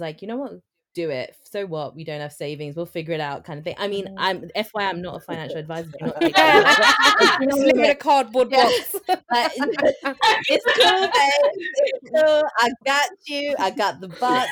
like, 0.00 0.22
you 0.22 0.28
know 0.28 0.36
what? 0.36 0.52
Do 0.94 1.10
it. 1.10 1.36
So 1.50 1.66
what? 1.66 1.94
We 1.94 2.04
don't 2.04 2.20
have 2.20 2.32
savings. 2.32 2.76
We'll 2.76 2.86
figure 2.86 3.12
it 3.14 3.20
out, 3.20 3.44
kind 3.44 3.58
of 3.58 3.64
thing. 3.64 3.74
I 3.78 3.88
mean, 3.88 4.06
Mm. 4.06 4.14
I'm 4.18 4.50
FYI, 4.54 4.88
I'm 4.90 5.00
not 5.02 5.16
a 5.16 5.20
financial 5.20 5.58
advisor. 5.58 5.90
do 5.98 6.06
not 6.06 6.22
Yeah. 6.22 6.58
You 7.40 7.46
know 7.46 7.56
Just 7.56 7.58
what 7.58 7.62
I 7.62 7.66
live 7.66 7.76
in 7.84 7.90
a 7.90 7.94
cardboard 7.94 8.48
Yeah. 8.50 8.64
box. 8.64 8.96
But 9.06 9.22
it's 10.48 10.64
cool, 10.64 11.00
babe. 11.00 11.66
It's 11.76 12.10
cool. 12.10 12.42
I 12.58 12.70
got 12.84 13.08
you. 13.26 13.54
I 13.58 13.70
got 13.70 14.00
the 14.00 14.08
box. 14.08 14.50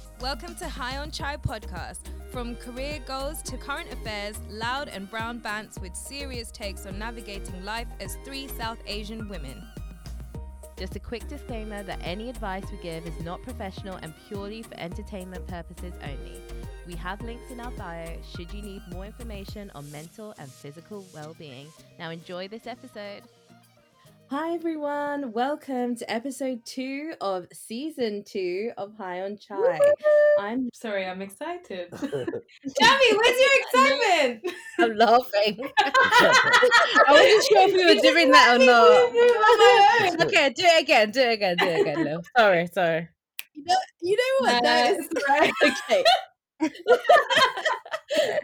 Welcome 0.20 0.54
to 0.56 0.68
High 0.68 0.98
on 0.98 1.10
Chai 1.10 1.36
podcast. 1.36 2.00
From 2.30 2.54
career 2.56 3.00
goals 3.06 3.42
to 3.42 3.56
current 3.58 3.92
affairs, 3.92 4.38
loud 4.48 4.88
and 4.88 5.08
brown 5.10 5.40
bants 5.40 5.78
with 5.80 5.94
serious 5.96 6.50
takes 6.52 6.86
on 6.86 6.98
navigating 6.98 7.64
life 7.64 7.88
as 8.00 8.16
three 8.24 8.46
South 8.48 8.78
Asian 8.86 9.28
women. 9.28 9.62
Just 10.76 10.96
a 10.96 11.00
quick 11.00 11.28
disclaimer 11.28 11.82
that 11.82 12.00
any 12.02 12.30
advice 12.30 12.64
we 12.70 12.78
give 12.78 13.06
is 13.06 13.20
not 13.22 13.42
professional 13.42 13.96
and 13.96 14.12
purely 14.28 14.62
for 14.62 14.74
entertainment 14.78 15.46
purposes 15.46 15.94
only. 16.02 16.42
We 16.86 16.94
have 16.96 17.20
links 17.22 17.50
in 17.50 17.60
our 17.60 17.70
bio 17.72 18.16
should 18.34 18.52
you 18.52 18.62
need 18.62 18.82
more 18.92 19.04
information 19.04 19.70
on 19.74 19.90
mental 19.92 20.34
and 20.38 20.50
physical 20.50 21.04
well 21.14 21.34
being. 21.38 21.68
Now, 21.98 22.10
enjoy 22.10 22.48
this 22.48 22.66
episode. 22.66 23.22
Hi 24.32 24.54
everyone, 24.54 25.32
welcome 25.32 25.94
to 25.94 26.10
episode 26.10 26.64
two 26.64 27.12
of 27.20 27.46
season 27.52 28.24
two 28.24 28.72
of 28.78 28.96
High 28.96 29.20
on 29.20 29.36
Chai. 29.36 29.78
I'm 30.40 30.70
Sorry, 30.72 31.04
I'm 31.04 31.20
excited. 31.20 31.88
Jamie, 32.00 33.12
where's 33.12 33.38
your 33.38 33.50
excitement? 33.60 34.54
I'm 34.78 34.96
laughing. 34.96 35.58
I 35.78 37.04
wasn't 37.10 37.44
sure 37.44 37.68
if 37.68 37.74
we 37.74 37.84
were 37.84 38.00
doing 38.00 38.30
that 38.30 38.56
or 38.56 38.64
not. 38.64 38.78
Oh. 38.80 40.16
Okay, 40.22 40.48
do 40.56 40.62
it 40.64 40.82
again. 40.82 41.10
Do 41.10 41.20
it 41.20 41.32
again. 41.34 41.56
Do 41.58 41.66
it 41.66 41.80
again. 41.82 42.02
Lil. 42.02 42.22
Sorry, 42.34 42.66
sorry. 42.72 43.08
you 43.52 43.64
know, 43.66 43.76
you 44.00 44.16
know 44.16 44.46
what? 44.50 44.62
No, 44.62 44.92
No, 44.92 44.98
no, 44.98 45.20
right. 45.28 45.52
Okay. 45.62 46.04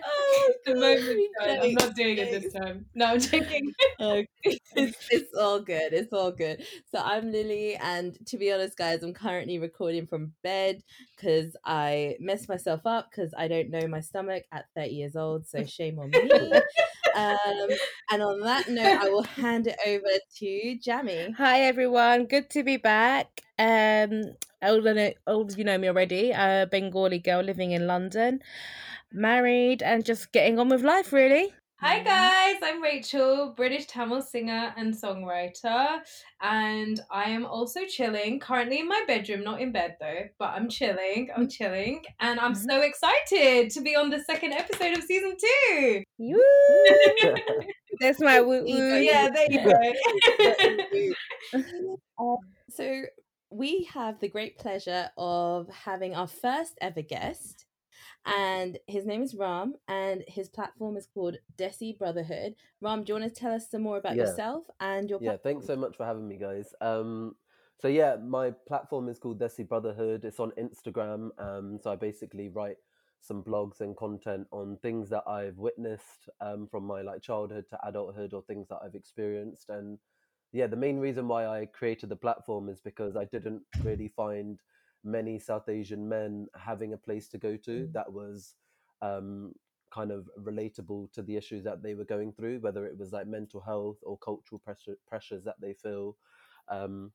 Oh, 0.04 0.52
the 0.64 0.74
moment. 0.74 1.18
I'm 1.40 1.74
not 1.74 1.94
doing 1.94 2.18
it 2.18 2.30
this 2.30 2.52
time. 2.52 2.86
No, 2.94 3.06
I'm 3.06 3.20
joking. 3.20 3.72
Okay. 4.00 4.26
It's, 4.76 5.08
it's 5.10 5.34
all 5.34 5.60
good. 5.60 5.92
It's 5.92 6.12
all 6.12 6.30
good. 6.30 6.62
So 6.92 7.00
I'm 7.04 7.32
Lily, 7.32 7.74
and 7.76 8.16
to 8.28 8.38
be 8.38 8.52
honest, 8.52 8.76
guys, 8.76 9.02
I'm 9.02 9.12
currently 9.12 9.58
recording 9.58 10.06
from 10.06 10.32
bed 10.42 10.82
because 11.18 11.56
I 11.64 12.16
messed 12.20 12.48
myself 12.48 12.86
up 12.86 13.10
because 13.10 13.34
I 13.36 13.48
don't 13.48 13.70
know 13.70 13.86
my 13.88 14.00
stomach 14.00 14.44
at 14.52 14.66
30 14.76 14.90
years 14.90 15.16
old. 15.16 15.46
So 15.46 15.64
shame 15.66 15.98
on 15.98 16.10
me. 16.10 16.30
um, 17.16 17.68
and 18.10 18.22
on 18.22 18.40
that 18.40 18.68
note, 18.68 19.00
I 19.00 19.08
will 19.08 19.22
hand 19.22 19.66
it 19.66 19.76
over 19.86 20.18
to 20.36 20.78
Jamie. 20.78 21.34
Hi 21.36 21.62
everyone, 21.62 22.26
good 22.26 22.50
to 22.50 22.62
be 22.62 22.76
back. 22.76 23.42
Um, 23.58 24.34
know, 24.62 25.12
old, 25.26 25.58
you 25.58 25.64
know 25.64 25.78
me 25.78 25.88
already. 25.88 26.30
A 26.30 26.68
Bengali 26.70 27.18
girl 27.18 27.42
living 27.42 27.72
in 27.72 27.86
London, 27.86 28.40
married, 29.12 29.82
and 29.82 30.04
just 30.04 30.32
getting 30.32 30.58
on 30.58 30.68
with 30.68 30.82
life. 30.82 31.12
Really. 31.12 31.52
Hi 31.80 32.00
mm-hmm. 32.00 32.08
guys, 32.08 32.56
I'm 32.60 32.82
Rachel, 32.82 33.52
British 33.56 33.86
Tamil 33.86 34.20
singer 34.20 34.74
and 34.76 34.92
songwriter, 34.92 36.00
and 36.40 37.00
I 37.08 37.30
am 37.30 37.46
also 37.46 37.84
chilling. 37.86 38.40
Currently 38.40 38.80
in 38.80 38.88
my 38.88 39.04
bedroom, 39.06 39.44
not 39.44 39.60
in 39.60 39.70
bed 39.70 39.96
though, 40.00 40.22
but 40.40 40.46
I'm 40.46 40.68
chilling. 40.68 41.28
I'm 41.32 41.42
mm-hmm. 41.42 41.50
chilling, 41.50 42.02
and 42.18 42.40
I'm 42.40 42.54
mm-hmm. 42.54 42.68
so 42.68 42.80
excited 42.80 43.70
to 43.70 43.80
be 43.80 43.94
on 43.94 44.10
the 44.10 44.18
second 44.24 44.54
episode 44.54 44.98
of 44.98 45.04
season 45.04 45.36
two. 45.38 46.02
That's 48.00 48.18
my 48.20 48.40
woo 48.40 48.64
woo. 48.64 48.96
yeah, 48.98 49.28
there 49.30 49.46
you 49.48 49.62
go. 51.54 51.96
So 52.70 53.02
we 53.50 53.88
have 53.94 54.18
the 54.18 54.28
great 54.28 54.58
pleasure 54.58 55.10
of 55.16 55.68
having 55.70 56.16
our 56.16 56.26
first 56.26 56.76
ever 56.80 57.02
guest, 57.02 57.66
and 58.26 58.78
his 58.86 59.06
name 59.06 59.22
is 59.22 59.34
Ram, 59.34 59.74
and 59.88 60.24
his 60.28 60.48
platform 60.48 60.96
is 60.96 61.06
called 61.06 61.36
Desi 61.56 61.96
Brotherhood. 61.96 62.54
Ram, 62.80 63.04
do 63.04 63.12
you 63.12 63.20
want 63.20 63.32
to 63.34 63.40
tell 63.40 63.52
us 63.54 63.70
some 63.70 63.82
more 63.82 63.96
about 63.98 64.16
Yeah. 64.16 64.24
yourself 64.26 64.64
and 64.80 65.08
your? 65.10 65.20
yeah 65.20 65.36
thanks 65.36 65.66
so 65.66 65.74
much 65.76 65.96
for 65.96 66.06
having 66.06 66.28
me 66.28 66.36
guys 66.36 66.74
um 66.80 67.34
so 67.80 67.88
yeah 67.88 68.16
my 68.24 68.50
platform 68.68 69.08
is 69.08 69.18
called 69.18 69.40
desi 69.40 69.66
brotherhood 69.66 70.24
it's 70.24 70.38
on 70.38 70.52
instagram 70.52 71.30
um 71.38 71.78
so 71.82 71.90
i 71.90 71.96
basically 71.96 72.48
write 72.48 72.76
some 73.20 73.42
blogs 73.42 73.80
and 73.80 73.96
content 73.96 74.46
on 74.52 74.76
things 74.80 75.08
that 75.10 75.24
i've 75.26 75.56
witnessed 75.58 76.28
um 76.40 76.68
from 76.70 76.84
my 76.84 77.02
like 77.02 77.20
childhood 77.20 77.64
to 77.68 77.78
adulthood 77.86 78.32
or 78.32 78.42
things 78.42 78.68
that 78.68 78.78
i've 78.84 78.94
experienced 78.94 79.70
and 79.70 79.98
yeah 80.52 80.68
the 80.68 80.76
main 80.76 80.98
reason 80.98 81.26
why 81.26 81.46
i 81.46 81.66
created 81.66 82.08
the 82.08 82.16
platform 82.16 82.68
is 82.68 82.80
because 82.80 83.16
i 83.16 83.24
didn't 83.24 83.62
really 83.82 84.08
find 84.08 84.60
many 85.10 85.38
south 85.38 85.68
asian 85.68 86.08
men 86.08 86.46
having 86.54 86.92
a 86.92 86.96
place 86.98 87.28
to 87.28 87.38
go 87.38 87.56
to 87.56 87.88
Mm. 87.88 87.92
that 87.92 88.12
was 88.12 88.54
um 89.02 89.52
kind 89.90 90.10
of 90.10 90.28
relatable 90.38 91.10
to 91.12 91.22
the 91.22 91.36
issues 91.36 91.64
that 91.64 91.82
they 91.82 91.94
were 91.94 92.04
going 92.04 92.32
through, 92.32 92.58
whether 92.60 92.84
it 92.86 92.98
was 92.98 93.12
like 93.12 93.26
mental 93.26 93.60
health 93.60 93.96
or 94.02 94.18
cultural 94.18 94.58
pressure, 94.58 94.96
pressures 95.06 95.44
that 95.44 95.56
they 95.60 95.72
feel, 95.72 96.16
um, 96.68 97.10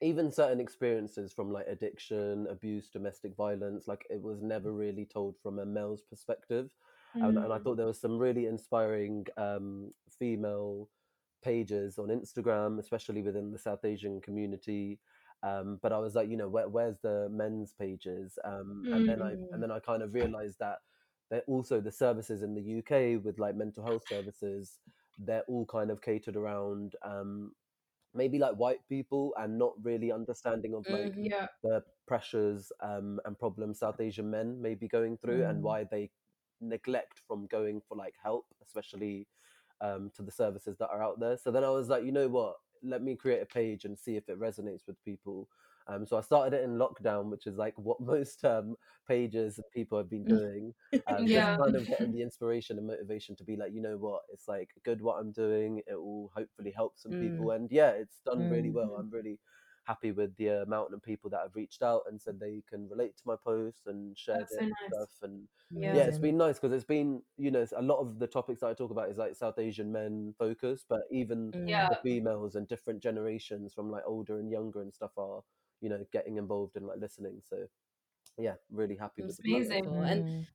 even 0.00 0.30
certain 0.32 0.60
experiences 0.60 1.32
from 1.32 1.52
like 1.52 1.66
addiction, 1.68 2.46
abuse, 2.50 2.88
domestic 2.90 3.36
violence. 3.36 3.88
Like 3.88 4.06
it 4.10 4.20
was 4.22 4.42
never 4.42 4.72
really 4.72 5.04
told 5.04 5.36
from 5.42 5.58
a 5.58 5.66
male's 5.66 6.02
perspective, 6.02 6.70
and, 7.20 7.38
and 7.38 7.52
I 7.52 7.58
Mm. 7.58 7.62
thought 7.62 7.76
there 7.76 7.86
was 7.86 8.00
some 8.00 8.18
really 8.18 8.46
inspiring 8.46 9.26
um, 9.36 9.92
female 10.18 10.88
pages 11.42 11.98
on 11.98 12.08
Instagram, 12.08 12.78
especially 12.80 13.22
within 13.22 13.50
the 13.52 13.58
South 13.58 13.84
Asian 13.84 14.20
community. 14.20 14.98
Um, 15.42 15.78
but 15.82 15.92
I 15.92 15.98
was 15.98 16.14
like, 16.14 16.28
you 16.28 16.36
know, 16.36 16.48
where, 16.48 16.68
where's 16.68 16.98
the 17.02 17.28
men's 17.30 17.72
pages? 17.72 18.38
Um, 18.44 18.86
and 18.92 19.06
then 19.08 19.22
I 19.22 19.32
Mm. 19.32 19.52
and 19.52 19.62
then 19.62 19.70
I 19.70 19.78
kind 19.80 20.02
of 20.02 20.14
realized 20.14 20.58
that 20.60 20.78
that 21.30 21.44
also 21.46 21.80
the 21.80 21.92
services 21.92 22.42
in 22.42 22.54
the 22.54 22.62
UK 22.78 23.22
with 23.22 23.38
like 23.38 23.54
mental 23.54 23.84
health 23.84 24.04
services, 24.08 24.78
they're 25.18 25.44
all 25.48 25.66
kind 25.66 25.90
of 25.90 26.00
catered 26.02 26.36
around 26.36 26.94
um, 27.04 27.52
maybe 28.14 28.38
like 28.38 28.54
white 28.54 28.80
people 28.88 29.34
and 29.38 29.58
not 29.58 29.72
really 29.82 30.10
understanding 30.10 30.74
of 30.74 30.84
like 30.88 31.12
Mhm. 31.12 31.26
yeah. 31.26 31.46
the 31.62 31.82
pressures 32.06 32.72
um, 32.80 33.20
and 33.24 33.38
problems 33.38 33.78
South 33.80 34.00
Asian 34.00 34.30
men 34.30 34.60
may 34.60 34.74
be 34.74 34.88
going 34.88 35.16
through 35.18 35.44
and 35.44 35.58
Mm. 35.58 35.62
why 35.62 35.84
they 35.84 36.10
neglect 36.60 37.20
from 37.26 37.46
going 37.46 37.80
for 37.88 37.96
like 37.96 38.14
help, 38.22 38.46
especially 38.62 39.26
um, 39.80 40.10
to 40.16 40.22
the 40.22 40.30
services 40.32 40.76
that 40.78 40.88
are 40.90 41.02
out 41.02 41.20
there. 41.20 41.36
So 41.36 41.50
then 41.50 41.64
I 41.64 41.70
was 41.70 41.88
like, 41.88 42.04
you 42.04 42.12
know 42.12 42.28
what? 42.28 42.56
Let 42.82 43.02
me 43.02 43.16
create 43.16 43.42
a 43.42 43.46
page 43.46 43.84
and 43.84 43.98
see 43.98 44.16
if 44.16 44.28
it 44.28 44.38
resonates 44.38 44.86
with 44.86 45.02
people. 45.04 45.48
Um, 45.86 46.06
so 46.06 46.18
I 46.18 46.20
started 46.20 46.56
it 46.56 46.64
in 46.64 46.72
lockdown, 46.76 47.30
which 47.30 47.46
is 47.46 47.56
like 47.56 47.78
what 47.78 48.00
most 48.14 48.44
um, 48.44 48.76
pages 49.06 49.58
and 49.58 49.64
people 49.72 49.98
have 49.98 50.10
been 50.10 50.26
doing. 50.26 50.74
Um, 51.06 51.30
Yeah. 51.30 51.30
Just 51.30 51.56
kind 51.58 51.74
of 51.76 51.88
getting 51.88 52.12
the 52.12 52.22
inspiration 52.22 52.76
and 52.78 52.86
motivation 52.86 53.34
to 53.36 53.44
be 53.44 53.56
like, 53.56 53.72
you 53.72 53.80
know 53.80 53.96
what? 53.96 54.22
It's 54.30 54.46
like 54.48 54.70
good 54.84 55.00
what 55.00 55.18
I'm 55.18 55.32
doing. 55.32 55.82
It 55.86 55.94
will 55.94 56.30
hopefully 56.34 56.70
help 56.70 56.98
some 56.98 57.14
people. 57.14 57.50
And 57.52 57.70
yeah, 57.70 57.90
it's 57.90 58.20
done 58.20 58.46
really 58.46 58.70
well. 58.70 58.96
Mhm. 58.96 59.00
I'm 59.00 59.10
really 59.10 59.40
happy 59.88 60.12
with 60.12 60.36
the 60.36 60.48
amount 60.62 60.94
of 60.94 61.02
people 61.02 61.30
that 61.30 61.40
have 61.42 61.56
reached 61.56 61.82
out 61.82 62.02
and 62.08 62.20
said 62.20 62.38
they 62.38 62.62
can 62.68 62.88
relate 62.88 63.16
to 63.16 63.22
my 63.26 63.36
posts 63.36 63.86
and 63.86 64.16
shared 64.18 64.40
That's 64.40 64.52
so 64.52 64.60
nice. 64.60 64.72
stuff. 64.92 65.10
And 65.22 65.48
Yeah. 65.70 65.94
yeah, 65.94 66.04
it's 66.04 66.18
been 66.18 66.36
nice 66.36 66.58
because 66.58 66.72
it's 66.72 66.84
been, 66.84 67.22
you 67.36 67.50
know, 67.50 67.66
a 67.76 67.82
lot 67.82 67.98
of 68.00 68.18
the 68.18 68.26
topics 68.26 68.60
that 68.60 68.68
I 68.68 68.74
talk 68.74 68.90
about 68.90 69.10
is 69.10 69.18
like 69.18 69.34
South 69.36 69.58
Asian 69.58 69.92
men 69.92 70.34
focused, 70.38 70.86
but 70.88 71.02
even 71.10 71.54
Mm. 71.54 71.68
Yeah. 71.68 71.88
the 71.88 71.96
females 71.96 72.54
and 72.56 72.68
different 72.68 73.02
generations 73.02 73.72
from 73.74 73.90
like 73.90 74.04
older 74.06 74.38
and 74.38 74.50
younger 74.50 74.82
and 74.82 74.92
stuff 74.94 75.12
are, 75.16 75.42
you 75.80 75.88
know, 75.88 76.04
getting 76.12 76.36
involved 76.36 76.76
and 76.76 76.86
like 76.86 76.98
listening. 77.00 77.40
So 77.42 77.66
yeah, 78.38 78.56
really 78.70 78.96
happy 78.96 79.22
with 79.22 79.36
That's 79.36 79.38
the 79.38 79.44
platform. 79.44 79.82
amazing. 79.84 79.96
Wonderful. 79.96 80.24
And. 80.28 80.46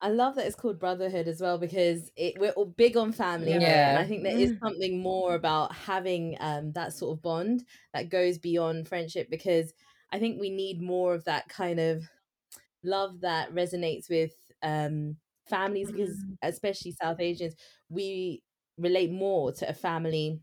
I 0.00 0.10
love 0.10 0.36
that 0.36 0.46
it's 0.46 0.54
called 0.54 0.78
brotherhood 0.78 1.26
as 1.26 1.40
well 1.40 1.58
because 1.58 2.10
it, 2.16 2.38
we're 2.38 2.52
all 2.52 2.66
big 2.66 2.96
on 2.96 3.12
family. 3.12 3.58
here, 3.58 3.82
Yeah. 3.82 3.88
And 3.88 3.98
I 3.98 4.06
think 4.06 4.22
there 4.22 4.36
is 4.36 4.50
Mm. 4.50 4.58
something 4.62 5.00
more 5.00 5.34
about 5.34 5.74
having 5.74 6.36
um, 6.40 6.72
that 6.72 6.92
sort 6.92 7.18
of 7.18 7.22
bond 7.22 7.64
that 7.92 8.08
goes 8.08 8.38
beyond 8.38 8.88
friendship 8.88 9.28
because 9.28 9.72
I 10.12 10.18
think 10.20 10.40
we 10.40 10.50
need 10.50 10.80
more 10.80 11.14
of 11.14 11.24
that 11.24 11.48
kind 11.48 11.80
of 11.80 12.08
love 12.84 13.20
that 13.22 13.52
resonates 13.52 14.10
with 14.10 14.32
um, 14.62 15.18
families 15.48 15.92
because, 15.92 16.24
especially 16.42 16.92
South 16.92 17.20
Asians, 17.20 17.54
we 17.88 18.42
relate 18.78 19.10
more 19.12 19.52
to 19.52 19.68
a 19.68 19.74
family 19.74 20.40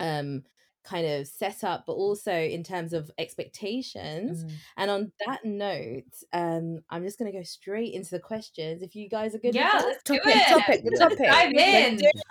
um, 0.00 0.44
kind 0.84 1.06
of 1.06 1.26
setup, 1.26 1.84
but 1.86 1.92
also 1.92 2.32
in 2.32 2.62
terms 2.64 2.92
of 2.92 3.10
expectations. 3.18 4.44
Mm. 4.44 4.52
And 4.76 4.90
on 4.90 5.12
that 5.26 5.44
note, 5.44 6.04
um, 6.32 6.80
I'm 6.90 7.04
just 7.04 7.18
going 7.18 7.30
to 7.30 7.36
go 7.38 7.44
straight 7.44 7.92
into 7.94 8.10
the 8.10 8.20
questions. 8.20 8.82
If 8.82 8.94
you 8.94 9.08
guys 9.08 9.34
are 9.34 9.38
good 9.38 9.54
Yeah, 9.54 9.76
with 9.76 9.84
let's 9.86 10.02
do 10.04 10.16
Topic, 10.16 10.34
it. 10.36 10.48
topic, 10.48 10.84
the 10.84 10.90
Yeah. 10.92 11.08
topic. 11.08 11.18
Dive 11.18 11.52
in. 11.54 12.00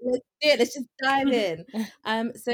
let's 0.00 0.24
do 0.40 0.48
it. 0.48 0.58
Let's 0.58 0.74
just 0.74 0.88
dive 1.02 1.28
in. 1.32 1.64
Um, 2.04 2.32
so, 2.34 2.52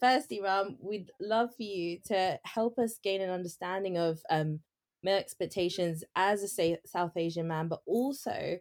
firstly, 0.00 0.40
Ram, 0.40 0.76
we'd 0.80 1.10
love 1.20 1.54
for 1.54 1.62
you 1.62 1.98
to 2.06 2.38
help 2.44 2.78
us 2.78 2.98
gain 3.02 3.20
an 3.20 3.30
understanding 3.30 3.98
of 3.98 4.20
um, 4.30 4.60
male 5.02 5.18
expectations 5.18 6.04
as 6.16 6.42
a 6.42 6.78
South 6.86 7.16
Asian 7.16 7.48
man, 7.48 7.68
but 7.68 7.80
also 7.86 8.58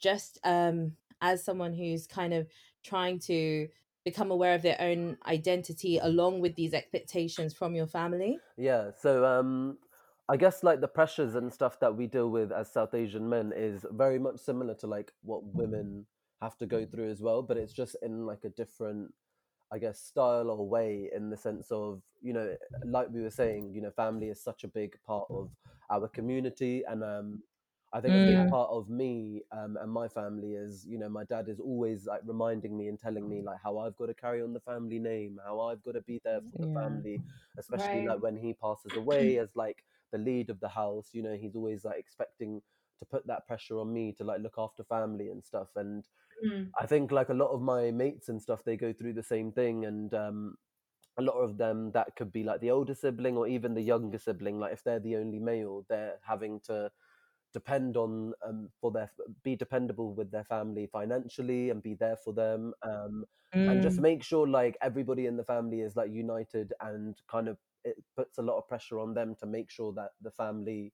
just 0.00 0.38
um, 0.44 0.92
as 1.20 1.44
someone 1.44 1.72
who's 1.72 2.06
kind 2.06 2.34
of 2.34 2.48
trying 2.84 3.18
to 3.20 3.68
become 4.04 4.30
aware 4.30 4.54
of 4.54 4.62
their 4.62 4.80
own 4.80 5.16
identity 5.26 5.98
along 5.98 6.40
with 6.40 6.54
these 6.56 6.74
expectations 6.74 7.54
from 7.54 7.74
your 7.74 7.86
family? 7.86 8.38
Yeah, 8.56 8.90
so 9.00 9.24
um, 9.24 9.78
I 10.28 10.36
guess 10.36 10.62
like 10.62 10.80
the 10.80 10.88
pressures 10.88 11.34
and 11.34 11.52
stuff 11.52 11.78
that 11.80 11.96
we 11.96 12.06
deal 12.06 12.30
with 12.30 12.52
as 12.52 12.72
South 12.72 12.94
Asian 12.94 13.28
men 13.28 13.52
is 13.54 13.84
very 13.90 14.18
much 14.18 14.38
similar 14.38 14.74
to 14.76 14.86
like 14.86 15.12
what 15.22 15.44
women 15.44 16.06
have 16.40 16.56
to 16.58 16.66
go 16.66 16.84
through 16.84 17.10
as 17.10 17.20
well, 17.20 17.42
but 17.42 17.56
it's 17.56 17.72
just 17.72 17.96
in 18.02 18.26
like 18.26 18.44
a 18.44 18.48
different, 18.48 19.12
I 19.72 19.78
guess, 19.78 20.00
style 20.00 20.50
or 20.50 20.68
way 20.68 21.08
in 21.14 21.30
the 21.30 21.36
sense 21.36 21.70
of, 21.70 22.02
you 22.20 22.32
know, 22.32 22.56
like 22.84 23.08
we 23.10 23.22
were 23.22 23.30
saying, 23.30 23.72
you 23.74 23.80
know, 23.80 23.90
family 23.90 24.28
is 24.28 24.42
such 24.42 24.64
a 24.64 24.68
big 24.68 24.96
part 25.06 25.26
of 25.30 25.50
our 25.90 26.08
community. 26.08 26.82
And 26.88 27.04
um, 27.04 27.42
I 27.94 28.00
think 28.00 28.16
a 28.16 28.20
Mm. 28.20 28.22
big 28.22 28.46
part 28.46 28.70
of 28.70 28.88
me 28.88 29.42
um, 29.52 29.76
and 29.76 29.92
my 29.92 30.08
family 30.08 30.54
is, 30.54 30.86
you 30.86 30.98
know, 30.98 31.10
my 31.10 31.24
dad 31.24 31.48
is 31.48 31.60
always 31.60 32.06
like 32.06 32.22
reminding 32.24 32.76
me 32.76 32.88
and 32.88 32.98
telling 32.98 33.28
me 33.28 33.42
like 33.42 33.58
how 33.62 33.78
I've 33.78 33.96
got 33.96 34.06
to 34.06 34.14
carry 34.14 34.42
on 34.42 34.54
the 34.54 34.60
family 34.60 34.98
name, 34.98 35.38
how 35.44 35.60
I've 35.60 35.82
got 35.82 35.92
to 35.92 36.00
be 36.00 36.20
there 36.24 36.40
for 36.50 36.58
the 36.58 36.68
Yeah. 36.68 36.78
family, 36.80 37.22
especially 37.58 38.02
Right. 38.04 38.08
like 38.08 38.22
when 38.22 38.36
he 38.36 38.54
passes 38.54 38.96
away 38.96 39.36
as 39.38 39.54
like 39.56 39.84
the 40.10 40.18
lead 40.18 40.48
of 40.48 40.60
the 40.60 40.68
house. 40.70 41.10
You 41.12 41.22
know, 41.22 41.36
he's 41.36 41.54
always 41.54 41.84
like 41.84 41.98
expecting 41.98 42.62
to 42.98 43.04
put 43.04 43.26
that 43.26 43.46
pressure 43.46 43.78
on 43.78 43.92
me 43.92 44.12
to 44.14 44.24
like 44.24 44.40
look 44.40 44.54
after 44.56 44.84
family 44.84 45.28
and 45.28 45.44
stuff. 45.44 45.68
And 45.76 46.08
Mm. 46.44 46.74
I 46.80 46.86
think 46.86 47.10
like 47.10 47.28
a 47.28 47.34
lot 47.34 47.50
of 47.50 47.60
my 47.60 47.90
mates 47.90 48.28
and 48.28 48.40
stuff, 48.40 48.64
they 48.64 48.76
go 48.76 48.92
through 48.92 49.14
the 49.14 49.22
same 49.22 49.52
thing, 49.52 49.84
and 49.84 50.12
um, 50.14 50.56
a 51.18 51.22
lot 51.22 51.34
of 51.36 51.58
them 51.58 51.92
that 51.92 52.16
could 52.16 52.32
be 52.32 52.44
like 52.44 52.60
the 52.60 52.70
older 52.70 52.94
sibling 52.94 53.36
or 53.36 53.46
even 53.46 53.74
the 53.74 53.82
younger 53.82 54.18
sibling. 54.18 54.58
Like 54.58 54.72
if 54.72 54.84
they're 54.84 55.00
the 55.00 55.16
only 55.16 55.38
male, 55.38 55.84
they're 55.88 56.20
having 56.26 56.60
to 56.62 56.90
depend 57.52 57.96
on 57.96 58.32
um, 58.46 58.68
for 58.80 58.90
their 58.90 59.10
be 59.42 59.56
dependable 59.56 60.14
with 60.14 60.30
their 60.30 60.44
family 60.44 60.86
financially 60.86 61.70
and 61.70 61.82
be 61.82 61.94
there 61.94 62.16
for 62.16 62.32
them 62.32 62.72
um, 62.82 63.24
and 63.66 63.82
just 63.82 63.98
Mm. 63.98 64.00
make 64.00 64.22
sure 64.22 64.46
like 64.46 64.76
everybody 64.82 65.26
in 65.26 65.36
the 65.36 65.44
family 65.44 65.80
is 65.80 65.96
like 65.96 66.10
united 66.12 66.72
and 66.80 67.20
kind 67.28 67.48
of 67.48 67.58
it 67.84 67.96
puts 68.16 68.38
a 68.38 68.42
lot 68.42 68.58
of 68.58 68.68
pressure 68.68 68.98
on 68.98 69.14
them 69.14 69.34
to 69.36 69.46
make 69.46 69.70
sure 69.70 69.92
that 69.92 70.10
the 70.20 70.30
family 70.30 70.92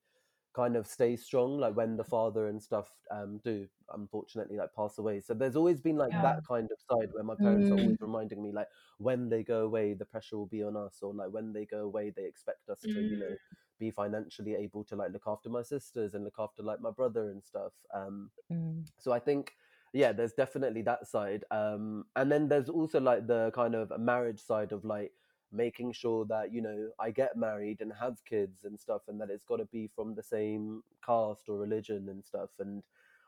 kind 0.54 0.76
of 0.76 0.86
stays 0.86 1.24
strong 1.24 1.58
like 1.58 1.76
when 1.76 1.96
the 1.96 2.04
father 2.04 2.48
and 2.48 2.62
stuff 2.62 2.90
um 3.10 3.38
do 3.44 3.68
unfortunately 3.94 4.56
like 4.56 4.72
pass 4.74 4.98
away 4.98 5.20
so 5.20 5.34
there's 5.34 5.56
always 5.56 5.80
been 5.80 5.96
like 5.96 6.10
Yeah. 6.10 6.22
that 6.22 6.42
kind 6.48 6.68
of 6.72 6.78
side 6.90 7.08
where 7.12 7.22
my 7.22 7.34
parents 7.36 7.70
are 7.70 7.74
Mm. 7.74 7.78
always 7.78 7.96
reminding 8.00 8.42
me 8.42 8.50
like 8.50 8.66
when 8.98 9.28
they 9.28 9.44
go 9.44 9.64
away 9.64 9.94
the 9.94 10.06
pressure 10.06 10.36
will 10.38 10.46
be 10.46 10.62
on 10.62 10.76
us 10.76 10.98
or 11.02 11.14
like 11.14 11.30
when 11.30 11.52
they 11.52 11.64
go 11.66 11.84
away 11.84 12.10
they 12.10 12.24
expect 12.24 12.68
us 12.70 12.86
to 12.92 13.00
you 13.02 13.16
know 13.16 13.30
Mm. 13.30 13.67
Be 13.78 13.90
financially 13.90 14.54
able 14.54 14.84
to 14.84 14.96
like 14.96 15.12
look 15.12 15.24
after 15.26 15.48
my 15.48 15.62
sisters 15.62 16.14
and 16.14 16.24
look 16.24 16.36
after 16.38 16.62
like 16.62 16.80
my 16.80 16.90
brother 16.90 17.30
and 17.30 17.42
stuff 17.44 17.72
um 17.94 18.30
Mm. 18.50 18.84
so 18.98 19.12
i 19.12 19.18
think 19.18 19.52
yeah 19.92 20.12
there's 20.12 20.32
definitely 20.32 20.82
that 20.82 21.06
side 21.06 21.44
um 21.50 22.04
and 22.16 22.30
then 22.30 22.48
there's 22.48 22.68
also 22.68 23.00
like 23.00 23.26
the 23.26 23.50
kind 23.54 23.74
of 23.74 23.92
marriage 23.98 24.40
side 24.40 24.72
of 24.72 24.84
like 24.84 25.12
making 25.50 25.92
sure 25.92 26.26
that 26.26 26.52
you 26.52 26.60
know 26.60 26.90
i 26.98 27.10
get 27.10 27.36
married 27.36 27.80
and 27.80 27.92
have 27.92 28.22
kids 28.24 28.64
and 28.64 28.78
stuff 28.78 29.02
and 29.08 29.20
that 29.20 29.30
it's 29.30 29.44
got 29.44 29.56
to 29.56 29.64
be 29.66 29.88
from 29.94 30.14
the 30.14 30.22
same 30.22 30.82
caste 31.04 31.48
or 31.48 31.58
religion 31.58 32.08
and 32.10 32.24
stuff 32.24 32.50
and 32.58 32.82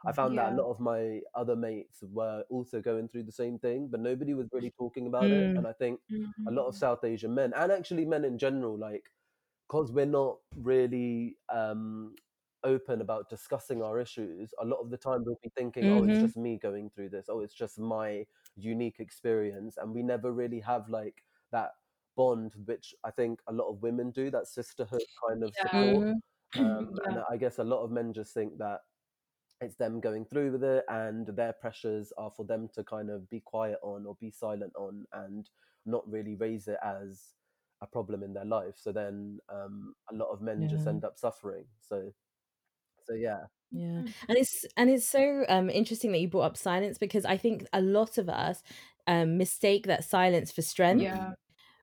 i 0.07 0.13
found 0.13 0.37
that 0.37 0.49
a 0.51 0.55
lot 0.55 0.71
of 0.71 0.81
my 0.81 1.21
other 1.35 1.57
mates 1.57 2.03
were 2.13 2.45
also 2.51 2.81
going 2.81 3.09
through 3.09 3.23
the 3.23 3.33
same 3.33 3.59
thing 3.59 3.89
but 3.89 4.01
nobody 4.01 4.35
was 4.35 4.49
really 4.53 4.71
talking 4.71 5.07
about 5.07 5.33
it 5.33 5.51
Mm. 5.51 5.57
and 5.57 5.67
i 5.67 5.73
think 5.73 6.01
a 6.47 6.51
lot 6.51 6.67
of 6.67 6.75
Mm. 6.75 6.79
south 6.79 7.05
asian 7.05 7.35
men 7.35 7.53
and 7.57 7.73
actually 7.73 8.05
men 8.05 8.25
in 8.25 8.37
general 8.39 8.77
like 8.79 9.11
because 9.71 9.93
we're 9.93 10.07
not 10.07 10.39
really 10.57 11.37
um 11.49 12.15
open 12.65 13.01
about 13.01 13.31
discussing 13.31 13.83
our 13.83 14.01
issues 14.01 14.53
a 14.61 14.65
lot 14.65 14.79
of 14.81 14.91
the 14.91 14.97
time 14.97 15.23
we'll 15.25 15.39
be 15.43 15.51
thinking 15.57 15.89
oh 15.91 16.05
it's 16.05 16.19
Mhm. 16.19 16.21
just 16.21 16.37
me 16.37 16.59
going 16.59 16.91
through 16.91 17.09
this 17.09 17.27
oh 17.29 17.41
it's 17.41 17.55
just 17.55 17.79
my 17.79 18.27
unique 18.57 19.01
experience 19.01 19.77
and 19.79 19.95
we 19.95 20.03
never 20.03 20.33
really 20.33 20.61
have 20.61 20.89
like 20.91 21.23
that 21.53 21.71
bond 22.17 22.55
which 22.67 22.95
i 23.05 23.11
think 23.11 23.41
a 23.47 23.53
lot 23.53 23.69
of 23.71 23.81
women 23.83 24.11
do 24.11 24.31
that 24.31 24.47
sisterhood 24.47 25.01
kind 25.29 25.43
of 25.45 25.55
Yeah. 25.57 25.63
support 25.63 26.09
um, 26.59 26.99
Yeah. 27.07 27.13
and 27.13 27.19
i 27.31 27.37
guess 27.37 27.59
a 27.59 27.65
lot 27.65 27.83
of 27.83 27.91
men 27.91 28.13
just 28.13 28.35
think 28.35 28.59
that 28.59 28.81
it's 29.63 29.77
them 29.77 30.01
going 30.01 30.25
through 30.25 30.53
with 30.53 30.65
it 30.65 30.85
and 30.89 31.27
their 31.29 31.53
pressures 31.53 32.13
are 32.19 32.31
for 32.31 32.45
them 32.45 32.69
to 32.75 32.83
kind 32.85 33.11
of 33.11 33.29
be 33.31 33.41
quiet 33.41 33.79
on 33.83 34.07
or 34.07 34.17
be 34.21 34.31
silent 34.31 34.73
on 34.77 35.07
and 35.13 35.51
not 35.87 36.09
really 36.11 36.35
raise 36.35 36.69
it 36.69 36.79
as 36.83 37.35
a 37.83 37.87
problem 37.87 38.23
in 38.23 38.33
their 38.35 38.45
life 38.45 38.77
so 38.79 38.93
then 38.93 39.39
um, 39.49 39.95
a 40.11 40.15
lot 40.15 40.29
of 40.31 40.43
men 40.43 40.67
just 40.69 40.87
end 40.87 41.05
up 41.05 41.19
suffering 41.19 41.67
so 41.81 42.13
so 43.03 43.15
yeah 43.15 43.47
Yeah. 43.71 44.03
Mm. 44.03 44.15
And 44.29 44.39
it's 44.39 44.65
and 44.77 44.91
it's 44.91 45.07
so 45.09 45.45
um 45.49 45.71
interesting 45.71 46.11
that 46.13 46.19
you 46.21 46.29
brought 46.29 46.43
up 46.43 46.57
silence 46.57 46.99
because 46.99 47.25
I 47.25 47.37
think 47.37 47.67
a 47.73 47.81
lot 47.81 48.19
of 48.19 48.29
us 48.29 48.63
um 49.07 49.39
mistake 49.39 49.87
that 49.87 50.05
silence 50.05 50.51
for 50.51 50.63
strength. 50.63 51.15
Yeah. 51.15 51.35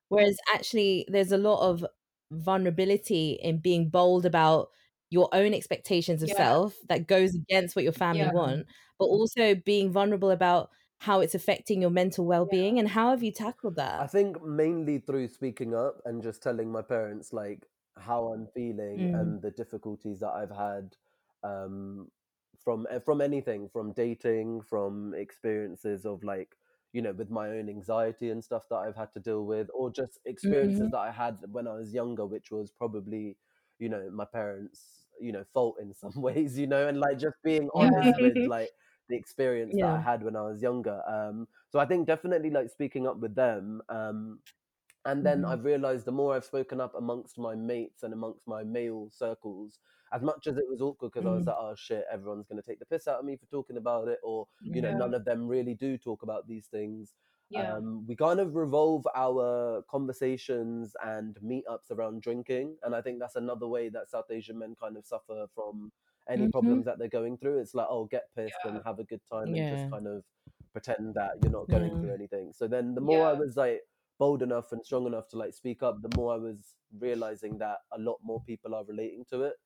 Whereas 0.08 0.38
actually 0.54 1.06
there's 1.10 1.32
a 1.32 1.38
lot 1.38 1.60
of 1.68 1.84
vulnerability 2.32 3.32
in 3.42 3.60
being 3.60 3.90
bold 3.90 4.26
about 4.26 4.70
your 5.10 5.28
own 5.34 5.54
expectations 5.54 6.22
of 6.22 6.30
Yeah. 6.30 6.32
self 6.32 6.76
that 6.88 7.08
goes 7.08 7.34
against 7.34 7.76
what 7.76 7.84
your 7.84 7.92
family 7.94 8.28
Yeah. 8.28 8.30
want, 8.30 8.66
but 8.98 9.06
also 9.06 9.54
being 9.56 9.92
vulnerable 9.92 10.30
about 10.30 10.70
how 11.00 11.20
it's 11.20 11.34
affecting 11.34 11.80
your 11.80 11.90
mental 11.90 12.24
well-being 12.26 12.78
and 12.78 12.88
how 12.88 13.10
have 13.10 13.22
you 13.22 13.32
tackled 13.32 13.76
that? 13.76 14.00
i 14.00 14.06
think 14.06 14.42
mainly 14.42 14.98
through 14.98 15.28
speaking 15.28 15.74
up 15.74 16.00
and 16.04 16.22
just 16.22 16.42
telling 16.42 16.70
my 16.70 16.82
parents 16.82 17.32
like 17.32 17.66
how 17.96 18.26
i'm 18.32 18.46
feeling 18.54 19.08
Mm. 19.12 19.12
and 19.12 19.42
the 19.42 19.50
difficulties 19.50 20.20
that 20.20 20.30
i've 20.30 20.50
had 20.50 20.96
um, 21.44 22.10
from 22.58 22.86
eh, 22.90 22.98
from 22.98 23.20
anything 23.20 23.68
from 23.68 23.92
dating 23.92 24.60
from 24.60 25.14
experiences 25.14 26.04
of 26.04 26.22
like 26.24 26.56
you 26.92 27.00
know 27.02 27.12
with 27.12 27.30
my 27.30 27.48
own 27.50 27.68
anxiety 27.68 28.30
and 28.30 28.42
stuff 28.42 28.64
that 28.68 28.76
i've 28.76 28.96
had 28.96 29.12
to 29.12 29.20
deal 29.20 29.44
with 29.44 29.68
or 29.74 29.90
just 29.90 30.18
experiences 30.26 30.88
Mhm. 30.88 30.90
that 30.90 30.98
i 30.98 31.10
had 31.10 31.38
when 31.52 31.66
i 31.68 31.74
was 31.74 31.92
younger 31.94 32.26
which 32.26 32.50
was 32.50 32.70
probably 32.70 33.36
you 33.78 33.88
know 33.88 34.10
my 34.10 34.24
parents 34.24 35.06
you 35.20 35.30
know 35.32 35.44
fault 35.52 35.76
in 35.80 35.94
some 35.94 36.12
ways 36.20 36.58
you 36.58 36.66
know 36.66 36.88
and 36.88 36.98
like 36.98 37.18
just 37.18 37.36
being 37.44 37.68
honest 37.74 38.18
with 38.18 38.38
like 38.44 38.70
the 39.08 39.16
experience 39.16 39.78
that 39.78 39.90
i 39.90 39.98
had 40.00 40.22
when 40.22 40.36
i 40.36 40.42
was 40.42 40.62
younger 40.62 41.02
um 41.08 41.46
so 41.70 41.78
i 41.78 41.86
think 41.86 42.06
definitely 42.06 42.50
like 42.50 42.70
speaking 42.70 43.06
up 43.06 43.18
with 43.18 43.34
them 43.34 43.82
um 43.88 44.38
and 45.04 45.24
then 45.24 45.44
Mhm. 45.44 45.52
I've 45.52 45.64
realized 45.64 46.04
the 46.04 46.12
more 46.12 46.34
I've 46.34 46.44
spoken 46.44 46.80
up 46.80 46.94
amongst 46.94 47.38
my 47.38 47.54
mates 47.54 48.02
and 48.02 48.12
amongst 48.12 48.46
my 48.46 48.62
male 48.64 49.08
circles, 49.10 49.78
as 50.12 50.22
much 50.22 50.46
as 50.46 50.58
it 50.58 50.68
was 50.68 50.80
awkward 50.82 51.12
because 51.12 51.26
I 51.26 51.32
was 51.34 51.44
Mm. 51.44 51.46
like, 51.46 51.56
oh 51.58 51.74
shit, 51.76 52.04
everyone's 52.12 52.46
going 52.46 52.60
to 52.60 52.66
take 52.68 52.78
the 52.78 52.84
piss 52.86 53.08
out 53.08 53.20
of 53.20 53.24
me 53.24 53.36
for 53.36 53.46
talking 53.46 53.76
about 53.78 54.08
it, 54.08 54.18
or, 54.22 54.46
you 54.72 54.82
know, 54.82 54.92
none 54.92 55.14
of 55.14 55.24
them 55.24 55.46
really 55.48 55.74
do 55.74 55.96
talk 55.96 56.22
about 56.22 56.46
these 56.48 56.66
things. 56.66 57.14
Yeah. 57.50 57.76
Um, 57.76 58.06
we 58.06 58.16
kind 58.16 58.40
of 58.40 58.54
revolve 58.56 59.06
our 59.14 59.82
conversations 59.88 60.94
and 61.02 61.36
meetups 61.42 61.90
around 61.90 62.20
drinking. 62.22 62.76
And 62.82 62.94
I 62.94 63.00
think 63.00 63.18
that's 63.18 63.36
another 63.36 63.66
way 63.68 63.88
that 63.90 64.10
South 64.10 64.30
Asian 64.30 64.58
men 64.58 64.74
kind 64.78 64.96
of 64.96 65.06
suffer 65.06 65.46
from 65.54 65.92
any 66.28 66.46
Mhm. 66.46 66.48
problems 66.48 66.84
that 66.86 66.98
they're 66.98 67.08
going 67.08 67.38
through. 67.38 67.58
It's 67.60 67.74
like, 67.74 67.86
oh, 67.90 68.04
get 68.06 68.24
pissed 68.36 68.64
Yeah. 68.64 68.64
and 68.64 68.82
have 68.84 68.98
a 68.98 69.04
good 69.04 69.20
time 69.32 69.54
and 69.54 69.66
just 69.66 69.86
kind 69.90 70.06
of 70.06 70.24
pretend 70.72 71.14
that 71.14 71.32
you're 71.42 71.50
not 71.52 71.70
going 71.70 71.96
Yeah. 71.96 71.98
through 71.98 72.14
anything. 72.14 72.52
So 72.52 72.68
then 72.68 72.94
the 72.94 73.00
more 73.00 73.28
I 73.28 73.32
was 73.34 73.56
like, 73.56 73.82
bold 74.18 74.42
enough 74.42 74.72
and 74.72 74.84
strong 74.84 75.06
enough 75.06 75.28
to 75.28 75.36
like 75.36 75.54
speak 75.54 75.82
up, 75.82 76.02
the 76.02 76.08
more 76.16 76.34
I 76.34 76.38
was 76.38 76.74
realizing 76.98 77.58
that 77.58 77.78
a 77.92 77.98
lot 77.98 78.18
more 78.22 78.42
people 78.42 78.74
are 78.74 78.84
relating 78.84 79.24
to 79.30 79.42
it. 79.44 79.56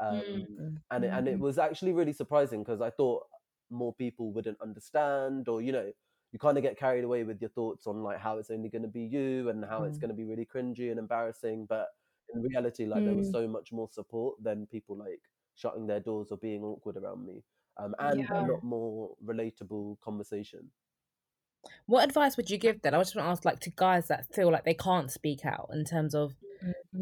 Um, 0.00 0.48
Mm. 0.48 0.82
and 0.90 1.04
it, 1.04 1.10
and 1.14 1.28
it 1.28 1.38
Mhm. 1.38 1.40
was 1.40 1.58
actually 1.58 1.92
really 1.92 2.12
surprising 2.12 2.62
because 2.62 2.80
I 2.80 2.90
thought 2.90 3.24
more 3.70 3.94
people 3.94 4.32
wouldn't 4.32 4.60
understand, 4.62 5.48
or 5.48 5.60
you 5.60 5.72
know, 5.72 5.92
you 6.32 6.38
kind 6.38 6.56
of 6.56 6.62
get 6.62 6.78
carried 6.78 7.04
away 7.04 7.24
with 7.24 7.40
your 7.40 7.50
thoughts 7.50 7.86
on 7.86 8.02
like 8.02 8.18
how 8.18 8.38
it's 8.38 8.50
only 8.50 8.68
going 8.68 8.82
to 8.82 8.88
be 8.88 9.02
you 9.02 9.48
and 9.50 9.64
how 9.64 9.82
it's 9.84 9.98
Mm. 9.98 9.98
going 9.98 10.10
to 10.10 10.14
be 10.14 10.24
really 10.24 10.46
cringy 10.46 10.90
and 10.90 10.98
embarrassing. 10.98 11.66
But 11.66 11.88
in 12.34 12.42
reality, 12.42 12.86
like 12.86 13.04
there 13.04 13.14
was 13.16 13.28
Mm. 13.28 13.30
so 13.30 13.46
much 13.48 13.72
more 13.72 13.88
support 13.90 14.42
than 14.42 14.66
people 14.66 14.96
like 14.96 15.20
shutting 15.58 15.86
their 15.86 16.00
doors 16.00 16.28
or 16.30 16.38
being 16.38 16.62
awkward 16.62 16.96
around 16.96 17.26
me, 17.26 17.42
um, 17.76 17.94
and 17.98 18.28
a 18.30 18.52
lot 18.52 18.62
more 18.62 19.16
relatable 19.24 20.00
conversation. 20.00 20.70
What 21.86 22.04
advice 22.04 22.36
would 22.36 22.50
you 22.50 22.58
give 22.58 22.82
then? 22.82 22.94
I 22.94 22.98
was 22.98 23.08
just 23.08 23.16
want 23.16 23.26
to 23.26 23.30
ask, 23.30 23.44
like, 23.44 23.60
to 23.60 23.70
guys 23.70 24.08
that 24.08 24.26
feel 24.34 24.50
like 24.50 24.64
they 24.64 24.74
can't 24.74 25.10
speak 25.10 25.44
out 25.44 25.70
in 25.72 25.84
terms 25.84 26.14
of, 26.14 26.34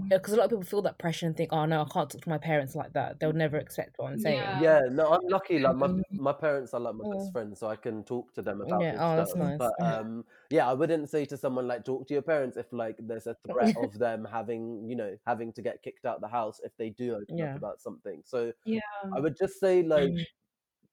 because 0.09 0.33
a 0.33 0.37
lot 0.37 0.45
of 0.45 0.51
people 0.51 0.65
feel 0.65 0.83
that 0.83 0.99
pressure 0.99 1.27
and 1.27 1.37
think, 1.37 1.53
oh 1.53 1.65
no, 1.65 1.83
I 1.83 1.85
can't 1.93 2.09
talk 2.11 2.21
to 2.23 2.29
my 2.29 2.39
parents 2.39 2.75
like 2.75 2.93
that. 2.93 3.19
They'll 3.19 3.33
never 3.33 3.57
accept 3.57 3.95
what 3.99 4.13
I'm 4.13 4.19
saying. 4.19 4.37
Yeah. 4.39 4.61
Yeah, 4.63 4.81
no, 4.91 5.09
I'm 5.13 5.27
lucky. 5.29 5.59
Like 5.59 5.77
my 5.77 5.89
Mhm. 5.89 6.03
my 6.19 6.33
parents 6.33 6.73
are 6.75 6.81
like 6.81 6.95
my 6.95 7.05
best 7.13 7.33
friends, 7.33 7.59
so 7.59 7.67
I 7.69 7.77
can 7.77 8.05
talk 8.05 8.33
to 8.35 8.43
them 8.43 8.61
about 8.61 8.81
Yeah. 8.81 8.93
this 8.93 9.01
Oh, 9.01 9.17
that's 9.17 9.31
stuff. 9.31 9.43
nice. 9.43 9.59
But 9.59 9.73
um, 9.81 10.25
yeah, 10.51 10.69
I 10.69 10.75
wouldn't 10.75 11.09
say 11.09 11.25
to 11.27 11.37
someone 11.37 11.67
like 11.67 11.85
talk 11.85 12.07
to 12.09 12.15
your 12.15 12.23
parents 12.23 12.57
if 12.57 12.73
like 12.73 12.97
there's 13.01 13.27
a 13.27 13.35
threat 13.49 13.73
of 13.77 13.99
them 13.99 14.25
having 14.25 14.89
you 14.89 14.95
know 14.97 15.17
having 15.27 15.53
to 15.55 15.63
get 15.63 15.83
kicked 15.83 16.05
out 16.07 16.21
the 16.21 16.29
house 16.29 16.61
if 16.63 16.77
they 16.77 16.91
do 16.91 17.15
open 17.17 17.39
Yeah. 17.39 17.53
up 17.53 17.57
about 17.57 17.81
something. 17.81 18.23
So 18.25 18.53
Yeah. 18.65 18.81
I 19.13 19.21
would 19.21 19.37
just 19.37 19.59
say 19.59 19.83
like 19.83 20.13
Mm. 20.13 20.25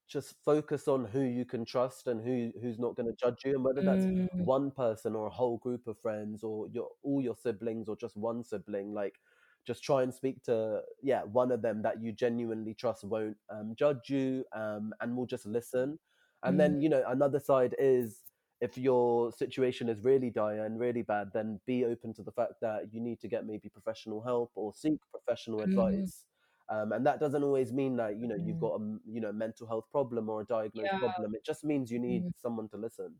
Just 0.07 0.36
focus 0.43 0.88
on 0.88 1.05
who 1.05 1.22
you 1.22 1.45
can 1.45 1.65
trust 1.65 2.07
and 2.07 2.22
who 2.24 2.51
who's 2.62 2.79
not 2.79 2.95
going 2.95 3.07
to 3.07 3.15
judge 3.15 3.43
you 3.45 3.53
and 3.55 3.63
whether 3.63 3.81
that's 3.81 4.07
Mm. 4.07 4.29
one 4.38 4.72
person 4.72 5.15
or 5.15 5.27
a 5.27 5.29
whole 5.29 5.57
group 5.57 5.88
of 5.88 5.98
friends 6.00 6.43
or 6.43 6.67
your 6.69 6.89
all 7.03 7.22
your 7.22 7.36
siblings 7.36 7.88
or 7.88 7.95
just 7.95 8.15
one 8.17 8.43
sibling 8.43 8.93
like 8.93 9.19
just 9.65 9.83
try 9.83 10.03
and 10.03 10.13
speak 10.13 10.43
to 10.43 10.81
yeah 11.01 11.24
one 11.24 11.51
of 11.51 11.62
them 11.62 11.81
that 11.81 12.01
you 12.01 12.12
genuinely 12.12 12.74
trust 12.74 13.03
won't 13.03 13.38
um, 13.50 13.74
judge 13.75 14.10
you 14.10 14.43
um, 14.53 14.93
and 15.01 15.15
will 15.15 15.25
just 15.25 15.45
listen 15.45 15.98
and 16.43 16.60
Mm. 16.60 16.60
then 16.60 16.81
you 16.81 16.89
know 16.89 17.03
another 17.07 17.39
side 17.39 17.75
is 17.79 18.22
if 18.62 18.77
your 18.77 19.31
situation 19.31 19.89
is 19.89 20.03
really 20.05 20.29
dire 20.29 20.63
and 20.65 20.79
really 20.79 21.01
bad, 21.01 21.29
then 21.33 21.60
be 21.65 21.83
open 21.83 22.13
to 22.13 22.24
the 22.24 22.31
fact 22.31 22.53
that 22.62 22.93
you 22.93 23.01
need 23.01 23.19
to 23.19 23.27
get 23.27 23.45
maybe 23.45 23.67
professional 23.67 24.22
help 24.22 24.51
or 24.55 24.74
seek 24.74 25.00
professional 25.12 25.63
Mm. 25.63 25.63
advice. 25.63 26.24
Um, 26.70 26.91
and 26.93 27.05
that 27.05 27.20
doesn't 27.20 27.43
always 27.43 27.74
mean 27.74 27.98
that 27.98 28.17
you 28.17 28.27
know 28.27 28.36
you've 28.36 28.58
Mm. 28.58 28.60
got 28.60 28.79
a 28.79 28.98
you 29.05 29.20
know 29.22 29.32
mental 29.32 29.67
health 29.67 29.86
problem 29.91 30.29
or 30.29 30.41
a 30.41 30.46
diagnosed 30.46 30.93
Yeah. 30.93 31.00
problem. 31.00 31.36
It 31.36 31.46
just 31.46 31.63
means 31.63 31.91
you 31.91 32.00
need 32.00 32.25
Mm. 32.25 32.34
someone 32.38 32.70
to 32.70 32.77
listen. 32.77 33.20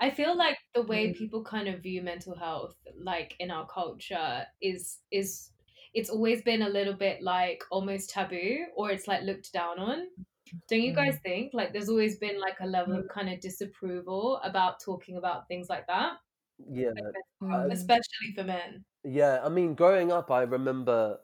I 0.00 0.10
feel 0.10 0.36
like 0.36 0.58
the 0.74 0.82
way 0.82 1.10
Mm. 1.10 1.12
people 1.12 1.42
kind 1.44 1.68
of 1.68 1.82
view 1.82 2.02
mental 2.02 2.36
health, 2.36 2.76
like 2.96 3.34
in 3.38 3.50
our 3.50 3.66
culture, 3.66 4.46
is 4.60 5.00
is 5.10 5.50
it's 5.92 6.10
always 6.10 6.42
been 6.42 6.62
a 6.62 6.68
little 6.68 6.94
bit 6.94 7.22
like 7.22 7.62
almost 7.70 8.10
taboo 8.10 8.66
or 8.76 8.90
it's 8.90 9.06
like 9.08 9.22
looked 9.22 9.52
down 9.52 9.78
on. 9.78 10.08
Don't 10.68 10.82
you 10.82 10.94
guys 10.94 11.18
think? 11.22 11.54
Like 11.54 11.72
there's 11.72 11.88
always 11.88 12.18
been 12.18 12.40
like 12.40 12.60
a 12.60 12.66
level 12.66 12.96
of 12.96 13.08
kind 13.08 13.28
of 13.30 13.40
disapproval 13.40 14.38
about 14.44 14.80
talking 14.80 15.16
about 15.16 15.48
things 15.48 15.68
like 15.68 15.86
that, 15.88 16.18
Yeah, 16.58 16.92
Mm. 17.42 17.70
especially 17.70 18.32
for 18.34 18.44
men. 18.44 18.84
Yeah, 19.04 19.40
I 19.44 19.48
mean, 19.48 19.74
growing 19.74 20.10
up, 20.12 20.30
I 20.30 20.42
remember 20.42 21.20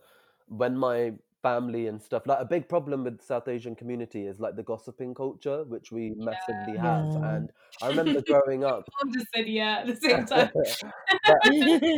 when 0.48 0.76
my 0.76 1.14
family 1.42 1.86
and 1.86 2.00
stuff, 2.00 2.26
like 2.26 2.38
a 2.40 2.44
big 2.44 2.68
problem 2.68 3.04
with 3.04 3.20
South 3.22 3.48
Asian 3.48 3.74
community 3.74 4.26
is 4.26 4.40
like 4.40 4.56
the 4.56 4.62
gossiping 4.62 5.14
culture, 5.14 5.64
which 5.64 5.90
we 5.92 6.12
massively 6.16 6.76
have. 6.76 7.06
Yeah. 7.12 7.34
And 7.36 7.52
I 7.82 7.88
remember 7.94 8.22
growing 8.22 8.64
up, 8.64 8.88
Everyone 9.00 9.18
just 9.18 9.26
said 9.34 9.48
yeah 9.48 9.78
at 9.80 9.86
the 9.86 9.96
same 9.96 10.26
time. 10.26 10.50
but, 10.52 11.38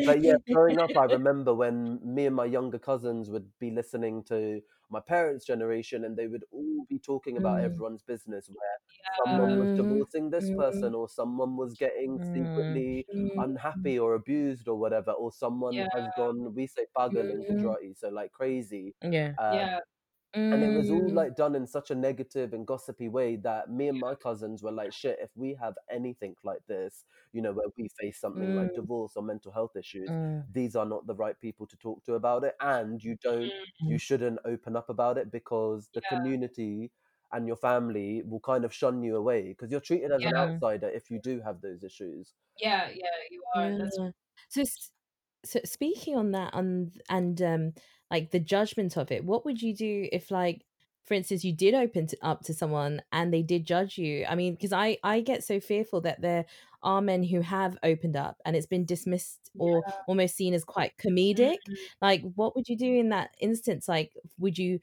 but 0.07 0.23
yeah, 0.23 0.35
growing 0.53 0.79
up, 0.81 0.97
I 0.97 1.05
remember 1.13 1.55
when 1.55 1.99
me 2.05 2.27
and 2.27 2.37
my 2.37 2.45
younger 2.45 2.79
cousins 2.79 3.31
would 3.31 3.47
be 3.59 3.71
listening 3.71 4.23
to 4.25 4.61
my 4.93 5.01
parents' 5.01 5.47
generation 5.47 6.05
and 6.05 6.17
they 6.17 6.29
would 6.29 6.45
all 6.53 6.87
be 6.89 6.99
talking 6.99 7.39
about 7.39 7.61
Mm. 7.61 7.65
everyone's 7.65 8.03
business 8.03 8.49
where 8.51 8.79
someone 9.27 9.59
was 9.59 9.73
divorcing 9.73 10.31
this 10.31 10.51
Mm. 10.51 10.57
person 10.59 10.95
or 10.95 11.09
someone 11.09 11.57
was 11.57 11.75
getting 11.75 12.19
Mm. 12.19 12.33
secretly 12.35 13.07
Mm. 13.15 13.31
unhappy 13.39 13.99
or 13.99 14.15
abused 14.15 14.69
or 14.69 14.77
whatever, 14.77 15.13
or 15.13 15.33
someone 15.33 15.77
has 15.95 16.05
gone, 16.17 16.55
we 16.55 16.67
say 16.67 16.87
pagal 16.97 17.31
in. 17.31 17.45
Gujarati, 17.45 17.95
so 17.95 18.09
like 18.11 18.33
crazy. 18.33 18.95
Yeah. 19.03 19.33
Uh, 19.39 19.55
yeah. 19.57 19.79
And 20.51 20.63
it 20.63 20.73
was 20.73 20.91
all 20.91 21.11
Mm. 21.11 21.15
like 21.15 21.35
done 21.37 21.55
in 21.55 21.67
such 21.67 21.91
a 21.91 21.95
negative 21.95 22.53
and 22.53 22.67
gossipy 22.67 23.09
way 23.09 23.37
that 23.37 23.71
me 23.71 23.89
and 23.89 23.99
my 23.99 24.15
cousins 24.15 24.63
were 24.63 24.73
like, 24.73 24.93
shit, 24.93 25.19
if 25.21 25.31
we 25.37 25.55
have 25.55 25.75
anything 25.91 26.37
like 26.45 26.61
this, 26.67 27.05
you 27.33 27.41
know, 27.43 27.53
where 27.53 27.69
we 27.77 27.89
face 28.01 28.21
something 28.21 28.53
like 28.53 28.73
Mm. 28.73 28.75
divorce 28.75 29.17
or 29.17 29.23
mental 29.23 29.53
health 29.53 29.77
issues, 29.77 30.11
Mm. 30.11 30.45
these 30.49 30.77
are 30.77 30.85
not 30.87 31.07
the 31.07 31.15
right 31.15 31.41
people 31.41 31.67
to 31.67 31.77
talk 31.79 32.05
to 32.05 32.15
about 32.15 32.45
it. 32.45 32.55
And 32.61 33.03
you 33.03 33.17
don't, 33.23 33.53
you 33.87 33.99
shouldn't 33.99 34.41
open 34.45 34.77
up 34.77 34.91
about 34.91 35.17
it 35.19 35.31
because 35.33 35.89
the 35.95 36.03
Yeah. 36.03 36.09
community 36.11 36.93
and 37.33 37.47
your 37.47 37.57
family 37.57 38.23
will 38.23 38.41
kind 38.41 38.65
of 38.65 38.75
shun 38.75 39.03
you 39.03 39.17
away 39.17 39.49
because 39.49 39.71
you're 39.71 39.81
treated 39.81 40.13
as 40.13 40.25
an 40.27 40.35
outsider 40.37 40.89
if 40.91 41.11
you 41.11 41.19
do 41.19 41.41
have 41.41 41.61
those 41.63 41.83
issues. 41.83 42.35
Yeah, 42.61 42.89
yeah, 42.91 43.11
you 43.31 43.43
are. 43.57 43.71
That's 43.79 43.99
Yeah. 43.99 44.11
So, 44.49 44.63
so 45.45 45.61
speaking 45.65 46.17
on 46.17 46.31
that, 46.33 46.55
and, 46.55 47.01
and 47.09 47.41
um, 47.43 47.73
like 48.13 48.31
the 48.33 48.41
judgment 48.41 48.99
of 48.99 49.13
it, 49.13 49.25
what 49.25 49.45
would 49.47 49.63
you 49.63 49.75
do 49.75 50.09
if, 50.13 50.31
like, 50.31 50.67
for 51.05 51.15
instance, 51.15 51.45
you 51.45 51.55
did 51.57 51.75
open 51.75 52.07
to, 52.09 52.19
up 52.23 52.43
to 52.45 52.55
someone 52.55 53.03
and 53.13 53.35
they 53.35 53.43
did 53.43 53.67
judge 53.67 53.99
you? 53.99 54.25
I 54.29 54.37
mean, 54.37 54.55
because 54.55 54.73
I 54.73 54.99
I 55.05 55.21
get 55.23 55.45
so 55.45 55.61
fearful 55.61 56.01
that 56.03 56.21
there 56.23 56.47
are 56.83 57.03
men 57.03 57.25
who 57.25 57.41
have 57.43 57.77
opened 57.83 58.17
up 58.17 58.41
and 58.45 58.57
it's 58.57 58.67
been 58.67 58.85
dismissed 58.87 59.51
or 59.59 59.85
almost 60.07 60.37
seen 60.37 60.55
as 60.55 60.65
quite 60.65 60.97
comedic. 60.99 61.59
Mhm. 61.69 61.93
Like, 62.03 62.23
what 62.35 62.55
would 62.57 62.69
you 62.69 62.77
do 62.77 62.95
in 62.95 63.09
that 63.11 63.35
instance? 63.41 63.89
Like, 63.89 64.13
would 64.39 64.59
you 64.59 64.81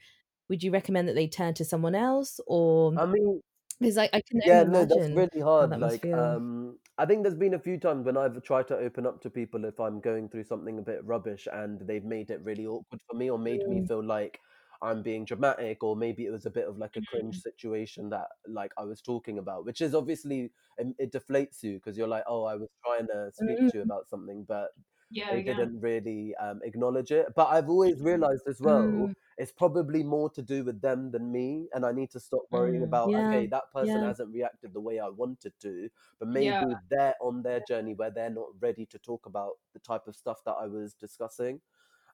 would 0.49 0.63
you 0.63 0.71
recommend 0.71 1.07
that 1.07 1.13
they 1.15 1.27
turn 1.27 1.53
to 1.55 1.65
someone 1.65 1.95
else 1.95 2.39
or? 2.47 2.93
I 2.95 3.05
mean, 3.05 3.41
Because 3.79 3.97
I, 3.97 4.09
I 4.13 4.21
can 4.21 4.39
yeah 4.43 4.63
no 4.63 4.85
that's 4.85 5.11
really 5.11 5.39
hard 5.41 5.71
that 5.71 5.79
like 5.79 6.07
um 6.13 6.77
i 6.97 7.05
think 7.05 7.23
there's 7.23 7.35
been 7.35 7.53
a 7.55 7.59
few 7.59 7.77
times 7.79 8.05
when 8.05 8.15
i've 8.17 8.41
tried 8.43 8.67
to 8.67 8.77
open 8.77 9.05
up 9.05 9.21
to 9.21 9.29
people 9.29 9.65
if 9.65 9.79
i'm 9.79 9.99
going 9.99 10.29
through 10.29 10.43
something 10.43 10.79
a 10.79 10.81
bit 10.81 11.03
rubbish 11.05 11.47
and 11.51 11.81
they've 11.87 12.05
made 12.05 12.29
it 12.31 12.41
really 12.43 12.65
awkward 12.65 13.01
for 13.09 13.15
me 13.15 13.29
or 13.29 13.37
made 13.39 13.65
me 13.67 13.81
Mm. 13.81 13.87
feel 13.87 14.03
like 14.03 14.39
i'm 14.81 15.03
being 15.03 15.25
dramatic 15.25 15.83
or 15.83 15.95
maybe 15.95 16.25
it 16.25 16.31
was 16.31 16.45
a 16.45 16.49
bit 16.49 16.67
of 16.67 16.77
like 16.77 16.95
a 16.95 17.01
Mm-hmm. 17.01 17.01
cringe 17.01 17.37
situation 17.39 18.09
that 18.09 18.27
like 18.47 18.71
i 18.77 18.83
was 18.83 19.01
talking 19.01 19.39
about 19.39 19.65
which 19.65 19.81
is 19.81 19.93
obviously 19.93 20.51
um, 20.79 20.95
it 20.99 21.11
deflates 21.11 21.61
you 21.63 21.73
because 21.75 21.97
you're 21.97 22.07
like 22.07 22.23
oh 22.27 22.45
i 22.45 22.55
was 22.55 22.69
trying 22.85 23.07
to 23.07 23.29
speak 23.33 23.59
Mm. 23.59 23.69
to 23.69 23.77
you 23.77 23.83
about 23.83 24.07
something 24.07 24.43
but 24.47 24.69
Yeah, 25.11 25.33
they 25.33 25.41
yeah. 25.45 25.53
didn't 25.53 25.79
really 25.79 26.35
um, 26.35 26.59
acknowledge 26.63 27.11
it 27.11 27.27
but 27.35 27.47
i've 27.47 27.69
always 27.69 28.01
realized 28.01 28.43
as 28.47 28.59
well 28.61 29.09
Mm. 29.09 29.13
it's 29.37 29.51
probably 29.51 30.03
more 30.03 30.29
to 30.29 30.41
do 30.41 30.63
with 30.63 30.81
them 30.81 31.11
than 31.11 31.31
me 31.31 31.69
and 31.73 31.85
i 31.85 31.91
need 31.91 32.09
to 32.11 32.19
stop 32.19 32.41
worrying 32.51 32.83
Mm. 32.83 32.83
about 32.83 33.11
Yeah, 33.11 33.17
okay 33.17 33.47
that 33.47 33.71
person 33.71 34.01
yeah. 34.01 34.07
hasn't 34.07 34.33
reacted 34.33 34.73
the 34.73 34.79
way 34.81 34.99
i 34.99 35.07
wanted 35.07 35.53
to 35.59 35.89
but 36.19 36.27
maybe 36.27 36.79
they're 36.89 37.15
on 37.21 37.41
their 37.43 37.59
journey 37.59 37.93
where 37.93 38.11
they're 38.11 38.29
not 38.29 38.47
ready 38.59 38.85
to 38.85 38.99
talk 38.99 39.25
about 39.25 39.53
the 39.73 39.79
type 39.79 40.07
of 40.07 40.15
stuff 40.15 40.43
that 40.45 40.53
i 40.53 40.65
was 40.65 40.93
discussing 40.93 41.61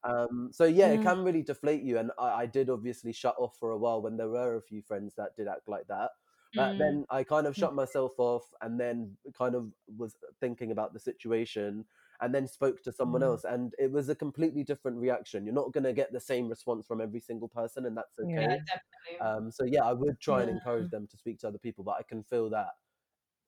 um, 0.03 0.49
so 0.53 0.65
yeah, 0.65 0.89
it 0.89 1.01
can 1.01 1.23
really 1.23 1.41
deflate 1.41 1.81
you 1.81 1.97
and 1.97 2.11
I, 2.19 2.41
I 2.41 2.45
did 2.45 2.69
obviously 2.69 3.11
shut 3.11 3.35
off 3.39 3.57
for 3.57 3.71
a 3.71 3.77
while 3.77 4.01
when 4.01 4.17
there 4.17 4.29
were 4.29 4.55
a 4.55 4.61
few 4.61 4.81
friends 4.81 5.15
that 5.15 5.35
did 5.35 5.47
act 5.47 5.67
like 5.67 5.87
that 5.87 6.11
but 6.55 6.75
Mm. 6.75 6.77
then 6.77 7.05
I 7.09 7.23
kind 7.23 7.47
of 7.47 7.57
shut 7.57 7.73
myself 7.73 8.13
off 8.19 8.53
and 8.61 8.79
then 8.79 9.17
kind 9.33 9.55
of 9.55 9.71
was 9.97 10.15
thinking 10.39 10.71
about 10.71 10.93
the 10.93 10.99
situation 10.99 11.85
and 12.21 12.33
then 12.33 12.47
spoke 12.47 12.81
to 12.83 12.91
someone 12.91 13.21
Mm. 13.21 13.25
else 13.25 13.43
and 13.43 13.73
it 13.77 13.91
was 13.91 14.09
a 14.09 14.15
completely 14.15 14.63
different 14.63 14.97
reaction. 14.97 15.45
You're 15.45 15.53
not 15.53 15.71
going 15.73 15.83
to 15.83 15.93
get 15.93 16.11
the 16.11 16.19
same 16.19 16.47
response 16.49 16.85
from 16.87 17.01
every 17.01 17.19
single 17.19 17.47
person 17.47 17.85
and 17.85 17.95
that's 17.97 18.17
okay. 18.19 18.31
Yeah, 18.33 18.57
definitely. 18.65 19.19
Um, 19.21 19.51
so 19.51 19.65
yeah, 19.65 19.83
I 19.83 19.93
would 19.93 20.19
try 20.19 20.41
and 20.41 20.49
encourage 20.49 20.89
them 20.91 21.07
to 21.07 21.17
speak 21.17 21.39
to 21.39 21.47
other 21.47 21.57
people, 21.57 21.83
but 21.83 21.97
I 21.99 22.03
can 22.03 22.23
feel 22.23 22.49
that 22.51 22.69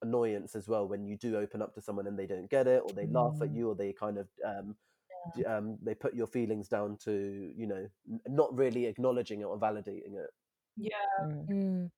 annoyance 0.02 0.56
as 0.56 0.68
well 0.68 0.88
when 0.88 1.06
you 1.06 1.18
do 1.18 1.38
open 1.38 1.62
up 1.62 1.74
to 1.74 1.82
someone 1.82 2.08
and 2.08 2.18
they 2.18 2.28
don't 2.28 2.50
get 2.50 2.68
it 2.68 2.84
or 2.86 2.94
they 2.94 3.08
laugh 3.08 3.42
at 3.42 3.50
Mm. 3.50 3.56
you 3.56 3.70
or 3.70 3.76
they 3.76 3.94
kind 3.94 4.18
of 4.18 4.28
um, 4.46 4.76
d- 5.36 5.46
um, 5.46 5.78
they 5.82 5.96
put 5.96 6.14
your 6.14 6.28
feelings 6.28 6.68
down 6.68 6.98
to 6.98 7.52
you 7.56 7.66
know 7.68 7.88
n- 8.10 8.22
not 8.28 8.56
really 8.56 8.86
acknowledging 8.86 9.42
it 9.42 9.46
or 9.46 9.58
validating 9.58 10.16
it. 10.16 10.30
yeah. 10.78 10.92
Mm. 11.22 11.92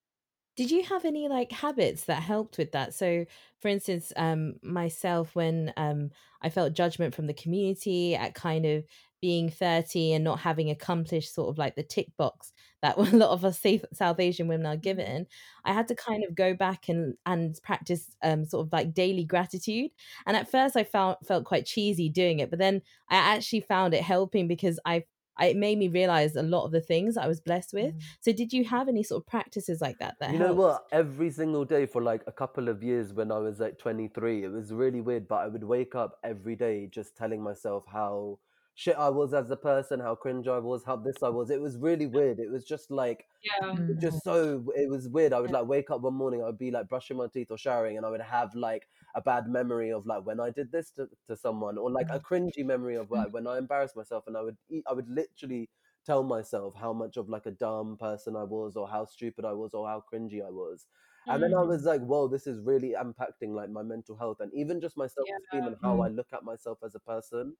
Did 0.59 0.71
you 0.71 0.83
have 0.83 1.05
any 1.05 1.29
like 1.29 1.53
habits 1.53 2.03
that 2.05 2.21
helped 2.21 2.57
with 2.57 2.73
that? 2.73 2.93
So, 2.93 3.25
for 3.61 3.69
instance, 3.69 4.11
um, 4.17 4.55
myself, 4.61 5.33
when 5.33 5.71
um, 5.77 6.09
I 6.41 6.49
felt 6.49 6.73
judgment 6.73 7.15
from 7.15 7.27
the 7.27 7.33
community 7.33 8.13
at 8.13 8.33
kind 8.35 8.65
of 8.65 8.83
being 9.21 9.49
30 9.49 10.11
and 10.11 10.21
not 10.25 10.39
having 10.39 10.69
accomplished 10.69 11.33
sort 11.33 11.47
of 11.49 11.57
like 11.57 11.75
the 11.75 11.83
tick 11.83 12.09
box 12.17 12.51
that 12.81 12.97
a 12.97 13.01
lot 13.03 13.29
of 13.29 13.45
us 13.45 13.63
South 13.93 14.19
Asian 14.19 14.49
women 14.49 14.65
are 14.65 14.75
given, 14.75 15.27
I 15.63 15.71
had 15.71 15.87
to 15.87 15.95
kind 15.95 16.25
of 16.25 16.35
go 16.35 16.53
back 16.53 16.89
and 16.89 17.15
and 17.25 17.57
practice 17.63 18.11
um, 18.21 18.43
sort 18.45 18.67
of 18.67 18.73
like 18.73 18.93
daily 18.93 19.23
gratitude. 19.23 19.91
And 20.25 20.35
at 20.35 20.51
first, 20.51 20.75
I 20.75 20.83
felt 20.83 21.25
felt 21.25 21.45
quite 21.45 21.65
cheesy 21.67 22.09
doing 22.09 22.39
it, 22.39 22.49
but 22.49 22.59
then 22.59 22.81
I 23.09 23.15
actually 23.15 23.61
found 23.61 23.93
it 23.93 24.03
helping 24.03 24.49
because 24.49 24.77
I 24.85 25.05
I, 25.39 25.47
it 25.47 25.57
made 25.57 25.77
me 25.77 25.87
realize 25.87 26.35
a 26.35 26.43
lot 26.43 26.65
of 26.65 26.71
the 26.71 26.81
things 26.81 27.17
I 27.17 27.27
was 27.27 27.39
blessed 27.39 27.73
with. 27.73 27.95
Mm. 27.95 28.01
So, 28.21 28.31
did 28.31 28.53
you 28.53 28.65
have 28.65 28.87
any 28.87 29.03
sort 29.03 29.23
of 29.23 29.27
practices 29.27 29.81
like 29.81 29.97
that 29.99 30.15
that 30.19 30.33
you 30.33 30.39
know 30.39 30.53
what? 30.53 30.85
Every 30.91 31.31
single 31.31 31.65
day 31.65 31.85
for 31.85 32.01
like 32.01 32.23
a 32.27 32.31
couple 32.31 32.69
of 32.69 32.83
years 32.83 33.13
when 33.13 33.31
I 33.31 33.39
was 33.39 33.59
like 33.59 33.77
23, 33.77 34.43
it 34.43 34.51
was 34.51 34.71
really 34.71 35.01
weird, 35.01 35.27
but 35.27 35.37
I 35.37 35.47
would 35.47 35.63
wake 35.63 35.95
up 35.95 36.19
every 36.23 36.55
day 36.55 36.87
just 36.91 37.15
telling 37.15 37.41
myself 37.41 37.85
how 37.91 38.39
shit 38.79 38.95
I 38.97 39.09
was 39.09 39.33
as 39.33 39.49
a 39.51 39.57
person, 39.57 39.99
how 39.99 40.15
cringe 40.15 40.47
I 40.47 40.57
was, 40.59 40.85
how 40.85 40.95
this 40.95 41.21
I 41.21 41.27
was. 41.27 41.49
It 41.49 41.59
was 41.59 41.75
really 41.77 42.05
weird. 42.05 42.39
It 42.39 42.49
was 42.49 42.63
just 42.63 42.89
like 42.89 43.25
Yeah. 43.43 43.69
Mm. 43.71 43.99
just 44.01 44.23
so 44.23 44.63
it 44.75 44.89
was 44.89 45.09
weird. 45.09 45.33
I 45.33 45.39
would 45.41 45.51
like 45.51 45.67
wake 45.67 45.89
up 45.91 46.01
one 46.01 46.13
morning, 46.13 46.41
I 46.41 46.45
would 46.45 46.57
be 46.57 46.71
like 46.71 46.87
brushing 46.87 47.17
my 47.17 47.27
teeth 47.27 47.51
or 47.51 47.57
showering, 47.57 47.97
and 47.97 48.05
I 48.05 48.09
would 48.09 48.21
have 48.21 48.55
like 48.55 48.87
a 49.15 49.21
bad 49.21 49.47
memory 49.49 49.91
of 49.91 50.05
like 50.05 50.25
when 50.25 50.39
I 50.39 50.49
did 50.49 50.71
this 50.71 50.91
to, 50.91 51.09
to 51.27 51.35
someone, 51.35 51.77
or 51.77 51.91
like 51.91 52.07
a 52.09 52.19
cringy 52.19 52.63
memory 52.65 52.95
of 52.95 53.11
like 53.11 53.33
when 53.33 53.47
I 53.47 53.57
embarrassed 53.57 53.97
myself, 53.97 54.23
and 54.27 54.37
I 54.37 54.41
would 54.41 54.57
eat, 54.69 54.83
I 54.87 54.93
would 54.93 55.09
literally 55.09 55.69
tell 56.05 56.23
myself 56.23 56.73
how 56.79 56.93
much 56.93 57.17
of 57.17 57.27
like 57.29 57.45
a 57.47 57.51
dumb 57.51 57.97
person 57.99 58.35
I 58.37 58.43
was, 58.45 58.77
or 58.77 58.87
how 58.87 59.03
stupid 59.05 59.43
I 59.43 59.53
was, 59.53 59.73
or 59.73 59.87
how 59.89 60.03
cringy 60.11 60.41
I 60.45 60.49
was. 60.51 60.85
And 61.27 61.43
then 61.43 61.53
I 61.53 61.63
Mm. 61.63 61.67
was 61.67 61.83
like, 61.83 62.01
whoa, 62.01 62.27
this 62.29 62.47
is 62.47 62.61
really 62.61 62.95
impacting 62.97 63.53
like 63.53 63.69
my 63.69 63.83
mental 63.83 64.15
health 64.17 64.39
and 64.39 64.53
even 64.53 64.79
just 64.81 64.95
my 64.97 65.07
self 65.07 65.27
esteem 65.43 65.67
and 65.67 65.75
how 65.83 65.99
I 66.01 66.07
look 66.07 66.31
at 66.33 66.43
myself 66.43 66.79
as 66.83 66.95
a 66.95 66.99
person. 66.99 67.55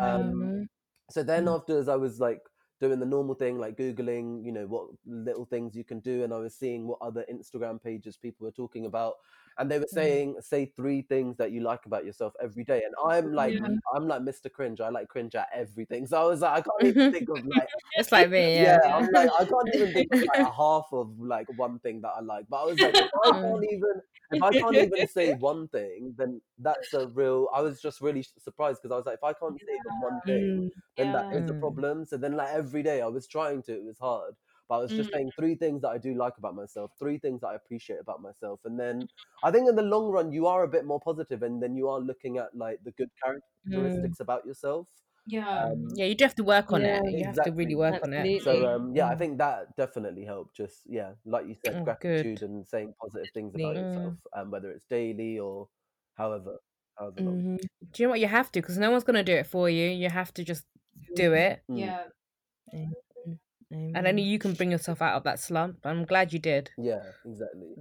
Um, 0.00 0.32
Mhm. 0.32 0.68
so 1.10 1.22
then 1.22 1.46
Mm. 1.46 1.54
afterwards, 1.56 1.88
I 1.88 1.96
was 1.96 2.20
like 2.20 2.40
doing 2.80 3.00
the 3.00 3.06
normal 3.06 3.34
thing, 3.34 3.58
like 3.58 3.76
googling, 3.76 4.44
you 4.44 4.52
know, 4.52 4.66
what 4.66 4.88
little 5.06 5.46
things 5.46 5.74
you 5.76 5.84
can 5.84 6.00
do, 6.00 6.24
and 6.24 6.32
I 6.34 6.38
was 6.38 6.54
seeing 6.56 6.86
what 6.86 6.98
other 7.00 7.24
Instagram 7.30 7.82
pages 7.82 8.16
people 8.16 8.44
were 8.44 8.52
talking 8.52 8.86
about, 8.86 9.14
and 9.58 9.70
they 9.70 9.78
were 9.78 9.86
saying, 9.88 10.36
say 10.40 10.66
three 10.66 11.02
things 11.02 11.36
that 11.38 11.52
you 11.52 11.60
like 11.60 11.86
about 11.86 12.04
yourself 12.04 12.34
every 12.42 12.64
day, 12.64 12.82
and 12.84 12.94
I'm 13.10 13.32
like, 13.32 13.54
Yeah. 13.54 13.76
I'm 13.94 14.06
like 14.08 14.22
Mr. 14.22 14.48
Cringe. 14.48 14.80
I 14.80 14.88
like 14.90 15.08
cringe 15.08 15.34
at 15.34 15.48
everything. 15.54 16.06
So 16.06 16.20
I 16.20 16.24
was 16.26 16.40
like, 16.40 16.52
I 16.52 16.62
can't 16.62 16.84
even 16.90 17.06
think 17.10 17.28
of 17.30 17.44
like 17.46 17.68
It's 17.96 18.12
like 18.12 18.30
me, 18.30 18.62
yeah, 18.62 18.76
yeah. 18.84 18.94
I'm 18.94 19.06
like, 19.12 19.28
I 19.38 19.44
can't 19.44 19.68
even 19.74 19.92
think 19.92 20.08
of 20.12 20.20
like 20.26 20.42
a 20.42 20.52
half 20.56 20.86
of 20.92 21.18
like 21.18 21.46
one 21.50 21.78
thing 21.80 22.00
that 22.02 22.10
I 22.16 22.20
like. 22.20 22.46
But 22.48 22.62
I 22.62 22.64
was 22.66 22.80
like, 22.80 22.94
if 22.98 23.10
I 23.24 23.30
can't 23.30 23.64
even, 23.72 24.00
if 24.30 24.42
I 24.42 24.52
can't 24.54 24.78
even 24.78 25.06
say 25.08 25.30
one 25.32 25.68
thing, 25.68 26.14
then 26.18 26.40
that's 26.58 26.92
a 26.94 27.06
real. 27.08 27.48
I 27.54 27.60
was 27.62 27.80
just 27.80 28.00
really 28.00 28.22
surprised 28.38 28.82
because 28.82 28.92
I 28.94 28.96
was 28.96 29.06
like, 29.06 29.16
if 29.16 29.24
I 29.24 29.32
can't 29.32 29.58
say 29.60 29.72
even 29.72 30.00
one 30.00 30.20
thing, 30.26 30.62
Mm. 30.64 30.70
then 30.96 31.12
that 31.12 31.26
is 31.32 31.44
a 31.48 31.54
Mm. 31.54 31.60
problem. 31.60 32.04
So 32.04 32.16
then, 32.16 32.36
like 32.36 32.48
every 32.54 32.82
day, 32.82 33.00
I 33.02 33.06
was 33.06 33.26
trying 33.26 33.62
to. 33.64 33.72
It 33.74 33.84
was 33.84 33.98
hard, 33.98 34.34
But 34.68 34.76
I 34.76 34.78
was 34.78 34.94
just 34.94 35.10
Mm. 35.10 35.14
saying 35.14 35.32
three 35.38 35.54
things 35.54 35.82
that 35.82 35.88
I 35.90 35.98
do 35.98 36.14
like 36.14 36.38
about 36.38 36.54
myself, 36.56 36.92
three 36.98 37.18
things 37.18 37.40
that 37.42 37.48
I 37.48 37.54
appreciate 37.54 38.00
about 38.00 38.22
myself, 38.22 38.60
and 38.64 38.78
then 38.78 39.08
I 39.42 39.50
think 39.52 39.68
in 39.68 39.76
the 39.76 39.82
long 39.82 40.10
run 40.10 40.32
you 40.32 40.46
are 40.46 40.64
a 40.64 40.68
bit 40.68 40.84
more 40.84 41.00
positive, 41.00 41.42
and 41.42 41.62
then 41.62 41.76
you 41.76 41.88
are 41.88 42.00
looking 42.00 42.38
at 42.38 42.54
like 42.56 42.82
the 42.84 42.92
good 42.92 43.10
Mm. 43.66 44.16
characteristics 44.16 44.20
about 44.20 44.46
yourself. 44.46 44.88
Yeah. 45.26 45.64
Um, 45.64 45.88
Yeah, 45.94 46.06
you 46.06 46.14
do 46.14 46.24
have 46.24 46.34
to 46.36 46.44
work 46.44 46.72
on 46.72 46.84
Yeah, 46.84 46.86
it. 46.86 47.02
You 47.12 47.24
have 47.26 47.42
to 47.42 47.50
really 47.52 47.74
work 47.76 48.02
on 48.02 48.12
it. 48.12 48.38
So 48.38 48.66
um, 48.66 48.94
yeah, 48.94 49.08
I 49.08 49.14
Mm. 49.14 49.16
think 49.16 49.38
that 49.38 49.76
definitely 49.76 50.24
helped. 50.24 50.56
Just 50.56 50.82
yeah, 50.86 51.14
like 51.24 51.46
you 51.46 51.54
said, 51.54 51.76
Oh, 51.76 51.84
gratitude 51.84 51.98
good. 52.00 52.42
and 52.42 52.66
saying 52.66 52.94
positive 53.00 53.30
things 53.32 53.54
about 53.54 53.76
Definitely. 53.76 53.82
Mm. 53.82 54.16
yourself, 54.16 54.26
um, 54.34 54.50
whether 54.50 54.70
it's 54.72 54.84
daily 54.86 55.38
or 55.38 55.68
however 56.14 56.58
however 56.98 57.20
long. 57.22 57.42
Mhm. 57.44 57.58
Do 57.92 58.02
you 58.02 58.06
know 58.06 58.10
what 58.10 58.20
you 58.20 58.26
have 58.28 58.52
to? 58.52 58.60
Because 58.60 58.78
no 58.78 58.90
one's 58.90 59.04
gonna 59.04 59.24
do 59.24 59.34
it 59.34 59.46
for 59.46 59.70
you. 59.70 59.88
You 59.88 60.10
have 60.10 60.32
to 60.34 60.44
just 60.44 60.66
do 61.14 61.32
it, 61.34 61.62
Mm. 61.70 62.96
Yeah. 63.70 63.78
Amen. 63.78 63.92
and 63.96 64.06
only 64.06 64.22
Amen. 64.22 64.32
you 64.32 64.38
can 64.38 64.54
bring 64.54 64.70
yourself 64.70 65.02
out 65.02 65.14
of 65.14 65.24
that 65.24 65.40
slump. 65.40 65.78
I'm 65.84 66.04
glad 66.04 66.32
you 66.32 66.38
did. 66.38 66.70
Yeah, 66.78 67.02
exactly. 67.24 67.74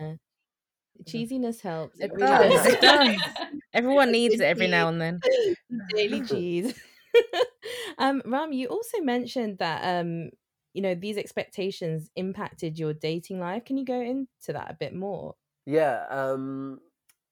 Yeah. 0.00 0.14
Cheesiness 1.04 1.60
helps. 1.60 2.00
It 2.00 2.10
really 2.12 2.26
does. 2.26 2.66
It 2.66 2.80
does. 2.80 3.16
does. 3.16 3.22
Everyone 3.72 4.10
needs 4.10 4.34
it 4.34 4.40
every 4.40 4.66
now 4.66 4.88
and 4.88 5.00
then. 5.00 5.20
Daily 5.94 6.22
cheese. 6.26 6.74
um, 7.98 8.20
Ram, 8.24 8.52
you 8.52 8.66
also 8.66 8.98
mentioned 9.00 9.58
that 9.58 10.00
um, 10.00 10.30
you 10.78 10.82
know, 10.82 10.94
these 10.94 11.16
expectations 11.16 12.10
impacted 12.16 12.78
your 12.78 12.92
dating 12.92 13.40
life. 13.40 13.64
Can 13.64 13.76
you 13.78 13.84
go 13.84 14.00
into 14.00 14.52
that 14.52 14.70
a 14.70 14.76
bit 14.78 14.94
more? 14.94 15.34
Yeah. 15.66 16.04
Um, 16.08 16.78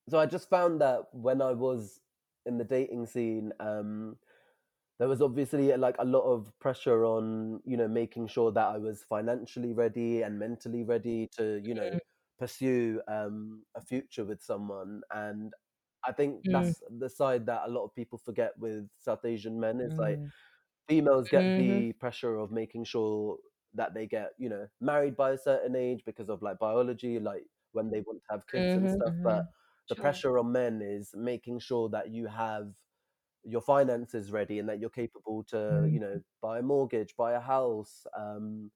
so 0.08 0.18
I 0.18 0.26
just 0.26 0.50
found 0.50 0.80
that 0.80 1.04
when 1.12 1.40
I 1.40 1.52
was 1.52 2.00
in 2.44 2.58
the 2.58 2.64
dating 2.64 3.06
scene, 3.06 3.52
um, 3.60 4.16
there 4.98 5.08
was 5.08 5.20
obviously 5.22 5.72
uh, 5.72 5.78
like 5.78 5.96
a 5.98 6.04
lot 6.04 6.22
of 6.22 6.52
pressure 6.58 7.04
on 7.04 7.60
you 7.64 7.76
know 7.76 7.88
making 7.88 8.28
sure 8.28 8.52
that 8.52 8.66
I 8.66 8.78
was 8.78 9.04
financially 9.04 9.72
ready 9.72 10.22
and 10.22 10.38
mentally 10.38 10.84
ready 10.84 11.28
to 11.36 11.60
you 11.64 11.74
know 11.74 11.90
Mm. 11.92 11.98
pursue 12.38 13.00
um, 13.08 13.64
a 13.74 13.80
future 13.80 14.24
with 14.24 14.42
someone, 14.42 15.02
and 15.10 15.54
I 16.04 16.12
think 16.12 16.44
Mm. 16.44 16.52
that's 16.52 16.82
the 16.90 17.08
side 17.10 17.46
that 17.46 17.62
a 17.66 17.70
lot 17.70 17.84
of 17.84 17.94
people 17.94 18.18
forget 18.18 18.58
with 18.58 18.88
South 18.98 19.24
Asian 19.24 19.58
men 19.60 19.80
is 19.80 19.94
like 19.98 20.20
Mm. 20.20 20.32
females 20.88 21.28
get 21.28 21.54
the 21.56 21.92
pressure 21.94 22.36
of 22.36 22.50
making 22.52 22.84
sure 22.84 23.38
that 23.74 23.94
they 23.94 24.06
get 24.06 24.32
you 24.38 24.48
know 24.48 24.68
married 24.80 25.16
by 25.16 25.32
a 25.32 25.38
certain 25.38 25.76
age 25.76 26.02
because 26.06 26.28
of 26.30 26.42
like 26.42 26.58
biology 26.58 27.18
like 27.18 27.44
when 27.72 27.90
they 27.90 28.00
want 28.02 28.20
to 28.22 28.32
have 28.34 28.46
kids 28.46 28.76
and 28.76 28.88
Mhm. 28.88 29.02
stuff 29.02 29.14
but 29.22 29.44
the 29.90 29.96
Sure. 29.96 29.96
pressure 29.96 30.38
on 30.38 30.52
men 30.52 30.80
is 30.82 31.14
making 31.14 31.58
sure 31.58 31.88
that 31.90 32.10
you 32.10 32.26
have 32.26 32.72
your 33.46 33.60
finances 33.60 34.32
ready 34.32 34.58
and 34.58 34.68
that 34.68 34.80
you're 34.80 34.90
capable 34.90 35.44
to 35.44 35.88
you 35.90 36.00
Mm. 36.00 36.00
know 36.00 36.20
buy 36.42 36.58
a 36.58 36.62
mortgage 36.62 37.16
buy 37.16 37.32
a 37.32 37.40
house 37.40 38.06
um 38.16 38.70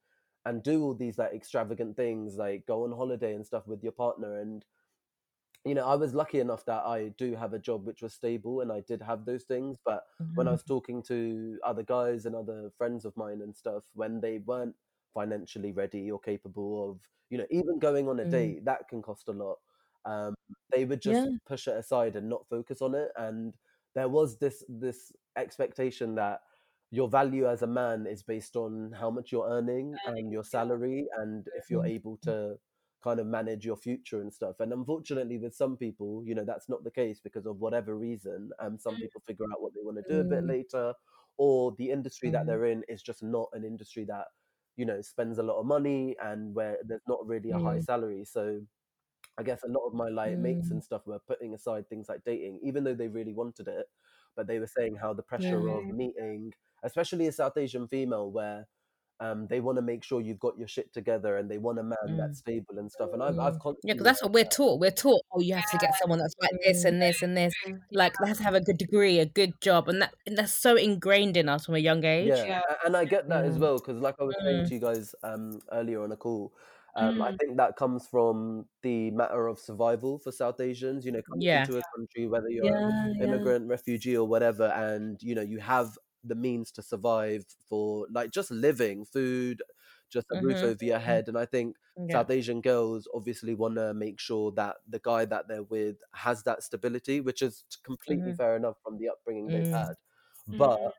and 0.46 0.62
do 0.62 0.82
all 0.82 0.94
these 0.94 1.18
like 1.18 1.32
extravagant 1.34 1.96
things 1.96 2.36
like 2.36 2.66
go 2.66 2.84
on 2.84 2.92
holiday 2.92 3.34
and 3.34 3.46
stuff 3.46 3.66
with 3.66 3.82
your 3.82 3.92
partner 3.92 4.40
and 4.40 4.64
you 5.64 5.74
know 5.74 5.86
i 5.86 5.94
was 5.94 6.14
lucky 6.14 6.40
enough 6.40 6.64
that 6.64 6.84
i 6.84 7.08
do 7.18 7.34
have 7.34 7.52
a 7.52 7.58
job 7.58 7.84
which 7.86 8.02
was 8.02 8.14
stable 8.14 8.60
and 8.60 8.72
i 8.72 8.80
did 8.80 9.02
have 9.02 9.24
those 9.24 9.44
things 9.44 9.76
but 9.84 10.04
when 10.34 10.48
i 10.48 10.50
Mhm. 10.50 10.52
was 10.52 10.62
talking 10.62 11.02
to 11.02 11.58
other 11.64 11.82
guys 11.82 12.24
and 12.26 12.34
other 12.34 12.70
friends 12.78 13.04
of 13.04 13.16
mine 13.16 13.42
and 13.42 13.54
stuff 13.54 13.84
when 13.94 14.20
they 14.20 14.38
weren't 14.38 14.74
financially 15.12 15.72
ready 15.72 16.10
or 16.10 16.18
capable 16.18 16.90
of 16.90 17.00
you 17.28 17.36
know 17.36 17.46
even 17.50 17.78
going 17.78 18.08
on 18.08 18.20
a 18.20 18.24
Mm. 18.24 18.26
date 18.26 18.64
that 18.64 18.88
can 18.88 19.02
cost 19.02 19.28
a 19.28 19.32
lot 19.32 19.56
um 20.06 20.34
they 20.74 20.84
would 20.84 21.02
Yeah. 21.04 21.26
just 21.26 21.30
push 21.46 21.68
it 21.68 21.76
aside 21.76 22.16
and 22.16 22.28
not 22.28 22.48
focus 22.48 22.80
on 22.80 22.94
it 22.94 23.10
and 23.16 23.54
there 23.94 24.08
was 24.08 24.38
this 24.38 24.64
this 24.68 25.12
expectation 25.36 26.14
that 26.16 26.40
your 26.90 27.08
value 27.08 27.48
as 27.48 27.62
a 27.62 27.66
man 27.66 28.06
is 28.06 28.22
based 28.22 28.56
on 28.56 28.92
how 28.92 29.10
much 29.10 29.30
you're 29.32 29.48
earning 29.48 30.00
and 30.06 30.32
your 30.32 30.44
salary 30.44 31.06
and 31.18 31.46
if 31.56 31.70
you're 31.70 31.84
Mhm. 31.84 31.86
able 31.86 32.16
to 32.18 32.56
kind 33.02 33.20
of 33.20 33.26
manage 33.26 33.64
your 33.64 33.76
future 33.76 34.20
and 34.20 34.32
stuff. 34.32 34.60
And 34.60 34.72
unfortunately 34.72 35.38
with 35.38 35.54
some 35.54 35.76
people 35.76 36.22
you 36.26 36.34
know 36.34 36.44
that's 36.44 36.68
not 36.68 36.84
the 36.84 36.90
case 36.90 37.20
because 37.20 37.46
of 37.46 37.58
whatever 37.58 37.96
reason 37.96 38.50
um 38.58 38.78
some 38.78 38.98
people 38.98 39.22
figure 39.26 39.46
out 39.52 39.62
what 39.62 39.72
they 39.74 39.80
want 39.82 39.96
to 39.98 40.02
do 40.14 40.20
a 40.20 40.24
bit 40.24 40.44
Mm. 40.44 40.54
later 40.56 40.94
or 41.38 41.72
the 41.78 41.90
industry 41.90 42.30
that 42.30 42.46
they're 42.46 42.66
in 42.66 42.84
is 42.88 43.02
just 43.02 43.22
not 43.22 43.48
an 43.52 43.64
industry 43.64 44.04
that 44.04 44.26
you 44.76 44.84
know 44.84 45.00
spends 45.00 45.38
a 45.38 45.42
lot 45.42 45.58
of 45.60 45.66
money 45.66 46.16
and 46.22 46.54
where 46.54 46.78
there's 46.84 47.02
not 47.08 47.26
really 47.26 47.50
a 47.50 47.58
high 47.58 47.78
salary. 47.78 48.24
So 48.24 48.60
I 49.40 49.42
guess 49.48 49.60
a 49.64 49.68
lot 49.76 49.86
of 49.88 49.94
my 49.94 50.08
like 50.20 50.36
mates 50.46 50.68
Mm. 50.68 50.72
and 50.72 50.84
stuff 50.88 51.02
were 51.06 51.18
putting 51.30 51.54
aside 51.54 51.84
things 51.88 52.08
like 52.08 52.22
dating, 52.24 52.60
even 52.68 52.84
though 52.84 52.94
they 53.00 53.08
really 53.18 53.32
wanted 53.42 53.66
it. 53.68 53.86
But 54.36 54.46
they 54.46 54.58
were 54.62 54.72
saying 54.78 54.96
how 55.02 55.10
the 55.14 55.22
pressure 55.30 55.60
Yeah. 55.66 55.78
of 55.78 55.84
meeting, 56.02 56.52
especially 56.82 57.26
a 57.28 57.32
South 57.32 57.56
Asian 57.56 57.86
female, 57.88 58.30
where 58.38 58.60
um, 59.22 59.46
they 59.48 59.60
want 59.60 59.76
to 59.76 59.82
make 59.82 60.02
sure 60.02 60.22
you've 60.22 60.38
got 60.46 60.56
your 60.56 60.66
shit 60.74 60.88
together 60.94 61.36
and 61.36 61.50
they 61.50 61.58
want 61.58 61.78
a 61.78 61.82
man 61.82 62.06
Mm. 62.08 62.16
that's 62.16 62.38
stable 62.38 62.78
and 62.78 62.90
stuff. 62.90 63.10
And 63.12 63.22
I've 63.22 63.38
I've 63.38 63.58
Mm. 63.58 63.76
Yeah, 63.84 63.92
because 63.92 64.04
that's 64.08 64.22
what 64.22 64.32
we're 64.32 64.44
that. 64.44 64.50
taught. 64.60 64.80
We're 64.80 64.90
taught, 65.04 65.20
oh, 65.32 65.40
you 65.40 65.54
have 65.60 65.70
to 65.72 65.76
get 65.76 65.92
someone 66.00 66.18
that's 66.20 66.34
like 66.40 66.56
this 66.64 66.84
Mm. 66.84 66.88
and 66.88 67.02
this 67.02 67.22
and 67.26 67.36
this. 67.36 67.52
Mm. 67.66 67.80
Like, 67.92 68.14
they 68.18 68.28
have 68.28 68.38
to 68.38 68.42
have 68.48 68.54
a 68.54 68.62
good 68.68 68.78
degree, 68.78 69.18
a 69.18 69.26
good 69.40 69.52
job, 69.60 69.90
and 69.90 70.00
that 70.00 70.14
and 70.26 70.38
that's 70.38 70.54
so 70.54 70.72
ingrained 70.74 71.36
in 71.36 71.50
us 71.50 71.66
from 71.66 71.74
a 71.74 71.84
young 71.90 72.02
age. 72.02 72.28
Yeah, 72.28 72.44
Yeah. 72.52 72.62
and 72.86 72.96
I 72.96 73.04
get 73.04 73.28
that 73.28 73.44
as 73.44 73.58
well 73.58 73.76
because, 73.78 73.98
like 74.00 74.16
I 74.20 74.24
was 74.24 74.36
saying 74.42 74.64
Mm. 74.64 74.68
to 74.68 74.74
you 74.74 74.80
guys 74.80 75.14
um, 75.22 75.60
earlier 75.70 76.02
on 76.02 76.12
a 76.12 76.16
call, 76.16 76.54
um, 76.96 77.22
I 77.22 77.32
Mm. 77.32 77.40
think 77.40 77.56
that 77.58 77.76
comes 77.76 78.06
from 78.08 78.68
the 78.82 79.10
matter 79.12 79.46
of 79.48 79.58
survival 79.58 80.18
for 80.18 80.32
South 80.32 80.60
Asians. 80.60 81.04
You 81.06 81.12
know, 81.12 81.22
coming 81.30 81.48
Yeah. 81.48 81.66
into 81.66 81.78
a 81.78 81.82
country, 81.96 82.26
whether 82.28 82.48
you're 82.50 82.66
an 82.66 82.74
Yeah. 82.74 83.12
Yeah. 83.18 83.20
immigrant, 83.20 83.68
refugee, 83.68 84.16
or 84.16 84.26
whatever, 84.28 84.64
and 84.66 85.22
you 85.22 85.34
know 85.34 85.42
you 85.42 85.58
have 85.58 85.98
the 86.24 86.34
means 86.34 86.70
to 86.72 86.82
survive 86.82 87.44
for 87.68 88.06
like 88.10 88.30
just 88.30 88.50
living, 88.50 89.04
food, 89.06 89.62
just 90.10 90.26
a 90.32 90.36
roof 90.36 90.62
Mhm. 90.62 90.64
over 90.64 90.84
your 90.84 90.98
head. 90.98 91.28
And 91.28 91.38
I 91.38 91.46
think 91.46 91.76
Yeah. 91.96 92.16
South 92.16 92.30
Asian 92.30 92.60
girls 92.60 93.08
obviously 93.14 93.54
want 93.54 93.76
to 93.76 93.94
make 93.94 94.20
sure 94.20 94.52
that 94.52 94.76
the 94.88 94.98
guy 95.00 95.24
that 95.26 95.48
they're 95.48 95.62
with 95.62 96.02
has 96.14 96.42
that 96.44 96.62
stability, 96.62 97.20
which 97.20 97.40
is 97.42 97.64
completely 97.84 98.32
Mhm. 98.32 98.40
fair 98.40 98.56
enough 98.56 98.76
from 98.82 98.98
the 98.98 99.08
upbringing 99.08 99.50
they've 99.50 99.68
Mm. 99.68 99.72
had. 99.72 99.94
But 100.48 100.78
Mm. 100.78 100.92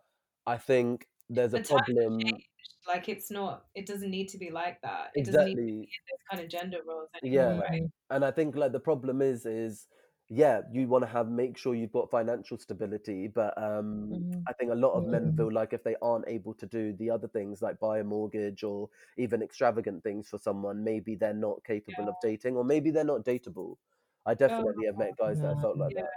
I 0.47 0.57
think 0.57 1.07
there's 1.29 1.53
The 1.53 1.59
a 1.59 1.61
problem. 1.61 2.43
Like 2.87 3.09
it's 3.09 3.31
not. 3.31 3.67
It 3.75 3.85
doesn't 3.85 4.09
need 4.11 4.29
to 4.29 4.37
be 4.37 4.49
like 4.51 4.81
that. 4.81 5.11
It 5.15 5.23
doesn't 5.25 5.45
need 5.45 5.55
to 5.57 5.61
be 5.61 5.61
Exactly. 5.63 5.91
in 5.97 6.01
those 6.11 6.19
kind 6.31 6.43
of 6.43 6.49
gender 6.51 6.81
roles 6.85 7.09
anymore, 7.15 7.53
Yeah, 7.53 7.61
right? 7.71 7.83
And 8.09 8.25
I 8.25 8.31
think 8.31 8.55
like 8.55 8.71
the 8.73 8.79
problem 8.79 9.21
is 9.21 9.45
is 9.45 9.87
yeah, 10.29 10.61
you 10.71 10.87
want 10.87 11.03
to 11.03 11.07
have 11.09 11.29
make 11.29 11.57
sure 11.57 11.75
you've 11.75 11.91
got 11.91 12.09
financial 12.09 12.57
stability, 12.57 13.27
but 13.27 13.57
um, 13.61 14.21
Mhm. 14.21 14.47
I 14.47 14.53
think 14.53 14.71
a 14.71 14.75
lot 14.75 14.93
of 14.97 15.05
men 15.07 15.31
Mm. 15.31 15.33
feel 15.33 15.51
like 15.51 15.73
if 15.73 15.83
they 15.83 15.95
aren't 16.01 16.27
able 16.27 16.53
to 16.55 16.65
do 16.65 16.93
the 16.93 17.09
other 17.09 17.27
things 17.27 17.61
like 17.61 17.79
buy 17.79 17.99
a 17.99 18.03
mortgage 18.03 18.63
or 18.63 18.89
even 19.17 19.41
extravagant 19.41 20.03
things 20.03 20.29
for 20.29 20.37
someone, 20.39 20.83
maybe 20.83 21.15
they're 21.15 21.33
not 21.33 21.63
capable 21.65 22.07
of 22.09 22.19
dating, 22.19 22.55
or 22.57 22.63
maybe 22.65 22.91
they're 22.91 23.03
not 23.03 23.25
dateable. 23.25 23.77
I 24.25 24.33
Oh, 24.47 24.65
definitely 24.65 24.85
have 24.85 24.97
met 24.97 25.15
guys 25.17 25.41
that 25.41 25.49
have 25.49 25.59
felt 25.59 25.77
like 25.77 25.95
yeah. 25.95 26.01
that. 26.01 26.11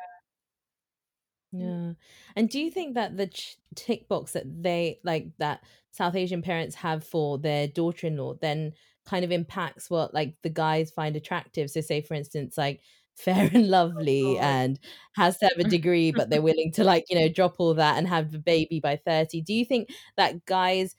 Yeah. 1.54 1.66
Mm. 1.66 1.96
And 2.36 2.48
do 2.48 2.60
you 2.60 2.70
think 2.70 2.94
that 2.94 3.16
the 3.16 3.28
ch- 3.28 3.56
tick 3.74 4.08
box 4.08 4.32
that 4.32 4.44
they 4.62 5.00
like 5.04 5.28
that 5.38 5.62
South 5.92 6.16
Asian 6.16 6.42
parents 6.42 6.74
have 6.76 7.04
for 7.04 7.38
their 7.38 7.68
daughter-in-law 7.68 8.34
then 8.40 8.72
kind 9.06 9.24
of 9.24 9.30
impacts 9.30 9.90
what 9.90 10.14
like 10.14 10.34
the 10.42 10.50
guys 10.50 10.90
find 10.90 11.16
attractive? 11.16 11.70
So 11.70 11.80
say 11.80 12.00
for 12.00 12.14
instance 12.14 12.58
like 12.58 12.80
fair 13.16 13.48
and 13.52 13.66
oh, 13.66 13.68
lovely 13.68 14.34
God. 14.34 14.42
and 14.42 14.80
has 15.14 15.38
to 15.38 15.46
have 15.46 15.64
a 15.64 15.68
degree 15.68 16.10
but 16.10 16.30
they're 16.30 16.42
willing 16.42 16.72
to 16.72 16.82
like, 16.82 17.04
you 17.08 17.16
know, 17.16 17.28
drop 17.28 17.56
all 17.58 17.74
that 17.74 17.96
and 17.96 18.08
have 18.08 18.34
a 18.34 18.38
baby 18.38 18.80
by 18.80 18.96
30. 18.96 19.42
Do 19.42 19.54
you 19.54 19.64
think 19.64 19.88
that 20.16 20.44
guys 20.46 20.96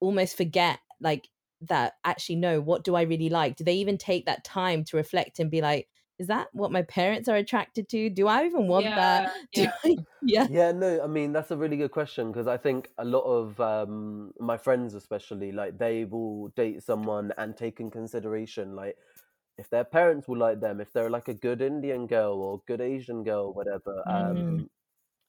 almost 0.00 0.36
forget 0.36 0.80
like 1.00 1.28
that 1.62 1.94
actually 2.04 2.36
no, 2.36 2.60
what 2.60 2.84
do 2.84 2.94
I 2.94 3.02
really 3.02 3.30
like? 3.30 3.56
Do 3.56 3.64
they 3.64 3.76
even 3.76 3.96
take 3.96 4.26
that 4.26 4.44
time 4.44 4.84
to 4.84 4.98
reflect 4.98 5.38
and 5.38 5.50
be 5.50 5.62
like 5.62 5.88
is 6.18 6.28
that 6.28 6.48
what 6.52 6.72
my 6.72 6.82
parents 6.82 7.28
are 7.28 7.36
attracted 7.36 7.88
to? 7.90 8.08
Do 8.08 8.26
I 8.26 8.46
even 8.46 8.68
want 8.68 8.86
that? 8.86 9.32
Yeah. 9.52 9.52
Do 9.54 9.62
Yeah. 9.62 9.72
I, 9.84 9.96
yeah. 10.22 10.46
Yeah, 10.50 10.72
no, 10.72 11.02
I 11.02 11.06
mean 11.06 11.32
that's 11.32 11.50
a 11.50 11.56
really 11.56 11.76
good 11.76 11.90
question 11.90 12.32
because 12.32 12.46
I 12.46 12.56
think 12.56 12.90
a 12.98 13.04
lot 13.04 13.24
of 13.24 13.60
um, 13.60 14.32
my 14.40 14.56
friends, 14.56 14.94
especially, 14.94 15.52
like 15.52 15.78
they 15.78 16.04
will 16.04 16.48
date 16.48 16.82
someone 16.82 17.32
and 17.36 17.56
take 17.56 17.80
in 17.80 17.90
consideration 17.90 18.74
like 18.74 18.96
if 19.58 19.70
their 19.70 19.84
parents 19.84 20.28
will 20.28 20.38
like 20.38 20.60
them, 20.60 20.80
if 20.80 20.92
they're 20.92 21.10
like 21.10 21.28
a 21.28 21.34
good 21.34 21.62
Indian 21.62 22.06
girl 22.06 22.34
or 22.34 22.62
good 22.66 22.80
Asian 22.80 23.22
girl, 23.24 23.52
whatever. 23.52 24.02
Mm. 24.06 24.30
Um, 24.30 24.70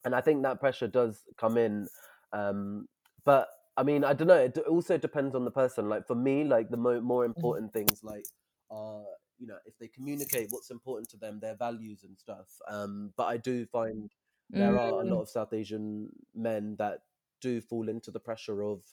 and 0.04 0.15
I 0.15 0.21
think 0.21 0.43
that 0.43 0.60
pressure 0.60 0.88
does 0.88 1.23
come 1.38 1.58
in. 1.58 1.88
Um, 2.34 2.88
but 3.26 3.47
I 3.76 3.84
mean, 3.84 4.04
I 4.04 4.13
don't 4.13 4.28
know. 4.28 4.36
It 4.36 4.58
also 4.69 4.97
depends 4.97 5.36
on 5.36 5.45
the 5.45 5.52
person. 5.52 5.88
Like 5.88 6.08
for 6.08 6.15
me, 6.15 6.43
like 6.43 6.69
the 6.69 6.78
mo- 6.78 7.02
more 7.02 7.26
important 7.26 7.73
things, 7.73 8.04
like 8.04 8.26
are 8.69 9.04
you 9.39 9.47
know, 9.47 9.58
if 9.65 9.78
they 9.78 9.88
communicate 9.88 10.47
what's 10.50 10.71
important 10.71 11.10
to 11.10 11.17
them, 11.17 11.39
their 11.39 11.56
values 11.56 12.04
and 12.04 12.17
stuff. 12.17 12.47
Um, 12.67 13.13
but 13.17 13.26
I 13.26 13.38
do 13.38 13.65
find 13.65 14.12
there 14.50 14.78
are 14.78 15.02
a 15.02 15.06
Mm. 15.06 15.10
lot 15.10 15.21
of 15.21 15.30
South 15.30 15.54
Asian 15.54 16.10
men 16.34 16.76
that 16.78 17.02
do 17.41 17.62
fall 17.62 17.89
into 17.89 18.12
the 18.12 18.19
pressure 18.19 18.63
of 18.63 18.84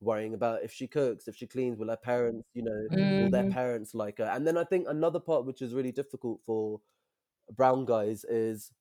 worrying 0.00 0.34
about 0.34 0.62
if 0.64 0.72
she 0.72 0.88
cooks, 0.88 1.28
if 1.28 1.36
she 1.36 1.46
cleans, 1.46 1.78
will 1.78 1.88
her 1.88 1.96
parents, 1.96 2.48
you 2.54 2.62
know, 2.62 2.88
will 3.16 3.28
their 3.28 3.44
Mhm. 3.44 3.44
parents 3.44 3.94
like 3.94 4.18
her? 4.18 4.24
And 4.24 4.46
then 4.46 4.56
I 4.58 4.64
think 4.64 4.86
another 4.88 5.20
part 5.20 5.44
which 5.46 5.62
is 5.62 5.74
really 5.74 5.92
difficult 5.92 6.40
for 6.44 6.80
brown 7.52 7.84
guys 7.84 8.24
is 8.24 8.72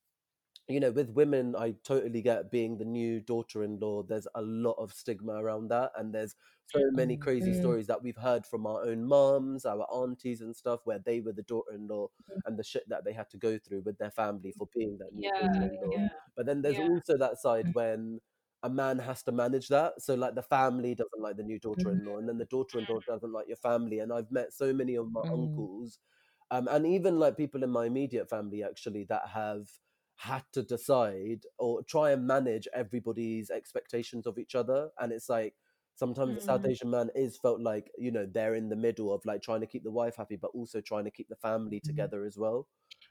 you 0.68 0.80
know, 0.80 0.92
with 0.92 1.10
women, 1.10 1.56
I 1.56 1.72
totally 1.84 2.22
get 2.22 2.52
being 2.52 2.78
the 2.78 2.86
new 2.86 3.20
daughter-in-law. 3.20 4.04
There's 4.04 4.28
a 4.36 4.42
lot 4.42 4.74
of 4.78 4.94
stigma 4.94 5.34
around 5.34 5.68
that, 5.70 5.92
and 5.98 6.14
there's 6.14 6.36
so 6.66 6.80
many 6.92 7.18
Mm, 7.18 7.18
crazy 7.18 7.52
Mm. 7.52 7.54
stories 7.54 7.88
that 7.88 8.02
we've 8.04 8.16
heard 8.18 8.46
from 8.46 8.66
our 8.66 8.84
own 8.86 9.04
moms, 9.06 9.66
our 9.66 9.86
aunties, 9.94 10.42
and 10.42 10.56
stuff, 10.56 10.82
where 10.86 11.00
they 11.00 11.20
were 11.22 11.34
the 11.34 11.44
daughter-in-law 11.44 12.08
Mm. 12.30 12.42
and 12.46 12.58
the 12.58 12.64
shit 12.64 12.88
that 12.90 13.04
they 13.06 13.14
had 13.14 13.30
to 13.32 13.38
go 13.38 13.58
through 13.58 13.82
with 13.82 13.98
their 13.98 14.12
family 14.12 14.52
for 14.52 14.68
being 14.76 14.98
that 15.00 15.14
new 15.14 15.30
Yeah, 15.30 15.30
daughter-in-law. 15.38 15.98
yeah, 15.98 16.08
But 16.36 16.46
then 16.46 16.62
there's 16.62 16.80
yeah. 16.80 16.80
also 16.80 17.18
that 17.18 17.38
side 17.40 17.68
Mm. 17.68 17.74
when 17.74 18.22
a 18.64 18.70
man 18.70 19.00
has 19.00 19.24
to 19.24 19.32
manage 19.32 19.68
that. 19.70 20.02
So 20.02 20.16
like 20.16 20.36
the 20.36 20.44
family 20.44 20.96
doesn't 20.96 21.22
like 21.22 21.38
the 21.38 21.44
new 21.44 21.60
Mm. 21.78 21.84
daughter-in-law, 21.86 22.18
and 22.18 22.30
then 22.30 22.38
the 22.38 22.46
daughter-in-law 22.46 23.02
doesn't 23.02 23.32
like 23.34 23.48
your 23.48 23.58
family. 23.58 24.00
And 24.00 24.14
I've 24.14 24.32
met 24.32 24.54
so 24.54 24.74
many 24.74 24.96
of 24.96 25.12
my 25.12 25.24
Mm. 25.24 25.32
uncles, 25.34 26.00
um, 26.52 26.68
and 26.70 26.86
even 26.88 27.20
like 27.20 27.38
people 27.38 27.64
in 27.64 27.70
my 27.72 27.86
immediate 27.86 28.30
family 28.30 28.64
actually 28.64 29.04
that 29.06 29.28
have 29.30 29.70
had 30.22 30.44
to 30.54 30.64
decide 30.64 31.46
or 31.58 31.84
try 31.84 32.12
and 32.12 32.26
manage 32.28 32.68
everybody's 32.74 33.50
expectations 33.50 34.28
of 34.28 34.38
each 34.38 34.56
other. 34.56 34.92
And 35.00 35.12
it's 35.12 35.30
like 35.30 35.56
sometimes 35.96 36.36
the 36.36 36.42
South 36.42 36.62
Mm. 36.62 36.72
Asian 36.72 36.90
man 36.90 37.10
is 37.16 37.38
felt 37.38 37.62
like 37.62 37.92
you 37.98 38.12
know 38.12 38.26
they're 38.26 38.56
in 38.56 38.70
the 38.70 38.76
middle 38.76 39.14
of 39.14 39.26
like 39.26 39.42
trying 39.42 39.62
to 39.62 39.68
keep 39.68 39.84
the 39.84 39.92
wife 39.92 40.16
happy, 40.16 40.36
but 40.36 40.52
also 40.54 40.82
trying 40.82 41.06
to 41.06 41.12
keep 41.12 41.30
the 41.30 41.36
family 41.36 41.80
Mm. 41.86 42.12
together 42.20 42.26
as 42.26 42.38
well. 42.38 42.68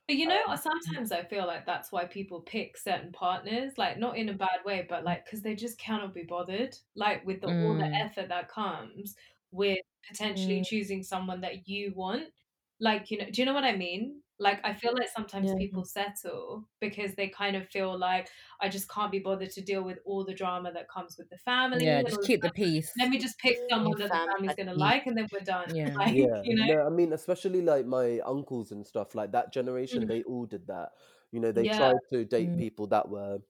But 0.06 0.16
you 0.16 0.26
know, 0.26 0.42
Um, 0.46 0.56
sometimes 0.56 1.12
I 1.12 1.24
feel 1.24 1.46
like 1.46 1.64
that's 1.66 1.92
why 1.92 2.04
people 2.06 2.40
pick 2.42 2.76
certain 2.76 3.12
partners, 3.12 3.78
like 3.78 3.98
not 3.98 4.16
in 4.18 4.28
a 4.28 4.34
bad 4.34 4.64
way, 4.64 4.86
but 4.88 5.04
like 5.04 5.24
because 5.24 5.42
they 5.42 5.54
just 5.54 5.78
cannot 5.78 6.14
be 6.14 6.24
bothered, 6.24 6.76
like 6.94 7.24
with 7.24 7.40
the, 7.40 7.50
all 7.50 7.76
the 7.76 7.88
Mm. 7.88 8.04
effort 8.04 8.28
that 8.28 8.48
comes 8.48 9.16
with 9.52 9.78
potentially 10.08 10.60
Mm. 10.60 10.64
choosing 10.64 11.02
someone 11.02 11.40
that 11.42 11.68
you 11.68 11.92
want. 11.94 12.32
Like, 12.80 13.10
you 13.10 13.18
know, 13.18 13.30
do 13.30 13.40
you 13.40 13.46
know 13.46 13.54
what 13.54 13.64
I 13.64 13.76
mean? 13.76 14.22
Like, 14.40 14.61
I 14.64 14.74
feel 14.74 14.94
like 14.94 15.09
sometimes 15.09 15.53
Yeah. 15.53 15.55
people 15.55 15.85
settle 15.85 16.68
because 16.81 17.14
they 17.14 17.29
kind 17.29 17.57
of 17.57 17.68
feel 17.68 17.96
like 17.98 18.29
I 18.61 18.68
just 18.68 18.88
can't 18.90 19.12
be 19.12 19.18
bothered 19.20 19.50
to 19.50 19.61
deal 19.62 19.83
with 19.85 19.98
all 20.07 20.24
the 20.24 20.35
drama 20.35 20.72
that 20.72 20.88
comes 20.88 21.16
with 21.18 21.29
the 21.31 21.38
family 21.38 21.85
Yeah, 21.85 22.03
just 22.03 22.22
keep 22.22 22.42
the 22.42 22.50
peace. 22.50 22.92
Let 22.98 23.11
me 23.11 23.18
just 23.18 23.38
pick 23.38 23.59
someone 23.70 23.98
that 23.98 24.12
the 24.12 24.20
fam 24.20 24.29
family's 24.33 24.55
gonna 24.57 24.74
peace. 24.74 24.94
like, 24.94 25.07
and 25.07 25.16
then 25.16 25.29
we're 25.33 25.40
done. 25.44 25.68
Yeah. 25.74 25.90
Like, 25.98 26.16
Yeah, 26.16 26.42
you 26.42 26.57
know. 26.57 26.66
no, 26.66 26.87
I 26.87 26.90
mean, 26.90 27.12
especially 27.12 27.62
like 27.62 27.87
my 27.87 28.20
uncles 28.20 28.72
and 28.72 28.87
stuff, 28.87 29.14
like 29.14 29.33
that 29.33 29.53
generation, 29.53 30.07
Mm. 30.07 30.09
they 30.09 30.22
all 30.24 30.46
did 30.46 30.66
that. 30.68 30.90
You 31.33 31.40
know, 31.40 31.53
they 31.53 31.66
Yeah. 31.66 31.68
tried 31.68 31.98
to 32.12 32.24
date 32.24 32.57
Mm. 32.57 32.59
people 32.59 32.87
that 32.88 33.09
were 33.09 33.40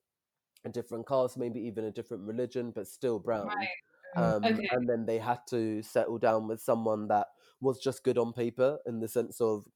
a 0.64 0.68
different 0.70 1.09
caste, 1.09 1.38
maybe 1.38 1.61
even 1.62 1.85
a 1.87 1.90
different 1.92 2.24
religion, 2.26 2.72
but 2.72 2.88
still 2.88 3.18
brown. 3.18 3.53
Right. 3.57 3.68
Mm. 4.16 4.35
Um, 4.44 4.61
Okay. 4.61 4.68
and 4.70 4.88
then 4.88 5.07
they 5.07 5.18
had 5.18 5.40
to 5.50 5.83
settle 5.83 6.18
down 6.18 6.48
with 6.48 6.61
someone 6.62 7.09
that 7.09 7.29
was 7.61 7.81
just 7.81 8.05
good 8.05 8.18
on 8.18 8.33
paper 8.33 8.79
in 8.87 9.00
the 9.00 9.09
sense 9.09 9.40
of 9.40 9.66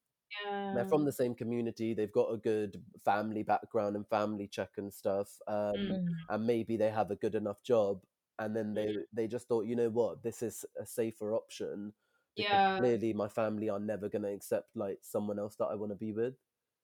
they're 0.73 0.85
from 0.85 1.05
the 1.05 1.13
same 1.13 1.35
community, 1.35 1.95
they've 1.95 2.13
got 2.13 2.33
a 2.33 2.37
good 2.39 2.83
family 3.05 3.43
background 3.43 3.97
and 3.97 4.09
family 4.09 4.49
check 4.49 4.73
and 4.79 4.93
stuff, 4.93 5.41
um, 5.49 5.79
Mm. 5.89 6.25
And 6.29 6.47
maybe 6.47 6.77
they 6.79 6.91
have 6.91 7.11
a 7.11 7.17
good 7.17 7.35
enough 7.35 7.63
job. 7.63 8.05
And 8.39 8.57
then 8.57 8.75
Mm. 8.75 8.75
they 8.75 9.05
they 9.13 9.29
just 9.29 9.47
thought, 9.49 9.67
you 9.67 9.77
know 9.77 9.91
what, 9.91 10.23
this 10.23 10.43
is 10.43 10.65
a 10.81 10.87
safer 10.87 11.35
option 11.35 11.95
Yeah. 12.37 12.79
clearly 12.79 13.13
my 13.13 13.29
family 13.29 13.69
are 13.71 13.81
never 13.81 14.09
going 14.09 14.23
to 14.23 14.33
accept 14.33 14.77
like 14.77 14.99
someone 15.03 15.39
else 15.39 15.57
that 15.57 15.67
I 15.67 15.75
want 15.77 15.91
to 15.93 15.97
be 15.97 16.13
with. 16.13 16.35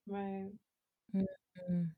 Right. 0.06 0.52
Mm. 1.14 1.94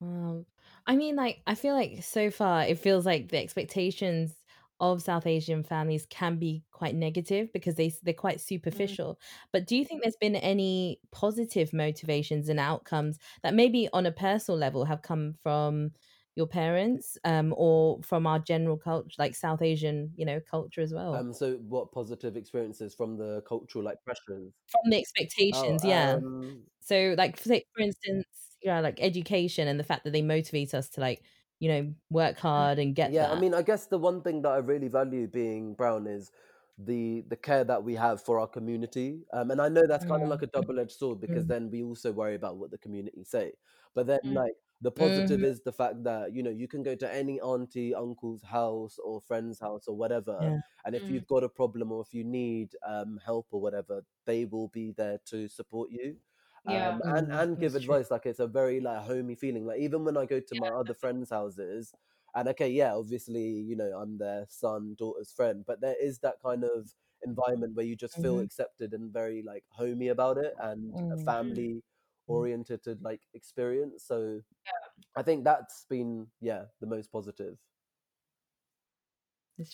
Wow. 0.00 0.44
I 0.86 0.96
mean, 0.96 1.16
like, 1.16 1.42
I 1.46 1.54
feel 1.54 1.74
like 1.74 2.02
so 2.04 2.30
far 2.30 2.62
it 2.62 2.78
feels 2.78 3.06
like 3.06 3.28
the 3.28 3.38
expectations 3.38 4.44
of 4.80 5.02
South 5.02 5.26
Asian 5.26 5.62
families 5.62 6.06
can 6.06 6.38
be 6.38 6.64
quite 6.72 6.94
negative 6.94 7.52
because 7.52 7.76
they 7.76 7.90
they're 8.02 8.14
quite 8.14 8.40
superficial. 8.40 9.18
But 9.52 9.66
do 9.66 9.76
you 9.76 9.84
think 9.84 10.02
there's 10.02 10.16
been 10.20 10.36
any 10.36 11.00
positive 11.12 11.72
motivations 11.72 12.48
and 12.48 12.60
outcomes 12.60 13.18
that 13.42 13.54
maybe 13.54 13.88
on 13.92 14.06
a 14.06 14.12
personal 14.12 14.58
level 14.58 14.84
have 14.84 15.02
come 15.02 15.34
from 15.42 15.92
your 16.34 16.46
parents 16.46 17.16
um 17.24 17.54
or 17.56 18.00
from 18.02 18.26
our 18.26 18.38
general 18.38 18.76
culture 18.76 19.14
like 19.18 19.34
South 19.34 19.62
Asian, 19.62 20.12
you 20.16 20.24
know, 20.26 20.40
culture 20.40 20.82
as 20.82 20.92
well? 20.92 21.26
Um, 21.26 21.32
so 21.32 21.56
what 21.58 21.92
positive 21.92 22.36
experiences 22.36 22.94
from 22.94 23.16
the 23.16 23.42
cultural 23.42 23.84
like 23.84 24.02
pressures? 24.04 24.52
from 24.68 24.90
the 24.90 24.98
Oh, 25.52 25.78
expectations, 25.78 25.84
yeah. 25.84 26.16
um, 26.16 26.66
So, 26.80 27.14
like, 27.18 27.36
for, 27.38 27.54
for 27.74 27.82
instance, 27.82 28.26
yeah, 28.62 28.80
like 28.80 29.00
education 29.00 29.68
and 29.68 29.80
the 29.80 29.84
fact 29.84 30.04
that 30.04 30.12
they 30.12 30.22
motivate 30.22 30.74
us 30.74 30.88
to, 30.90 31.00
like, 31.00 31.24
you 31.60 31.68
know, 31.68 31.94
work 32.10 32.38
hard 32.38 32.78
and 32.78 32.94
get 32.96 33.14
yeah, 33.14 33.30
I 33.30 33.34
mean, 33.36 33.54
I 33.54 33.62
guess 33.62 33.86
the 33.86 33.98
one 33.98 34.22
thing 34.22 34.42
that 34.42 34.48
I 34.50 34.58
really 34.58 34.88
value 34.88 35.26
being 35.28 35.74
brown 35.74 36.06
is 36.06 36.32
the 36.78 37.22
the 37.28 37.36
care 37.36 37.64
that 37.64 37.84
we 37.84 37.94
have 37.94 38.22
for 38.22 38.38
our 38.40 38.46
community. 38.48 39.24
Um, 39.32 39.50
and 39.50 39.60
I 39.60 39.68
know 39.68 39.86
that's 39.86 40.04
kind 40.04 40.22
of 40.22 40.28
Mm. 40.28 40.30
like 40.30 40.42
a 40.42 40.46
double 40.48 40.78
edged 40.80 40.92
sword 40.92 41.20
because 41.20 41.46
Mm. 41.46 41.46
then 41.46 41.70
we 41.70 41.82
also 41.82 42.12
worry 42.12 42.34
about 42.34 42.56
what 42.58 42.70
the 42.70 42.78
community 42.78 43.24
say. 43.24 43.52
But 43.94 44.06
then, 44.08 44.18
Mm. 44.24 44.34
like, 44.34 44.52
the 44.82 44.90
positive 44.90 45.42
Mhm. 45.42 45.44
is 45.44 45.62
the 45.62 45.72
fact 45.72 46.04
that 46.04 46.34
you 46.34 46.42
know 46.42 46.50
you 46.50 46.68
can 46.68 46.82
go 46.82 46.94
to 46.96 47.12
any 47.14 47.40
auntie, 47.40 47.94
uncle's 47.94 48.42
house 48.42 48.98
or 48.98 49.20
friend's 49.22 49.60
house 49.60 49.86
or 49.88 49.96
whatever, 49.96 50.36
Yeah. 50.38 50.56
and 50.84 50.94
if 50.96 51.08
Mm. 51.08 51.10
you've 51.10 51.26
got 51.26 51.44
a 51.44 51.48
problem 51.48 51.92
or 51.92 52.02
if 52.02 52.12
you 52.12 52.24
need 52.24 52.74
um, 52.86 53.18
help 53.24 53.46
or 53.52 53.60
whatever, 53.60 54.04
they 54.26 54.44
will 54.46 54.68
be 54.68 54.90
there 54.92 55.18
to 55.26 55.48
support 55.48 55.90
you. 55.90 56.18
Yeah. 56.66 56.90
Um, 56.90 57.02
and 57.06 57.30
Mm, 57.30 57.32
and 57.32 57.58
give 57.60 57.74
that's 57.74 57.78
true. 57.78 57.98
advice 57.98 58.10
like 58.10 58.26
it's 58.26 58.40
a 58.40 58.46
very 58.46 58.80
like 58.80 59.02
homey 59.04 59.34
feeling 59.36 59.66
like 59.66 59.80
even 59.80 60.04
when 60.04 60.16
i 60.16 60.26
go 60.26 60.40
to 60.40 60.54
my 60.56 60.68
other 60.68 60.94
friends 60.94 61.30
houses 61.30 61.94
and 62.34 62.48
okay 62.48 62.68
yeah 62.68 62.94
obviously 62.94 63.40
you 63.42 63.76
know 63.76 63.92
i'm 63.96 64.18
their 64.18 64.46
son 64.48 64.94
daughter's 64.98 65.30
friend 65.32 65.64
but 65.66 65.80
there 65.80 65.94
is 66.00 66.18
that 66.20 66.36
kind 66.44 66.64
of 66.64 66.92
environment 67.24 67.74
where 67.76 67.86
you 67.86 67.94
just 67.96 68.20
feel 68.20 68.40
Mhm. 68.40 68.40
accepted 68.40 68.92
and 68.94 69.12
very 69.12 69.42
like 69.42 69.64
homey 69.70 70.08
about 70.08 70.38
it 70.38 70.54
and 70.60 70.96
a 71.12 71.16
Mm. 71.16 71.16
family 71.16 71.82
oriented 72.26 72.80
like 73.00 73.22
experience 73.34 74.04
so 74.04 74.40
Yeah. 74.64 74.72
i 75.16 75.22
think 75.22 75.44
that's 75.44 75.86
been 75.88 76.28
yeah 76.40 76.66
the 76.80 76.86
most 76.86 77.12
positive 77.12 77.58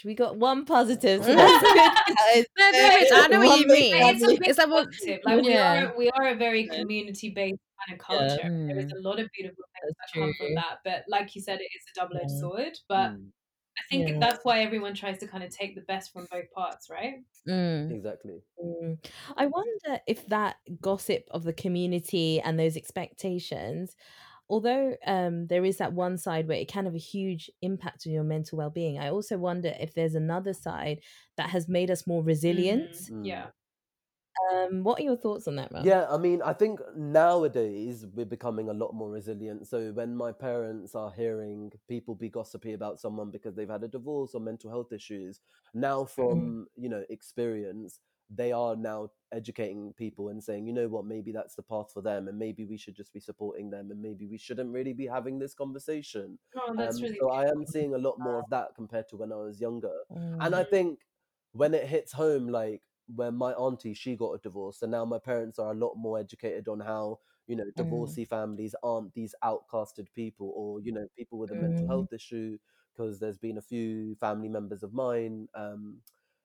We 0.05 0.15
got 0.15 0.37
one 0.37 0.65
positive, 0.65 1.25
so 1.25 1.35
that's 1.35 1.63
good, 1.63 2.17
guys. 2.17 2.45
No, 2.59 2.71
no, 2.71 2.79
I 3.23 3.27
know 3.29 3.41
what 3.41 3.61
you 3.61 3.67
mean. 3.67 3.95
It's 3.97 4.23
a 4.23 4.27
positive. 4.27 4.39
It's 4.49 4.59
a 4.59 4.69
what- 4.69 4.87
positive. 4.93 5.21
Like 5.25 5.43
we 5.43 5.57
are, 5.57 5.95
we 5.99 6.11
are 6.11 6.29
a 6.29 6.35
very 6.37 6.67
community 6.69 7.31
based 7.31 7.59
kind 7.89 7.99
of 8.01 8.07
Yeah. 8.09 8.19
culture. 8.39 8.67
There 8.67 8.79
is 8.79 8.93
Mm. 8.93 8.97
a 8.99 9.09
lot 9.09 9.19
of 9.19 9.29
beautiful 9.37 9.65
things 9.81 9.95
That's 9.99 10.13
that 10.13 10.21
come 10.21 10.35
from 10.39 10.55
that. 10.55 10.79
But 10.85 11.05
like 11.09 11.35
you 11.35 11.41
said, 11.43 11.59
it 11.61 11.65
is 11.65 11.83
a 11.97 12.01
double 12.01 12.17
edged 12.17 12.31
Yeah. 12.35 12.41
sword. 12.41 12.79
But 12.89 13.11
Mm, 13.13 13.31
I 13.77 13.83
think 13.91 14.09
Yeah. 14.09 14.19
that's 14.21 14.45
why 14.45 14.61
everyone 14.61 14.95
tries 14.95 15.19
to 15.19 15.27
kind 15.27 15.43
of 15.43 15.51
take 15.51 15.75
the 15.75 15.81
best 15.81 16.13
from 16.13 16.27
both 16.31 16.49
parts, 16.55 16.89
right? 16.91 17.15
Mm. 17.49 17.91
exactly 17.91 18.41
Mm. 18.65 19.05
I 19.37 19.47
wonder 19.47 20.01
if 20.07 20.27
that 20.29 20.57
gossip 20.81 21.25
of 21.33 21.43
the 21.43 21.53
community 21.53 22.41
and 22.41 22.57
those 22.57 22.77
expectations, 22.77 23.97
although 24.53 24.95
um, 25.07 25.47
there 25.49 25.65
is 25.65 25.79
that 25.79 25.95
one 25.95 26.19
side 26.19 26.47
where 26.47 26.59
it 26.59 26.69
can 26.69 26.85
have 26.85 26.95
a 26.95 26.99
huge 26.99 27.51
impact 27.63 28.07
on 28.07 28.13
your 28.13 28.23
mental 28.25 28.59
well 28.59 28.71
being, 28.71 28.99
I 28.99 29.09
also 29.09 29.39
wonder 29.39 29.73
if 29.81 29.95
there's 29.95 30.15
another 30.15 30.53
side 30.53 31.01
that 31.39 31.51
has 31.51 31.69
made 31.69 31.91
us 31.91 32.07
more 32.07 32.23
resilient. 32.23 32.91
Mhm. 32.93 33.11
Mm. 33.11 33.27
Yeah. 33.27 33.47
Um, 34.53 34.83
what 34.83 34.99
are 35.01 35.03
your 35.05 35.17
thoughts 35.17 35.47
on 35.49 35.57
that, 35.57 35.73
Ram? 35.73 35.85
Yeah, 35.85 36.07
I 36.11 36.17
mean, 36.19 36.43
I 36.43 36.53
think 36.53 36.81
nowadays 36.97 38.07
we're 38.15 38.27
becoming 38.27 38.69
a 38.69 38.73
lot 38.75 38.93
more 38.95 39.11
resilient. 39.11 39.67
So 39.69 39.93
when 39.93 40.17
my 40.17 40.33
parents 40.33 40.95
are 40.95 41.11
hearing 41.11 41.73
people 41.89 42.15
be 42.15 42.29
gossipy 42.29 42.73
about 42.75 43.01
someone 43.01 43.31
because 43.31 43.55
they've 43.55 43.69
had 43.69 43.85
a 43.85 43.89
divorce 43.89 44.35
or 44.35 44.41
mental 44.41 44.71
health 44.71 44.93
issues, 44.93 45.41
now 45.75 46.05
from, 46.05 46.67
you 46.77 46.89
know, 46.89 47.05
experience, 47.11 48.01
they 48.35 48.53
are 48.53 48.77
now 48.77 49.11
educating 49.33 49.93
people 49.95 50.29
and 50.29 50.43
saying, 50.43 50.67
you 50.67 50.73
know 50.73 50.89
what, 50.89 51.05
maybe 51.07 51.33
that's 51.33 51.55
the 51.55 51.63
path 51.63 51.93
for 51.93 52.03
them 52.03 52.29
and 52.29 52.39
maybe 52.39 52.65
we 52.65 52.77
should 52.77 52.95
just 52.95 53.13
be 53.13 53.21
supporting 53.21 53.71
them 53.71 53.91
and 53.91 54.01
maybe 54.01 54.27
we 54.27 54.39
shouldn't 54.39 54.73
really 54.73 54.93
be 54.93 55.07
having 55.07 55.39
this 55.39 55.55
conversation. 55.55 56.39
Oh, 56.57 56.75
that's 56.77 57.01
Um, 57.01 57.03
really 57.03 57.19
so 57.19 57.31
I 57.31 57.45
am 57.49 57.67
seeing 57.67 57.95
a 57.95 57.99
lot 57.99 58.19
more 58.19 58.39
of 58.41 58.49
that 58.51 58.75
compared 58.75 59.09
to 59.09 59.17
when 59.17 59.33
I 59.33 59.37
was 59.37 59.61
younger 59.61 60.01
and 60.41 60.55
I 60.55 60.65
Mhm. 60.65 60.65
think 60.65 61.01
when 61.53 61.75
it 61.75 61.87
hits 61.87 62.13
home, 62.13 62.49
like 62.49 62.83
when 63.15 63.35
my 63.35 63.53
auntie 63.53 63.95
she 63.95 64.17
got 64.17 64.33
a 64.33 64.39
divorce, 64.39 64.83
and 64.83 64.91
now 64.93 65.05
my 65.05 65.19
parents 65.19 65.59
are 65.59 65.73
a 65.73 65.77
lot 65.77 65.95
more 65.97 66.19
educated 66.19 66.69
on 66.69 66.81
how 66.81 67.19
you 67.47 67.57
know 67.57 67.71
divorcee 67.77 68.25
families 68.25 68.75
aren't 68.83 69.13
these 69.15 69.35
outcasted 69.45 70.07
people 70.15 70.53
or 70.57 70.81
you 70.81 70.93
know 70.93 71.07
people 71.17 71.39
with 71.39 71.51
a 71.53 71.57
mental 71.57 71.87
Mm. 71.87 71.89
health 71.89 72.13
issue 72.13 72.57
because 72.95 73.19
there's 73.19 73.39
been 73.39 73.59
a 73.59 73.63
few 73.63 74.15
family 74.17 74.49
members 74.49 74.83
of 74.83 74.93
mine 74.95 75.49
um 75.55 76.01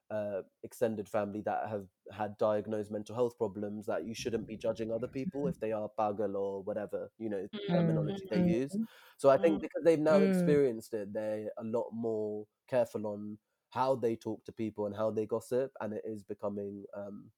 uh, 0.09 0.41
extended 0.63 1.07
family 1.09 1.41
that 1.41 1.67
have 1.69 1.85
had 2.11 2.37
diagnosed 2.37 2.91
mental 2.91 3.15
health 3.15 3.37
problems 3.37 3.85
that 3.85 4.05
you 4.05 4.13
shouldn't 4.13 4.47
be 4.47 4.55
judging 4.57 4.91
other 4.91 5.07
people 5.07 5.47
if 5.47 5.59
they 5.59 5.71
are 5.71 5.89
pagal 5.99 6.35
or 6.35 6.63
whatever 6.63 7.11
you 7.17 7.29
know 7.29 7.47
terminology 7.69 8.23
they 8.29 8.37
Mm. 8.39 8.47
use 8.61 8.77
so 9.17 9.29
i 9.29 9.37
think 9.37 9.55
Mm. 9.57 9.61
because 9.61 9.83
they've 9.83 9.99
now 9.99 10.19
Mm. 10.19 10.25
experienced 10.29 10.93
it 10.93 11.11
they're 11.13 11.49
a 11.57 11.63
lot 11.63 11.89
more 11.91 12.45
careful 12.67 13.05
on 13.07 13.37
how 13.71 13.95
they 13.95 14.15
talk 14.15 14.43
to 14.45 14.51
people 14.51 14.85
and 14.85 14.95
how 14.95 15.11
they 15.11 15.25
gossip 15.25 15.71
and 15.81 15.93
it 15.93 16.03
is 16.05 16.23
becoming 16.23 16.85
um 16.95 17.29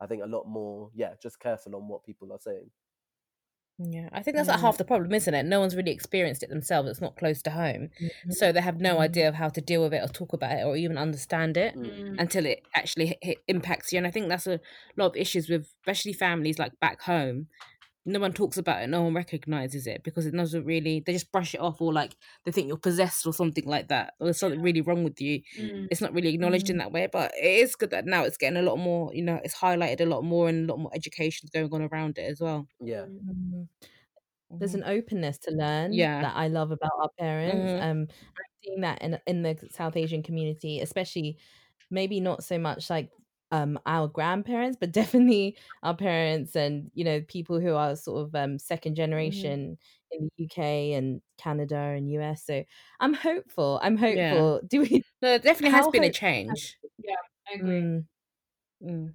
i 0.00 0.06
think 0.06 0.22
a 0.22 0.26
lot 0.26 0.46
more 0.46 0.90
yeah 0.94 1.14
just 1.22 1.38
careful 1.40 1.76
on 1.76 1.86
what 1.88 2.04
people 2.04 2.32
are 2.32 2.40
saying 2.40 2.70
Yeah, 3.78 4.08
I 4.10 4.22
think 4.22 4.36
that's 4.38 4.48
like 4.48 4.60
half 4.60 4.78
the 4.78 4.86
problem, 4.86 5.12
isn't 5.12 5.34
it? 5.34 5.44
No 5.44 5.60
one's 5.60 5.76
really 5.76 5.90
experienced 5.92 6.42
it 6.42 6.48
themselves. 6.48 6.88
It's 6.88 7.00
not 7.02 7.16
close 7.16 7.42
to 7.42 7.50
home, 7.50 7.90
Mhm. 8.00 8.10
so 8.30 8.50
they 8.50 8.62
have 8.62 8.80
no 8.80 8.98
Mhm. 8.98 9.00
idea 9.00 9.28
of 9.28 9.34
how 9.34 9.50
to 9.50 9.60
deal 9.60 9.82
with 9.82 9.92
it 9.92 10.02
or 10.02 10.08
talk 10.08 10.32
about 10.32 10.58
it 10.58 10.64
or 10.64 10.76
even 10.76 10.96
understand 10.96 11.58
it 11.58 11.74
Mm. 11.74 11.82
Mm. 11.82 12.16
until 12.16 12.46
it 12.46 12.60
actually 12.74 13.18
hit, 13.20 13.38
impacts 13.48 13.92
you. 13.92 13.98
And 13.98 14.06
I 14.06 14.10
think 14.10 14.28
that's 14.30 14.46
a 14.46 14.60
lot 14.96 15.08
of 15.08 15.16
issues 15.16 15.50
with, 15.50 15.66
especially 15.86 16.14
families 16.14 16.58
like 16.58 16.72
back 16.80 17.02
home, 17.02 17.48
no 18.06 18.20
one 18.20 18.32
talks 18.32 18.56
about 18.58 18.82
it, 18.82 18.88
no 18.88 19.02
one 19.02 19.14
recognizes 19.14 19.86
it 19.86 20.02
because 20.04 20.26
it 20.26 20.32
doesn't 20.32 20.64
really. 20.64 21.00
They 21.00 21.12
just 21.12 21.32
brush 21.32 21.54
it 21.54 21.60
off, 21.60 21.80
or 21.82 21.92
like 21.92 22.16
they 22.44 22.52
think 22.52 22.68
you're 22.68 22.78
possessed 22.78 23.26
or 23.26 23.34
something 23.34 23.66
like 23.66 23.88
that, 23.88 24.14
or 24.20 24.26
there's 24.26 24.38
something 24.40 24.62
really 24.62 24.80
wrong 24.82 25.04
with 25.04 25.20
you. 25.20 25.42
Mm. 25.58 25.90
It's 25.90 26.00
not 26.00 26.12
really 26.14 26.34
acknowledged 26.34 26.70
in 26.70 26.76
Mm. 26.76 26.80
that 26.80 26.92
way, 26.92 27.08
but 27.12 27.32
it 27.36 27.44
is 27.44 27.76
good 27.76 27.90
that 27.90 28.06
now 28.06 28.24
it's 28.24 28.36
getting 28.38 28.58
a 28.58 28.62
lot 28.62 28.76
more. 28.78 29.14
You 29.14 29.22
know, 29.24 29.40
it's 29.44 29.56
highlighted 29.56 30.00
a 30.02 30.06
lot 30.06 30.24
more, 30.24 30.48
and 30.48 30.68
a 30.70 30.72
lot 30.72 30.80
more 30.80 30.92
education 30.94 31.46
is 31.46 31.50
going 31.50 31.72
on 31.74 31.88
around 31.92 32.18
it 32.18 32.30
as 32.30 32.40
well. 32.40 32.68
Yeah. 32.80 33.06
Mm. 33.06 33.68
There's 34.58 34.74
Mhm. 34.74 34.76
an 34.76 34.84
openness 34.84 35.38
to 35.40 35.52
learn 35.52 35.98
Yeah. 35.98 36.22
that 36.22 36.36
I 36.36 36.48
love 36.48 36.70
about 36.72 36.92
our 37.00 37.10
parents. 37.18 37.72
Mhm. 37.72 37.80
Um, 37.80 38.08
I'm 38.10 38.44
seeing 38.64 38.80
that 38.82 39.02
in 39.02 39.18
in 39.26 39.42
the 39.42 39.58
South 39.72 39.96
Asian 39.96 40.22
community, 40.22 40.80
especially 40.80 41.38
maybe 41.90 42.20
not 42.20 42.44
so 42.44 42.58
much 42.58 42.90
like 42.90 43.10
um 43.52 43.78
our 43.86 44.08
grandparents, 44.08 44.76
but 44.80 44.92
definitely 44.92 45.56
our 45.82 45.96
parents 45.96 46.56
and 46.56 46.90
you 46.94 47.04
know 47.04 47.20
people 47.22 47.60
who 47.60 47.74
are 47.74 47.96
sort 47.96 48.26
of 48.26 48.34
um 48.34 48.58
second 48.58 48.94
Mm-hmm. 49.20 49.56
generation 49.56 49.78
in 50.10 50.24
the 50.24 50.30
UK 50.44 50.92
and 50.94 51.22
Canada 51.38 51.76
and 51.76 52.10
US. 52.10 52.44
So 52.44 52.64
I'm 53.00 53.14
hopeful. 53.14 53.80
I'm 53.82 53.96
Yeah. 54.08 54.42
hopeful. 54.42 54.60
Do 54.68 54.80
we? 54.82 55.04
No, 55.22 55.28
there 55.30 55.38
definitely 55.38 55.70
has 55.70 55.88
been 55.88 56.04
a 56.04 56.10
change. 56.10 56.78
I 57.48 57.54
agree. 57.54 57.86
Mm. 57.86 58.06
Mm. 58.82 59.14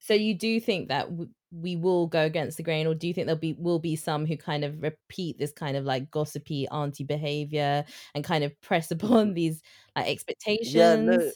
So 0.00 0.14
you 0.14 0.34
do 0.34 0.60
think 0.60 0.88
that 0.88 1.10
w- 1.10 1.30
we 1.52 1.76
will 1.76 2.06
go 2.08 2.24
against 2.24 2.56
the 2.56 2.62
grain, 2.64 2.86
or 2.86 2.94
do 2.94 3.08
you 3.08 3.14
think 3.14 3.26
there'll 3.26 3.40
be 3.40 3.54
will 3.54 3.78
be 3.80 3.96
some 3.96 4.26
who 4.26 4.36
kind 4.36 4.64
of 4.64 4.82
repeat 4.82 5.38
this 5.38 5.52
kind 5.52 5.76
of 5.76 5.84
like 5.84 6.10
gossipy 6.10 6.68
auntie 6.70 7.04
behavior 7.04 7.84
and 8.14 8.24
kind 8.24 8.44
of 8.44 8.58
press 8.62 8.90
upon 8.92 9.34
these 9.34 9.62
like 9.96 10.08
expectations? 10.08 10.74
Yeah, 10.74 10.96
no, 10.96 11.32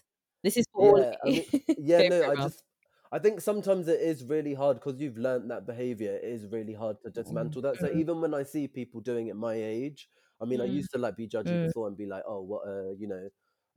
This 0.46 0.56
is 0.58 0.66
for 0.72 0.80
all. 0.82 0.98
yeah, 1.00 1.16
I 1.24 1.28
mean, 1.28 1.44
yeah, 1.76 2.02
no, 2.02 2.28
I 2.28 2.36
just, 2.36 2.62
I 3.10 3.18
think 3.18 3.40
sometimes 3.40 3.88
it 3.88 4.00
is 4.00 4.24
really 4.24 4.54
hard 4.54 4.76
because 4.80 5.00
you've 5.00 5.18
learnt 5.18 5.48
that 5.48 5.66
behavior. 5.66 6.12
It 6.16 6.24
is 6.24 6.46
really 6.46 6.74
hard 6.74 6.98
to 7.02 7.10
dismantle 7.10 7.62
that. 7.62 7.80
So 7.80 7.88
Mm. 7.88 7.96
even 7.98 8.20
when 8.20 8.34
I 8.34 8.44
see 8.44 8.68
people 8.68 9.00
doing 9.00 9.26
it 9.28 9.36
my 9.36 9.54
age, 9.54 10.08
I 10.40 10.44
mean, 10.44 10.60
I 10.60 10.64
Mm. 10.64 10.76
used 10.76 10.92
to 10.92 10.98
like 10.98 11.16
be 11.16 11.26
judgy 11.26 11.48
Mm. 11.50 11.62
before 11.66 11.88
and 11.88 11.96
be 11.96 12.06
like, 12.06 12.22
oh, 12.28 12.42
what 12.42 12.66
a, 12.68 12.94
you 12.98 13.08
know, 13.08 13.28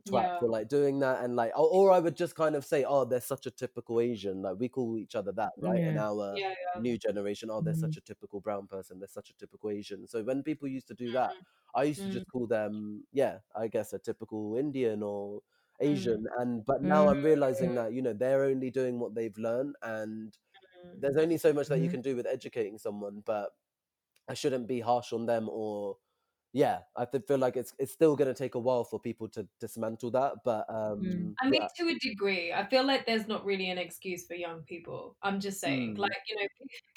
twat 0.08 0.26
Yeah. 0.26 0.40
for 0.40 0.50
like 0.50 0.70
doing 0.70 1.00
that, 1.00 1.24
and 1.24 1.36
like, 1.36 1.52
or, 1.58 1.68
or 1.70 1.92
I 1.92 2.00
would 2.00 2.16
just 2.16 2.36
kind 2.36 2.56
of 2.56 2.66
say, 2.66 2.84
oh, 2.86 3.06
they're 3.06 3.22
such 3.22 3.46
a 3.48 3.52
typical 3.52 4.00
Asian. 4.00 4.42
Like 4.44 4.58
we 4.60 4.70
call 4.70 4.98
each 4.98 5.16
other 5.16 5.32
that, 5.34 5.54
right? 5.60 5.82
In 5.88 5.98
our 5.98 6.36
Yeah, 6.36 6.50
yeah. 6.76 6.82
new 6.82 6.98
generation, 6.98 7.50
oh, 7.52 7.62
they're 7.62 7.74
Mm. 7.74 7.80
such 7.82 7.98
a 7.98 8.02
typical 8.02 8.40
brown 8.42 8.68
person. 8.68 9.00
They're 9.00 9.08
such 9.08 9.30
a 9.32 9.34
typical 9.38 9.72
Asian. 9.72 10.08
So 10.08 10.24
when 10.24 10.44
people 10.44 10.68
used 10.68 10.88
to 10.90 10.94
do 10.96 11.12
that. 11.14 11.34
I 11.76 11.84
used 11.84 12.02
to 12.02 12.08
Mm. 12.08 12.14
just 12.14 12.28
call 12.32 12.48
them, 12.48 13.04
yeah, 13.14 13.40
I 13.56 13.68
guess 13.68 13.94
a 13.94 14.00
typical 14.00 14.56
Indian 14.58 15.04
or 15.04 15.42
Mm. 15.88 15.88
Asian. 15.88 16.28
And 16.38 16.66
but 16.66 16.84
now 16.84 17.10
I'm 17.10 17.24
realizing 17.24 17.72
Mm. 17.72 17.76
that 17.76 17.94
you 17.94 18.02
know 18.02 18.14
they're 18.14 18.44
only 18.44 18.70
doing 18.72 19.00
what 19.00 19.16
they've 19.16 19.38
learned, 19.38 19.76
and 19.82 20.38
Mm. 20.86 21.02
there's 21.02 21.18
only 21.18 21.38
so 21.38 21.54
much 21.54 21.68
that 21.70 21.80
you 21.82 21.90
can 21.90 22.02
do 22.02 22.16
with 22.16 22.28
educating 22.28 22.78
someone. 22.78 23.22
But 23.26 23.52
I 24.28 24.34
shouldn't 24.36 24.68
be 24.68 24.80
harsh 24.82 25.14
on 25.14 25.26
them 25.26 25.50
or. 25.50 25.98
Yeah, 26.52 26.82
I 26.96 27.06
feel 27.06 27.38
like 27.38 27.58
it's 27.58 27.74
it's 27.78 27.92
still 27.92 28.16
gonna 28.16 28.34
take 28.34 28.56
a 28.56 28.60
while 28.60 28.84
for 28.84 29.00
people 29.00 29.30
to 29.30 29.48
dismantle 29.60 30.12
that, 30.12 30.38
but 30.44 30.68
um, 30.70 31.38
I 31.42 31.50
mean, 31.50 31.62
yeah, 31.62 31.68
to 31.78 31.88
a 31.90 31.96
degree, 32.00 32.52
I 32.52 32.66
feel 32.66 32.84
like 32.86 33.06
there's 33.06 33.28
not 33.28 33.46
really 33.46 33.70
an 33.70 33.78
excuse 33.78 34.26
for 34.28 34.34
young 34.34 34.64
people. 34.64 35.16
I'm 35.22 35.40
just 35.40 35.62
saying, 35.62 35.96
Mm. 35.96 35.98
like, 35.98 36.18
you 36.28 36.36
know, 36.38 36.48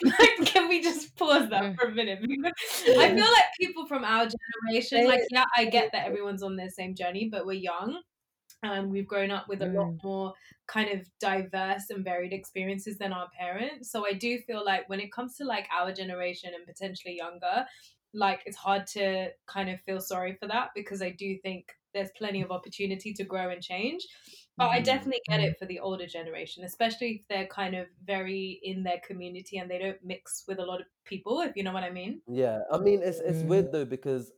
like, 0.19 0.47
can 0.47 0.69
we 0.69 0.81
just 0.83 1.15
pause 1.17 1.49
that 1.51 1.63
Mm. 1.63 1.77
for 1.81 1.89
a 1.89 1.93
minute? 1.95 2.21
Because 2.23 2.53
I 2.99 3.15
feel 3.15 3.25
like 3.25 3.45
people 3.61 3.87
from 3.87 4.05
our 4.05 4.27
generation, 4.27 5.07
like, 5.07 5.21
yeah, 5.31 5.45
I 5.57 5.67
get 5.67 5.93
that 5.93 6.07
everyone's 6.07 6.43
on 6.43 6.57
their 6.57 6.71
same 6.71 6.95
journey, 6.95 7.29
but 7.31 7.47
we're 7.47 7.53
young 7.53 8.03
and 8.63 8.91
we've 8.91 9.07
grown 9.07 9.31
up 9.31 9.49
with 9.49 9.63
a 9.63 9.67
lot 9.67 9.91
Mm. 9.91 10.01
more 10.03 10.35
kind 10.67 10.91
of 10.91 11.07
diverse 11.19 11.91
and 11.91 12.05
varied 12.05 12.33
experiences 12.33 12.99
than 12.99 13.13
our 13.13 13.29
parents. 13.39 13.91
So 13.91 14.07
I 14.07 14.13
do 14.13 14.39
feel 14.41 14.65
like 14.65 14.89
when 14.89 15.01
it 15.01 15.13
comes 15.13 15.37
to 15.37 15.45
like 15.45 15.67
our 15.73 15.93
generation 15.93 16.53
and 16.55 16.67
potentially 16.67 17.17
younger, 17.17 17.67
like 18.15 18.43
it's 18.47 18.57
hard 18.57 18.87
to 18.89 19.31
kind 19.47 19.71
of 19.71 19.81
feel 19.81 20.01
sorry 20.01 20.35
for 20.35 20.47
that 20.49 20.71
because 20.75 21.03
I 21.03 21.11
do 21.11 21.39
think 21.39 21.73
there's 21.95 22.11
plenty 22.17 22.43
of 22.43 22.51
opportunity 22.51 23.13
to 23.15 23.25
grow 23.25 23.51
and 23.51 23.63
change. 23.63 24.07
But 24.59 24.69
I 24.71 24.81
Mm. 24.81 24.83
definitely 24.83 25.23
get 25.29 25.41
it 25.41 25.59
for 25.59 25.67
the 25.67 25.81
older 25.81 26.07
generation, 26.07 26.65
especially 26.65 27.13
if 27.17 27.29
they're 27.29 27.47
kind 27.47 27.75
of 27.75 27.89
very 28.05 28.61
in 28.63 28.83
their 28.83 29.01
community 29.01 29.59
and 29.59 29.71
they 29.71 29.79
don't 29.79 30.03
mix 30.05 30.45
with 30.47 30.59
a 30.59 30.65
lot 30.67 30.81
of 30.81 30.87
people, 31.05 31.41
if 31.41 31.57
you 31.57 31.63
know 31.63 31.73
what 31.73 31.85
I 31.85 31.91
mean. 31.91 32.23
Yeah, 32.27 32.63
I 32.71 32.79
mean 32.79 33.03
it's 33.03 33.19
it's 33.19 33.43
Mm. 33.43 33.43
weird 33.43 33.73
though 33.73 33.85
because 33.85 34.33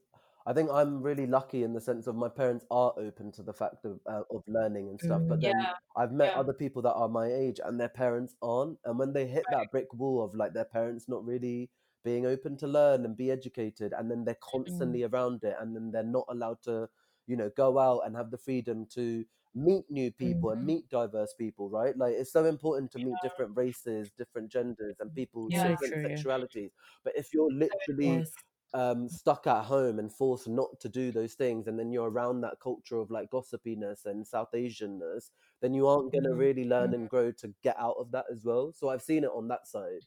I 0.47 0.53
think 0.53 0.71
I'm 0.71 1.03
really 1.03 1.27
lucky 1.27 1.63
in 1.63 1.73
the 1.73 1.81
sense 1.81 2.07
of 2.07 2.17
my 2.17 2.29
parents 2.29 2.67
are 2.71 2.93
open 2.99 3.33
to 3.33 3.43
the 3.43 3.55
fact 3.55 3.85
of 3.87 4.01
uh, 4.07 4.23
of 4.31 4.43
learning 4.47 4.89
and 4.91 5.01
stuff. 5.01 5.23
But 5.27 5.41
Mm. 5.41 5.43
then 5.43 5.69
Yeah, 5.69 5.75
I've 5.97 6.13
met 6.13 6.33
yeah. 6.33 6.35
other 6.35 6.53
people 6.53 6.83
that 6.83 6.93
are 6.93 7.09
my 7.09 7.27
age 7.33 7.61
and 7.65 7.81
their 7.81 7.89
parents 7.89 8.35
aren't, 8.43 8.79
and 8.85 8.99
when 8.99 9.13
they 9.15 9.27
hit 9.27 9.49
that 9.51 9.71
brick 9.71 9.93
wall 9.95 10.23
of 10.23 10.35
like 10.35 10.53
their 10.53 10.67
parents 10.67 11.09
not 11.09 11.25
really 11.25 11.71
being 12.05 12.27
open 12.27 12.57
to 12.59 12.67
learn 12.67 13.05
and 13.07 13.17
be 13.17 13.31
educated, 13.31 13.95
and 13.95 14.11
then 14.11 14.25
they're 14.25 14.37
constantly 14.43 15.03
around 15.03 15.43
it, 15.45 15.57
and 15.59 15.75
then 15.75 15.91
they're 15.93 16.03
not 16.05 16.27
allowed 16.29 16.61
to, 16.63 16.89
you 17.27 17.37
know, 17.37 17.49
go 17.57 17.79
out 17.79 18.01
and 18.05 18.15
have 18.15 18.31
the 18.31 18.37
freedom 18.39 18.85
to 18.87 19.25
meet 19.55 19.87
new 19.91 20.11
people 20.13 20.51
and 20.51 20.63
Mhm. 20.63 20.67
meet 20.67 20.89
diverse 20.91 21.33
people, 21.33 21.71
right? 21.71 21.97
Like 21.97 22.13
it's 22.15 22.33
so 22.33 22.45
important 22.45 22.91
to 22.93 22.99
meet 22.99 23.21
different 23.21 23.57
races, 23.57 24.11
different 24.11 24.51
genders, 24.53 24.97
and 25.01 25.15
people 25.15 25.51
Yeah. 25.51 25.69
Different 25.69 25.81
true, 25.83 26.09
yeah. 26.09 26.25
sexualities. 26.29 26.73
But 27.03 27.17
if 27.17 27.33
you're 27.33 27.51
literally. 27.51 28.27
Um, 28.75 29.09
stuck 29.09 29.47
at 29.47 29.65
home 29.65 29.99
and 30.01 30.13
forced 30.13 30.49
not 30.49 30.81
to 30.81 30.89
do 30.91 31.13
those 31.13 31.35
things, 31.35 31.69
and 31.69 31.79
then 31.79 31.93
you're 31.93 32.11
around 32.11 32.41
that 32.43 32.61
culture 32.61 32.99
of 32.99 33.11
like 33.11 33.31
gossipiness 33.31 34.07
and 34.07 34.27
South 34.27 34.51
Asianness, 34.55 35.31
then 35.63 35.75
you 35.75 35.87
aren't 35.89 36.13
going 36.13 36.25
to 36.25 36.35
Mhm. 36.35 36.37
really 36.37 36.65
learn 36.65 36.95
and 36.95 37.09
grow 37.11 37.33
to 37.33 37.55
get 37.63 37.77
out 37.79 37.97
of 37.99 38.11
that 38.13 38.27
as 38.33 38.45
well. 38.45 38.73
So 38.73 38.89
I've 38.91 39.03
seen 39.03 39.25
it 39.25 39.31
on 39.31 39.49
that 39.49 39.67
side. 39.69 40.07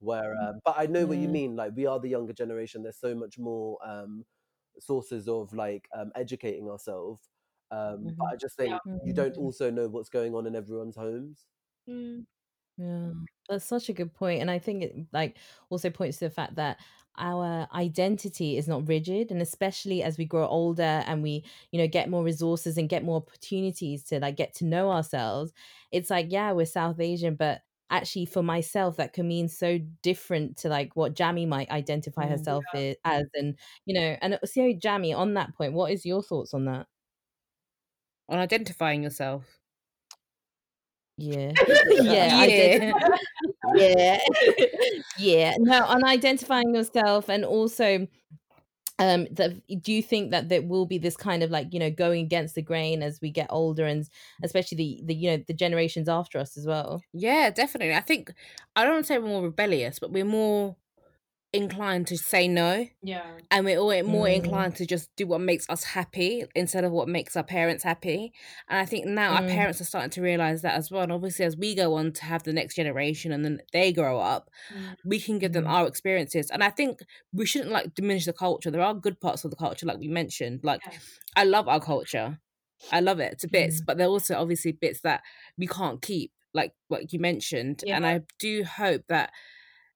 Where, 0.00 0.34
um, 0.42 0.60
but 0.64 0.74
I 0.78 0.86
know 0.86 1.06
what 1.06 1.18
you 1.18 1.28
mean. 1.28 1.56
Like 1.56 1.74
we 1.76 1.86
are 1.86 1.98
the 2.00 2.08
younger 2.10 2.32
generation. 2.34 2.82
There's 2.82 2.98
so 2.98 3.14
much 3.14 3.38
more 3.38 3.78
um, 3.86 4.26
sources 4.80 5.28
of 5.28 5.52
like 5.54 5.88
um, 5.94 6.12
educating 6.16 6.68
ourselves. 6.70 7.30
Um, 7.70 8.14
But 8.18 8.26
I 8.32 8.36
just 8.36 8.56
think 8.56 8.82
you 9.02 9.12
don't 9.14 9.36
also 9.36 9.70
know 9.70 9.88
what's 9.88 10.10
going 10.10 10.34
on 10.34 10.46
in 10.46 10.56
everyone's 10.56 10.96
homes. 10.96 11.46
Mm. 11.88 12.26
Yeah, 12.78 13.12
that's 13.48 13.64
such 13.66 13.88
a 13.90 13.94
good 13.94 14.14
point, 14.14 14.40
and 14.42 14.50
I 14.50 14.58
think 14.60 14.82
it 14.84 14.96
like 15.12 15.38
also 15.70 15.90
points 15.90 16.18
to 16.18 16.26
the 16.26 16.30
fact 16.30 16.56
that 16.56 16.80
our 17.18 17.68
identity 17.74 18.56
is 18.56 18.68
not 18.68 18.88
rigid, 18.88 19.30
and 19.30 19.40
especially 19.42 20.02
as 20.02 20.18
we 20.18 20.24
grow 20.24 20.46
older 20.46 20.82
and 21.06 21.22
we, 21.22 21.44
you 21.70 21.78
know, 21.80 21.88
get 21.88 22.10
more 22.10 22.24
resources 22.24 22.76
and 22.76 22.88
get 22.88 23.04
more 23.04 23.16
opportunities 23.16 24.04
to 24.04 24.20
like 24.20 24.36
get 24.36 24.54
to 24.56 24.64
know 24.64 24.90
ourselves. 24.90 25.52
It's 25.92 26.10
like, 26.10 26.26
yeah, 26.30 26.52
we're 26.52 26.66
South 26.66 27.00
Asian, 27.00 27.34
but 27.36 27.62
actually 27.90 28.24
for 28.26 28.42
myself 28.42 28.96
that 28.96 29.12
can 29.12 29.28
mean 29.28 29.46
so 29.48 29.78
different 30.02 30.56
to 30.56 30.68
like 30.68 30.96
what 30.96 31.14
Jamie 31.14 31.46
might 31.46 31.70
identify 31.70 32.26
Mm. 32.26 32.28
herself 32.28 32.66
i- 32.74 32.96
as, 33.04 33.24
and 33.34 33.58
you 33.84 33.94
know, 33.94 34.16
and 34.20 34.38
so 34.44 34.72
Jamie, 34.72 35.12
on 35.14 35.34
that 35.34 35.54
point, 35.54 35.74
what 35.74 35.92
is 35.92 36.04
your 36.06 36.22
thoughts 36.22 36.54
on 36.54 36.64
that? 36.66 36.86
On 38.28 38.38
identifying 38.38 39.02
yourself. 39.02 39.62
Yeah, 41.16 41.52
yeah, 41.90 42.46
ident- 42.46 42.92
Yeah. 43.74 44.18
yeah 44.46 44.98
yeah 45.18 45.54
no 45.58 45.84
on 45.84 46.04
identifying 46.04 46.74
yourself 46.74 47.28
and 47.28 47.44
also 47.44 48.06
um 48.98 49.26
that 49.32 49.52
do 49.82 49.92
you 49.92 50.02
think 50.02 50.30
that 50.30 50.48
there 50.48 50.62
will 50.62 50.86
be 50.86 50.98
this 50.98 51.16
kind 51.16 51.42
of 51.42 51.50
like 51.50 51.72
you 51.72 51.80
know 51.80 51.90
going 51.90 52.24
against 52.24 52.54
the 52.54 52.62
grain 52.62 53.02
as 53.02 53.20
we 53.20 53.30
get 53.30 53.46
older 53.50 53.84
and 53.86 54.08
especially 54.44 54.76
the 54.76 55.00
the 55.04 55.14
you 55.14 55.30
know 55.30 55.42
the 55.48 55.54
generations 55.54 56.08
after 56.08 56.38
us 56.38 56.56
as 56.56 56.66
well 56.66 57.02
Yeah, 57.12 57.50
definitely. 57.50 57.94
I 57.94 58.00
think 58.00 58.32
I 58.76 58.82
don't 58.84 58.92
want 58.94 59.04
to 59.06 59.08
say 59.08 59.18
we're 59.18 59.28
more 59.28 59.42
rebellious, 59.42 59.98
but 59.98 60.12
we're 60.12 60.24
more 60.24 60.76
inclined 61.54 62.06
to 62.08 62.16
say 62.18 62.48
no, 62.48 62.86
Yeah. 63.02 63.38
and 63.50 63.64
we're 63.64 63.78
all 63.78 64.02
more 64.02 64.26
Mm. 64.26 64.34
inclined 64.36 64.76
to 64.76 64.86
just 64.86 65.08
do 65.16 65.26
what 65.26 65.40
makes 65.40 65.68
us 65.70 65.84
happy 65.84 66.44
instead 66.54 66.84
of 66.84 66.92
what 66.92 67.08
makes 67.08 67.36
our 67.36 67.44
parents 67.44 67.84
happy. 67.84 68.32
And 68.68 68.78
I 68.78 68.84
think 68.84 69.06
now 69.06 69.34
our 69.34 69.42
Mm. 69.42 69.48
parents 69.48 69.80
are 69.80 69.84
starting 69.84 70.10
to 70.10 70.22
realize 70.22 70.62
that 70.62 70.74
as 70.74 70.90
well. 70.90 71.02
And 71.04 71.12
obviously, 71.12 71.44
as 71.44 71.56
we 71.56 71.74
go 71.74 71.94
on 71.94 72.12
to 72.12 72.24
have 72.24 72.42
the 72.42 72.52
next 72.52 72.74
generation 72.74 73.32
and 73.32 73.44
then 73.44 73.62
they 73.72 73.92
grow 73.92 74.18
up, 74.18 74.50
Mm. 74.74 74.96
we 75.04 75.20
can 75.20 75.38
give 75.38 75.52
them 75.52 75.64
Mm. 75.64 75.70
our 75.70 75.86
experiences. 75.86 76.50
And 76.50 76.62
I 76.64 76.70
think 76.70 77.00
we 77.32 77.46
shouldn't 77.46 77.70
like 77.70 77.94
diminish 77.94 78.24
the 78.26 78.32
culture. 78.32 78.70
There 78.70 78.82
are 78.82 78.94
good 78.94 79.20
parts 79.20 79.44
of 79.44 79.50
the 79.50 79.56
culture, 79.56 79.86
like 79.86 79.98
we 79.98 80.08
mentioned. 80.08 80.60
Like 80.64 80.80
Yeah. 80.84 80.98
I 81.36 81.44
love 81.44 81.68
our 81.68 81.80
culture. 81.80 82.40
I 82.92 83.00
love 83.00 83.20
it 83.20 83.38
to 83.38 83.48
bits, 83.48 83.80
Mm. 83.80 83.86
but 83.86 83.96
there 83.98 84.06
are 84.08 84.10
also 84.10 84.34
obviously 84.36 84.72
bits 84.72 85.00
that 85.02 85.22
we 85.56 85.66
can't 85.66 86.02
keep, 86.02 86.32
like 86.52 86.72
what 86.88 87.12
you 87.12 87.18
mentioned. 87.18 87.82
And 87.86 88.04
I 88.06 88.22
do 88.38 88.64
hope 88.64 89.04
that, 89.08 89.30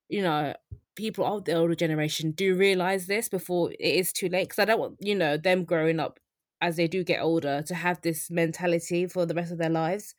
you 0.08 0.22
know, 0.22 0.54
people 0.98 1.24
of 1.24 1.44
the 1.46 1.54
older 1.54 1.74
generation 1.74 2.32
do 2.32 2.54
realize 2.54 3.06
this 3.06 3.28
before 3.30 3.72
it 3.72 3.80
is 3.80 4.12
too 4.12 4.28
late. 4.28 4.44
Because 4.48 4.58
I 4.58 4.66
don't 4.66 4.80
want, 4.80 4.96
you 5.00 5.14
know, 5.14 5.36
them 5.38 5.64
growing 5.64 6.00
up 6.00 6.20
as 6.60 6.76
they 6.76 6.88
do 6.88 7.04
get 7.04 7.20
older 7.22 7.62
to 7.62 7.74
have 7.74 8.00
this 8.02 8.30
mentality 8.30 9.06
for 9.06 9.24
the 9.24 9.34
rest 9.34 9.52
of 9.52 9.58
their 9.58 9.70
lives. 9.70 10.14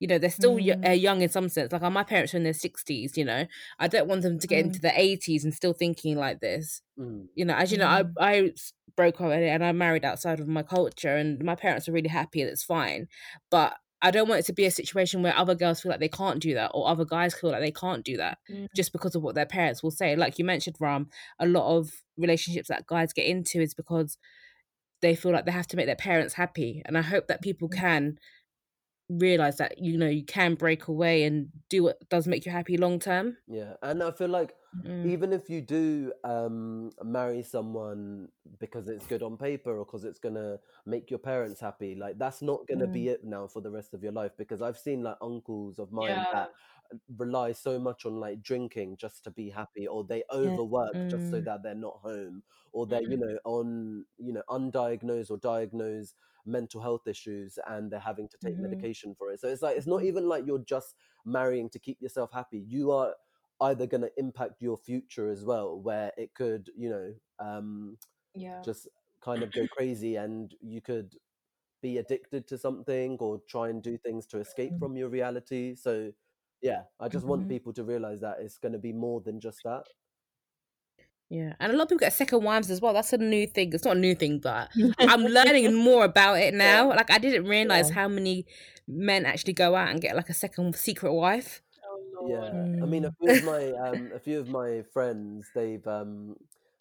You 0.00 0.08
know, 0.08 0.18
they're 0.18 0.30
still 0.30 0.54
y- 0.54 0.74
Mm. 0.76 0.88
uh, 0.88 0.92
young 0.92 1.22
in 1.22 1.28
some 1.28 1.48
sense. 1.48 1.70
Like 1.72 1.82
my 1.82 2.02
parents 2.02 2.34
are 2.34 2.38
in 2.38 2.42
their 2.44 2.54
60s, 2.54 3.16
you 3.16 3.24
know. 3.24 3.46
I 3.78 3.86
don't 3.88 4.08
want 4.08 4.22
them 4.22 4.38
to 4.40 4.46
get 4.48 4.64
Mm. 4.64 4.66
into 4.68 4.80
the 4.80 4.92
80s 5.00 5.44
and 5.44 5.54
still 5.54 5.74
thinking 5.74 6.16
like 6.16 6.40
this 6.40 6.82
Mm. 6.98 7.28
you 7.34 7.44
know, 7.44 7.54
as 7.54 7.70
you 7.72 7.78
know, 7.78 7.86
I 7.88 8.02
Mm. 8.02 8.12
I 8.20 8.52
broke 8.96 9.20
up 9.22 9.30
and 9.32 9.64
I 9.64 9.72
married 9.72 10.04
outside 10.04 10.40
of 10.40 10.48
my 10.48 10.62
culture, 10.62 11.16
and 11.16 11.42
my 11.44 11.54
parents 11.54 11.88
are 11.88 11.92
really 11.92 12.08
happy 12.20 12.42
and 12.42 12.50
it's 12.50 12.64
fine. 12.64 13.08
But 13.50 13.76
I 14.04 14.10
don't 14.10 14.28
want 14.28 14.40
it 14.40 14.46
to 14.46 14.52
be 14.52 14.64
a 14.66 14.70
situation 14.70 15.22
where 15.22 15.36
other 15.36 15.54
girls 15.54 15.80
feel 15.80 15.90
like 15.90 16.00
they 16.00 16.08
can't 16.08 16.40
do 16.40 16.54
that 16.54 16.72
or 16.74 16.88
other 16.88 17.04
guys 17.04 17.34
feel 17.34 17.50
like 17.50 17.60
they 17.60 17.70
can't 17.70 18.04
do 18.04 18.16
that 18.16 18.38
Mm. 18.50 18.66
just 18.74 18.92
because 18.92 19.14
of 19.14 19.22
what 19.22 19.34
their 19.36 19.46
parents 19.46 19.82
will 19.82 19.92
say. 19.92 20.16
Like 20.16 20.38
you 20.38 20.44
mentioned, 20.44 20.76
Ram, 20.80 21.08
a 21.38 21.46
lot 21.46 21.76
of 21.76 21.90
relationships 22.16 22.68
that 22.68 22.86
guys 22.86 23.12
get 23.12 23.26
into 23.26 23.60
is 23.60 23.74
because 23.74 24.18
they 25.00 25.14
feel 25.14 25.32
like 25.32 25.46
they 25.46 25.52
have 25.52 25.68
to 25.68 25.76
make 25.76 25.86
their 25.86 25.96
parents 25.96 26.34
happy. 26.34 26.82
And 26.84 26.98
I 26.98 27.02
hope 27.02 27.28
that 27.28 27.42
people 27.42 27.68
Mm. 27.68 27.76
can 27.76 28.18
realize 29.08 29.58
that 29.58 29.78
you 29.78 29.98
know 29.98 30.08
you 30.08 30.24
can 30.24 30.54
break 30.54 30.88
away 30.88 31.24
and 31.24 31.48
do 31.68 31.82
what 31.82 31.98
does 32.08 32.26
make 32.26 32.46
you 32.46 32.52
happy 32.52 32.76
long 32.76 32.98
term. 32.98 33.36
Yeah, 33.46 33.74
and 33.82 34.02
I 34.02 34.10
feel 34.12 34.28
like 34.28 34.54
Mm. 34.74 35.04
even 35.04 35.32
if 35.32 35.48
you 35.50 35.60
do 35.60 36.12
um, 36.24 36.90
marry 37.02 37.42
someone 37.42 38.28
because 38.58 38.88
it's 38.88 39.06
good 39.06 39.22
on 39.22 39.36
paper 39.36 39.76
or 39.78 39.84
because 39.84 40.04
it's 40.04 40.18
gonna 40.18 40.58
make 40.86 41.10
your 41.10 41.18
parents 41.18 41.60
happy, 41.60 41.94
like 41.94 42.18
that's 42.18 42.42
not 42.42 42.66
gonna 42.68 42.86
Mm. 42.86 42.92
be 42.92 43.08
it 43.08 43.24
now 43.24 43.46
for 43.46 43.60
the 43.60 43.70
rest 43.70 43.94
of 43.94 44.02
your 44.02 44.12
life. 44.12 44.32
Because 44.38 44.62
I've 44.62 44.78
seen 44.78 45.02
like 45.02 45.16
uncles 45.20 45.78
of 45.78 45.92
mine 45.92 46.24
Yeah. 46.24 46.32
that 46.32 46.48
rely 47.16 47.52
so 47.52 47.78
much 47.78 48.04
on 48.06 48.16
like 48.20 48.42
drinking 48.42 48.96
just 48.98 49.24
to 49.24 49.30
be 49.30 49.50
happy, 49.50 49.86
or 49.86 50.04
they 50.04 50.22
overwork 50.32 50.96
just 51.10 51.28
so 51.30 51.40
Mm. 51.40 51.42
that 51.42 51.62
they're 51.62 51.74
not 51.74 51.98
home, 52.02 52.42
or 52.72 52.86
they're 52.86 53.02
you 53.06 53.16
Mm. 53.16 53.18
know 53.18 53.38
on 53.44 54.04
you 54.18 54.32
know 54.32 54.42
undiagnosed 54.50 55.30
or 55.30 55.38
diagnosed 55.38 56.14
mental 56.46 56.80
health 56.80 57.06
issues 57.06 57.58
and 57.68 57.90
they're 57.90 58.00
having 58.00 58.28
to 58.28 58.36
take 58.38 58.58
Mhm. 58.58 58.60
medication 58.60 59.14
for 59.16 59.30
it. 59.32 59.40
So 59.40 59.48
it's 59.48 59.62
like 59.62 59.76
it's 59.76 59.86
not 59.86 60.04
even 60.04 60.28
like 60.28 60.44
you're 60.46 60.58
just 60.58 60.94
marrying 61.24 61.68
to 61.70 61.78
keep 61.78 62.00
yourself 62.00 62.30
happy. 62.32 62.58
You 62.66 62.90
are 62.92 63.14
either 63.62 63.86
going 63.86 64.02
to 64.02 64.12
impact 64.18 64.62
your 64.62 64.76
future 64.76 65.30
as 65.30 65.44
well 65.44 65.80
where 65.80 66.12
it 66.16 66.34
could 66.34 66.70
you 66.76 66.90
know 66.90 67.14
um 67.38 67.98
Yeah. 68.34 68.64
just 68.64 68.88
kind 69.22 69.42
of 69.42 69.52
go 69.52 69.66
crazy 69.68 70.16
and 70.16 70.54
you 70.60 70.80
could 70.80 71.16
be 71.82 71.98
addicted 71.98 72.46
to 72.48 72.58
something 72.58 73.16
or 73.20 73.40
try 73.48 73.68
and 73.70 73.82
do 73.82 73.98
things 73.98 74.26
to 74.26 74.38
escape 74.40 74.72
Mm. 74.72 74.78
from 74.78 74.96
your 74.96 75.08
reality 75.10 75.74
so 75.74 76.12
yeah 76.62 76.84
i 77.00 77.08
just 77.08 77.26
want 77.26 77.42
Mhm. 77.42 77.48
people 77.48 77.72
to 77.72 77.84
realize 77.84 78.20
that 78.20 78.38
it's 78.40 78.58
going 78.58 78.72
to 78.72 78.78
be 78.78 78.92
more 78.92 79.20
than 79.20 79.40
just 79.40 79.62
that 79.64 79.86
Yeah, 81.28 81.54
and 81.60 81.72
a 81.72 81.76
lot 81.76 81.84
of 81.84 81.88
people 81.88 82.00
get 82.00 82.12
second 82.12 82.44
wives 82.44 82.70
as 82.70 82.80
well. 82.82 82.92
That's 82.92 83.12
a 83.14 83.16
new 83.18 83.46
thing. 83.46 83.72
It's 83.72 83.84
not 83.86 83.96
a 83.96 84.00
new 84.00 84.14
thing, 84.14 84.38
but 84.38 84.70
I'm 85.06 85.22
learning 85.22 85.72
more 85.82 86.04
about 86.04 86.34
it 86.40 86.52
now. 86.52 86.90
Like 86.90 87.10
I 87.10 87.18
didn't 87.18 87.46
realize 87.48 87.88
Yeah. 87.88 87.94
how 87.94 88.06
many 88.06 88.44
men 88.86 89.24
actually 89.24 89.54
go 89.54 89.74
out 89.74 89.88
and 89.88 90.00
get 90.00 90.14
like 90.14 90.28
a 90.28 90.34
second 90.34 90.76
secret 90.76 91.12
wife. 91.14 91.62
Yeah 92.24 92.52
lord. 92.52 92.66
i 92.82 92.86
mean 92.86 93.04
a 93.04 93.10
Mm. 93.10 93.14
few 93.18 93.32
of 93.32 93.42
my 93.42 93.72
um 93.84 94.12
a 94.12 94.18
few 94.20 94.38
of 94.38 94.48
my 94.48 94.82
friends 94.92 95.50
they've 95.54 95.86
um 95.86 96.36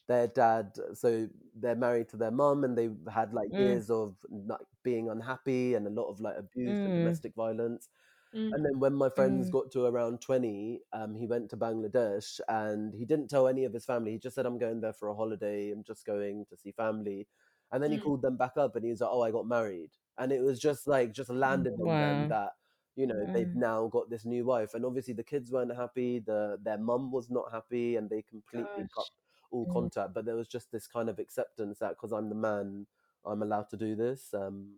their 0.08 0.28
dad 0.28 0.76
so 0.94 1.28
they're 1.56 1.76
married 1.76 2.10
to 2.10 2.18
their 2.18 2.32
mum 2.32 2.64
and 2.64 2.78
they've 2.78 2.98
had 3.12 3.34
like 3.34 3.50
Mm. 3.52 3.58
years 3.58 3.90
of 3.90 4.18
like 4.30 4.60
being 4.84 5.10
unhappy 5.10 5.74
and 5.76 5.88
a 5.88 5.90
lot 5.90 6.10
of 6.10 6.20
like 6.20 6.36
abuse 6.38 6.80
and 6.86 6.94
Mm. 6.94 6.94
domestic 6.94 7.34
violence 7.36 7.90
Mm. 8.34 8.54
And 8.54 8.66
then 8.66 8.80
when 8.80 8.94
my 8.96 9.10
friends 9.10 9.50
Mm. 9.50 9.52
got 9.52 9.72
to 9.74 9.86
around 9.86 10.22
20, 10.22 10.82
um, 10.94 11.16
he 11.16 11.28
went 11.28 11.50
to 11.52 11.58
Bangladesh 11.58 12.40
and 12.50 12.94
he 12.94 13.06
didn't 13.06 13.30
tell 13.30 13.48
any 13.48 13.66
of 13.66 13.74
his 13.74 13.86
family. 13.86 14.12
He 14.14 14.20
just 14.20 14.36
said, 14.36 14.46
I'm 14.46 14.58
going 14.60 14.82
there 14.82 14.94
for 14.94 15.10
a 15.10 15.16
holiday. 15.16 15.72
I'm 15.72 15.84
just 15.84 16.06
going 16.06 16.46
to 16.50 16.58
see 16.58 16.72
family. 16.72 17.28
And 17.72 17.84
then 17.84 17.92
he 17.92 17.98
Mm. 17.98 18.00
called 18.00 18.22
them 18.22 18.38
back 18.38 18.58
up 18.58 18.76
and 18.76 18.86
he 18.86 18.92
was 18.92 19.02
like, 19.02 19.10
Oh, 19.12 19.22
I 19.22 19.32
got 19.32 19.48
married. 19.48 19.92
And 20.18 20.32
it 20.32 20.42
was 20.42 20.60
just 20.60 20.88
like, 20.88 21.14
just 21.14 21.30
landed 21.30 21.76
on 21.82 21.98
them 21.98 22.28
that, 22.30 22.54
you 22.96 23.08
know, 23.08 23.26
they've 23.34 23.48
Mm. 23.48 23.56
now 23.56 23.88
got 23.88 24.10
this 24.10 24.26
new 24.26 24.46
wife. 24.46 24.74
And 24.74 24.86
obviously 24.86 25.14
the 25.14 25.24
kids 25.24 25.52
weren't 25.52 25.76
happy. 25.76 26.20
The 26.20 26.60
Their 26.62 26.78
mum 26.78 27.12
was 27.12 27.30
not 27.30 27.52
happy 27.52 27.96
and 27.96 28.10
they 28.10 28.22
completely 28.22 28.88
cut 28.94 29.08
all 29.52 29.66
Mm. 29.68 29.74
contact. 29.74 30.14
But 30.14 30.26
there 30.26 30.36
was 30.36 30.48
just 30.48 30.72
this 30.72 30.88
kind 30.88 31.10
of 31.10 31.20
acceptance 31.20 31.80
that 31.80 31.92
because 31.92 32.12
I'm 32.12 32.30
the 32.30 32.36
man, 32.36 32.86
I'm 33.26 33.42
allowed 33.42 33.70
to 33.72 33.78
do 33.78 33.96
this. 33.96 34.34
Um, 34.34 34.76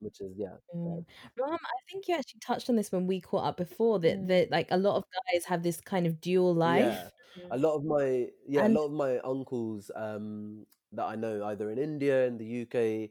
which 0.00 0.20
is, 0.20 0.32
yeah. 0.36 0.56
Mm. 0.74 1.04
Ram, 1.38 1.52
I 1.54 1.80
think 1.90 2.08
you 2.08 2.14
actually 2.16 2.40
touched 2.40 2.68
on 2.68 2.76
this 2.76 2.92
when 2.92 3.06
we 3.06 3.20
caught 3.20 3.44
up 3.44 3.56
before 3.56 3.98
that 4.00 4.18
Mm. 4.18 4.28
that 4.28 4.50
like 4.50 4.68
a 4.70 4.76
lot 4.76 4.96
of 4.96 5.04
guys 5.32 5.44
have 5.46 5.62
this 5.62 5.80
kind 5.80 6.06
of 6.06 6.20
dual 6.20 6.54
Yeah, 6.54 6.58
life. 6.58 7.12
a 7.50 7.58
lot 7.58 7.74
of 7.76 7.84
my 7.84 8.28
yeah, 8.46 8.66
a 8.66 8.68
lot 8.68 8.86
of 8.86 8.92
my 8.92 9.18
uncles 9.18 9.90
um 9.94 10.66
that 10.92 11.04
I 11.04 11.16
know 11.16 11.44
either 11.44 11.70
in 11.70 11.78
India 11.78 12.26
in 12.26 12.38
the 12.38 12.62
UK, 12.62 13.10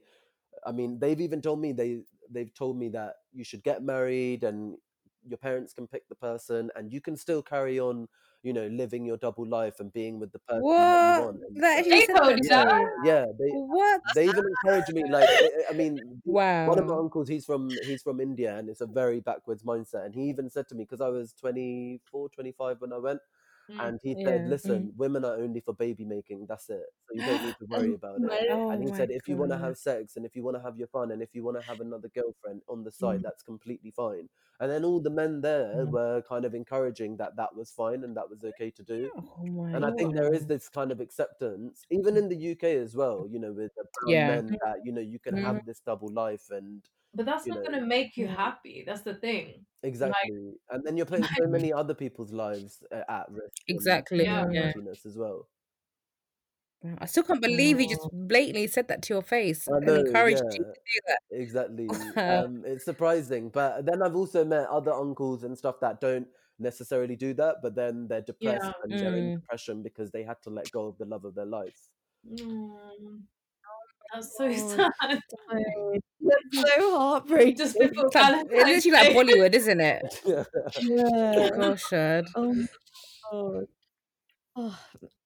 I 0.65 0.71
mean, 0.71 0.99
they've 0.99 1.19
even 1.19 1.41
told 1.41 1.59
me 1.59 1.71
they 1.73 2.01
they've 2.33 2.53
told 2.53 2.77
me 2.77 2.89
that 2.89 3.15
you 3.33 3.43
should 3.43 3.63
get 3.63 3.83
married 3.83 4.43
and 4.43 4.77
your 5.27 5.37
parents 5.37 5.73
can 5.73 5.87
pick 5.87 6.07
the 6.09 6.15
person 6.15 6.69
and 6.75 6.91
you 6.91 6.99
can 7.01 7.15
still 7.15 7.41
carry 7.41 7.79
on, 7.79 8.07
you 8.43 8.51
know, 8.53 8.67
living 8.67 9.05
your 9.05 9.17
double 9.17 9.45
life 9.47 9.79
and 9.79 9.93
being 9.93 10.19
with 10.19 10.31
the 10.31 10.39
person 10.39 10.89
that 10.89 11.01
you 11.01 11.13
want. 11.13 11.41
That 11.55 11.85
They 11.89 12.01
told 12.01 12.37
that 12.37 12.43
you 12.43 12.49
to 12.49 12.49
that? 12.49 12.83
yeah, 13.01 13.25
they 13.39 13.53
What? 13.53 14.01
they 14.05 14.27
even 14.27 14.45
encourage 14.45 14.89
me 14.89 15.07
like 15.07 15.29
I 15.69 15.73
mean 15.73 16.21
wow 16.25 16.69
one 16.69 16.77
of 16.77 16.85
my 16.85 16.95
uncles 16.95 17.27
he's 17.27 17.45
from 17.45 17.77
he's 17.83 18.03
from 18.03 18.19
India 18.19 18.57
and 18.57 18.69
it's 18.69 18.81
a 18.81 18.85
very 18.87 19.19
backwards 19.21 19.63
mindset 19.63 20.05
and 20.05 20.15
he 20.15 20.23
even 20.23 20.49
said 20.49 20.67
to 20.69 20.75
me 20.75 20.83
because 20.83 21.01
I 21.01 21.09
was 21.09 21.33
24 21.33 22.29
25 22.29 22.81
when 22.81 22.93
I 22.93 22.97
went. 22.97 23.21
And 23.79 23.99
he 24.03 24.15
Yeah. 24.15 24.25
said 24.25 24.45
listen 24.45 24.93
women 24.95 25.25
are 25.25 25.35
only 25.35 25.59
for 25.61 25.73
baby 25.73 26.05
making 26.05 26.45
that's 26.47 26.69
it 26.69 26.85
so 27.07 27.15
you 27.15 27.23
don't 27.23 27.41
need 27.41 27.57
to 27.57 27.65
worry 27.67 27.93
oh 27.93 27.95
about 27.95 28.21
it 28.23 28.37
Oh 28.49 28.69
and 28.69 28.83
he 28.83 28.91
said 28.91 29.09
if 29.11 29.27
you 29.27 29.37
want 29.37 29.51
to 29.51 29.57
have 29.57 29.77
sex 29.77 30.15
and 30.15 30.25
if 30.25 30.35
you 30.35 30.43
want 30.43 30.55
to 30.55 30.61
have 30.61 30.77
your 30.77 30.87
fun 30.87 31.11
and 31.11 31.21
if 31.21 31.33
you 31.33 31.43
want 31.43 31.57
to 31.57 31.63
have 31.63 31.79
another 31.81 32.09
girlfriend 32.09 32.61
on 32.69 32.83
the 32.83 32.91
side 32.91 33.19
Mm. 33.19 33.23
that's 33.23 33.43
completely 33.43 33.91
fine 33.91 34.29
and 34.59 34.71
then 34.71 34.85
all 34.85 34.99
the 35.01 35.09
men 35.09 35.41
there 35.41 35.85
Mm. 35.85 35.87
were 35.87 36.21
kind 36.21 36.45
of 36.45 36.53
encouraging 36.55 37.17
that 37.17 37.35
that 37.35 37.55
was 37.55 37.71
fine 37.71 38.03
and 38.03 38.15
that 38.15 38.29
was 38.29 38.43
okay 38.45 38.69
to 38.71 38.83
do 38.83 39.11
Oh 39.15 39.63
and 39.73 39.85
I 39.85 39.91
think 39.97 40.13
there 40.15 40.33
is 40.33 40.45
this 40.45 40.69
kind 40.69 40.91
of 40.91 40.99
acceptance, 41.01 41.85
even 41.89 42.15
in 42.17 42.29
the 42.29 42.35
UK 42.53 42.77
as 42.77 42.95
well, 42.95 43.27
you 43.29 43.39
know, 43.39 43.53
with 43.53 43.71
the 43.75 43.85
Yeah. 44.01 44.17
men 44.17 44.55
that, 44.61 44.77
you 44.83 44.91
know, 44.91 45.01
you 45.01 45.19
can 45.19 45.35
Mm. 45.35 45.37
have 45.37 45.65
this 45.65 45.79
double 45.79 46.09
life 46.11 46.49
and, 46.51 46.87
But 47.13 47.25
that's 47.25 47.45
you 47.45 47.53
not 47.53 47.63
gonna 47.63 47.85
make 47.85 48.17
you 48.17 48.27
Mm. 48.27 48.35
happy. 48.35 48.83
That's 48.85 49.01
the 49.01 49.15
thing. 49.15 49.65
Like, 49.83 49.89
exactly. 49.89 50.53
And 50.69 50.83
then 50.85 50.97
you're 50.97 51.05
putting 51.13 51.27
so 51.27 51.47
many 51.47 51.71
other 51.73 51.93
people's 51.93 52.31
lives 52.31 52.83
uh, 52.91 53.03
at 53.09 53.29
risk 53.31 53.63
Exactly. 53.67 54.23
yeah. 54.23 54.45
Yeah. 54.51 54.71
happiness 54.73 55.05
as 55.05 55.17
well. 55.17 55.49
I 56.99 57.05
still 57.05 57.23
can't 57.23 57.41
believe 57.41 57.79
he 57.79 57.87
just 57.87 58.09
blatantly 58.11 58.67
said 58.67 58.89
that 58.89 59.01
to 59.03 59.13
your 59.13 59.21
face 59.21 59.69
I 59.71 59.79
and 59.79 59.85
know, 59.85 59.95
encouraged 59.95 60.43
you 60.51 60.63
to 60.65 60.65
do 60.65 60.99
that. 61.07 61.19
exactly. 61.31 61.87
Um, 62.17 62.63
it's 62.65 62.83
surprising, 62.85 63.49
but 63.49 63.85
then 63.85 64.01
I've 64.01 64.15
also 64.15 64.43
met 64.45 64.67
other 64.67 64.91
uncles 64.93 65.43
and 65.43 65.57
stuff 65.57 65.79
that 65.81 66.01
don't 66.01 66.27
necessarily 66.59 67.15
do 67.15 67.33
that, 67.35 67.57
but 67.61 67.75
then 67.75 68.07
they're 68.07 68.21
depressed 68.21 68.65
Yeah. 68.65 68.73
and 68.83 68.97
they're 68.99 69.15
in 69.15 69.29
Mm. 69.29 69.41
depression 69.41 69.81
because 69.83 70.11
they 70.11 70.23
had 70.23 70.41
to 70.43 70.49
let 70.49 70.71
go 70.71 70.87
of 70.87 70.97
the 70.97 71.05
love 71.05 71.23
of 71.25 71.35
their 71.35 71.45
life. 71.45 71.79
Mm. 72.25 73.27
That's 74.37 74.37
so 74.37 74.47
God, 74.47 74.91
sad. 75.01 75.21
so 75.49 75.99
that's 76.21 76.69
so 76.75 76.97
heartbreaking. 76.99 77.57
Just 77.57 77.75
It's 77.79 77.95
before 77.95 78.09
like, 78.13 78.47
it's 78.51 78.85
literally 78.85 79.13
like 79.15 79.27
Bollywood, 79.27 79.53
isn't 79.53 79.81
it? 79.81 80.21
Yeah. 80.81 81.49
Gosh, 81.55 81.83
Shad. 81.87 82.25
Oh 82.35 82.53
my 82.53 82.67
god. 83.31 83.67
Oh, 84.55 84.79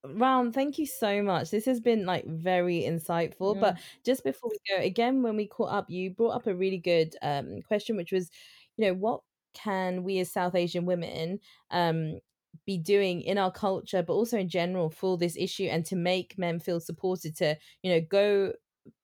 Ram, 0.06 0.54
thank 0.54 0.80
you 0.80 0.86
so 0.86 1.22
much. 1.22 1.52
This 1.52 1.66
has 1.66 1.82
been 1.82 2.06
like 2.06 2.26
very 2.26 2.82
insightful. 2.82 3.56
Mm. 3.56 3.60
But 3.60 3.78
just 4.06 4.24
before 4.24 4.50
we 4.50 4.58
go, 4.70 4.82
again, 4.82 5.22
when 5.22 5.36
we 5.36 5.48
caught 5.48 5.74
up, 5.74 5.90
you 5.90 6.12
brought 6.12 6.36
up 6.36 6.48
a 6.48 6.56
really 6.56 6.78
good 6.78 7.16
um 7.22 7.62
question, 7.68 7.98
which 7.98 8.12
was, 8.14 8.30
you 8.78 8.86
know, 8.86 8.94
what 8.94 9.22
can 9.54 10.04
we 10.04 10.20
as 10.20 10.32
South 10.32 10.56
Asian 10.56 10.86
women 10.86 11.40
um 11.72 12.20
be 12.66 12.78
doing 12.78 13.22
in 13.22 13.38
our 13.38 13.52
culture, 13.52 14.02
but 14.02 14.14
also 14.14 14.38
in 14.38 14.50
general 14.50 14.90
for 14.90 15.18
this 15.18 15.36
issue 15.38 15.66
and 15.66 15.86
to 15.86 15.96
make 15.96 16.38
men 16.38 16.60
feel 16.60 16.80
supported 16.80 17.36
to, 17.38 17.58
you 17.84 17.92
know, 17.92 18.02
go 18.02 18.54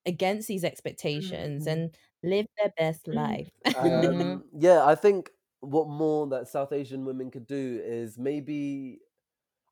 against 0.05 0.47
these 0.47 0.63
expectations 0.63 1.65
Mm. 1.65 1.67
and 1.67 1.95
live 2.23 2.45
their 2.57 2.73
best 2.77 3.07
Mm. 3.13 3.35
life. 3.35 3.49
Um, 3.79 4.43
yeah, 4.53 4.85
I 4.85 4.95
think 4.95 5.31
what 5.61 5.87
more 5.87 6.27
that 6.27 6.47
South 6.47 6.71
Asian 6.71 7.05
women 7.05 7.31
could 7.31 7.47
do 7.47 7.81
is 7.83 8.17
maybe 8.17 8.99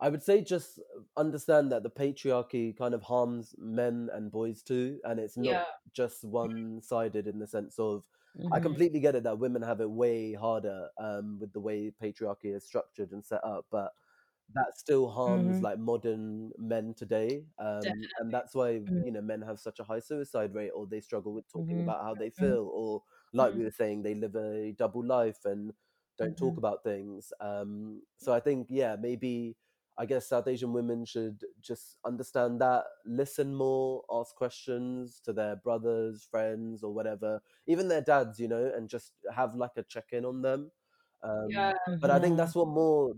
I 0.01 0.09
would 0.09 0.23
say 0.23 0.41
just 0.43 0.79
understand 1.17 1.71
that 1.71 1.83
the 1.83 1.91
patriarchy 1.91 2.77
kind 2.77 2.93
of 2.95 3.03
harms 3.03 3.55
men 3.57 4.09
and 4.13 4.31
boys 4.31 4.63
too, 4.63 4.99
and 5.05 5.19
it's 5.19 5.37
not 5.37 5.59
Yeah. 5.59 5.81
just 5.93 6.25
one 6.25 6.81
sided 6.83 7.27
in 7.27 7.39
the 7.39 7.47
sense 7.47 7.79
of 7.79 8.05
I 8.51 8.59
Mhm. 8.59 8.61
completely 8.61 8.99
get 9.01 9.15
it 9.15 9.23
that 9.23 9.39
women 9.39 9.61
have 9.63 9.81
it 9.81 9.89
way 9.91 10.33
harder 10.33 10.89
um, 10.99 11.39
with 11.39 11.53
the 11.53 11.61
way 11.61 11.91
patriarchy 11.91 12.55
is 12.55 12.65
structured 12.65 13.11
and 13.13 13.25
set 13.25 13.43
up, 13.45 13.67
but 13.71 13.93
that 14.55 14.77
still 14.77 15.09
harms 15.09 15.61
Mhm. 15.61 15.63
like 15.63 15.79
modern 15.79 16.51
men 16.57 16.93
today, 16.93 17.45
um, 17.59 18.09
and 18.19 18.33
that's 18.33 18.53
why 18.55 18.81
Mm. 18.89 19.01
you 19.01 19.11
know 19.11 19.21
men 19.21 19.41
have 19.41 19.59
such 19.59 19.79
a 19.79 19.83
high 19.83 19.99
suicide 19.99 20.53
rate, 20.53 20.71
or 20.71 20.87
they 20.87 21.01
struggle 21.01 21.33
with 21.33 21.47
talking 21.47 21.79
Mhm. 21.79 21.81
about 21.81 22.03
how 22.03 22.15
they 22.15 22.29
feel, 22.29 22.69
or 22.73 23.03
like 23.33 23.53
we 23.53 23.63
Mm. 23.63 23.65
were 23.65 23.71
saying, 23.71 24.03
they 24.03 24.15
live 24.15 24.35
a 24.35 24.71
double 24.73 25.05
life 25.05 25.45
and 25.45 25.73
don't 26.17 26.37
talk 26.37 26.57
Mhm. 26.57 26.59
about 26.59 26.83
things. 26.83 27.31
Um, 27.39 28.03
so 28.17 28.33
I 28.33 28.39
think 28.39 28.67
yeah, 28.69 28.95
maybe 28.99 29.57
I 29.97 30.05
guess 30.05 30.27
South 30.27 30.47
Asian 30.47 30.73
women 30.73 31.05
should 31.05 31.43
just 31.61 31.97
understand 32.05 32.61
that, 32.61 32.85
listen 33.05 33.53
more, 33.55 34.03
ask 34.11 34.35
questions 34.35 35.19
to 35.25 35.33
their 35.33 35.55
brothers, 35.57 36.23
friends, 36.23 36.83
or 36.83 36.93
whatever, 36.93 37.41
even 37.67 37.87
their 37.87 38.01
dads, 38.01 38.39
you 38.39 38.47
know, 38.47 38.71
and 38.75 38.89
just 38.89 39.13
have 39.35 39.55
like 39.55 39.71
a 39.77 39.83
check 39.83 40.09
in 40.13 40.25
on 40.25 40.41
them. 40.41 40.71
Um, 41.23 41.51
Yeah. 41.53 41.73
but 41.99 42.09
I 42.11 42.19
think 42.19 42.37
that's 42.37 42.55
what 42.55 42.67
more 42.67 43.13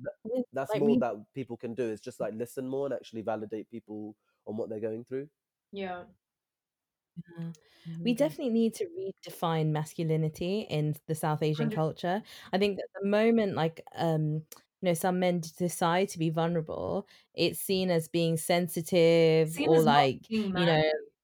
that's 0.52 0.74
like 0.74 0.84
more 0.84 0.98
we 0.98 1.00
that 1.00 1.16
people 1.34 1.58
can 1.58 1.74
do 1.74 1.84
is 1.84 2.02
just 2.02 2.20
like 2.20 2.34
listen 2.36 2.68
more 2.68 2.86
and 2.86 2.94
actually 2.94 3.22
validate 3.22 3.70
people 3.70 4.16
on 4.46 4.58
what 4.58 4.70
they're 4.70 4.80
going 4.80 5.06
through. 5.06 5.30
Yeah. 5.72 6.06
Yeah. 7.40 7.52
We 8.04 8.14
definitely 8.14 8.54
need 8.54 8.74
to 8.76 8.86
redefine 8.98 9.68
masculinity 9.72 10.62
in 10.62 10.96
the 11.08 11.16
South 11.16 11.44
Asian 11.44 11.70
100. 11.70 11.72
culture. 11.72 12.24
I 12.54 12.58
think 12.58 12.78
that 12.78 12.88
the 13.02 13.08
moment 13.08 13.56
like 13.56 13.82
um 13.96 14.46
you 14.82 14.90
know 14.90 14.94
some 14.94 15.20
men 15.20 15.42
decide 15.58 16.10
to 16.10 16.20
be 16.20 16.30
vulnerable, 16.30 17.08
it's 17.34 17.60
seen 17.60 17.90
as 17.92 18.08
being 18.08 18.38
sensitive 18.38 19.58
Seen 19.58 19.70
or 19.70 19.82
like, 19.82 20.22
you 20.56 20.66
know, 20.66 20.82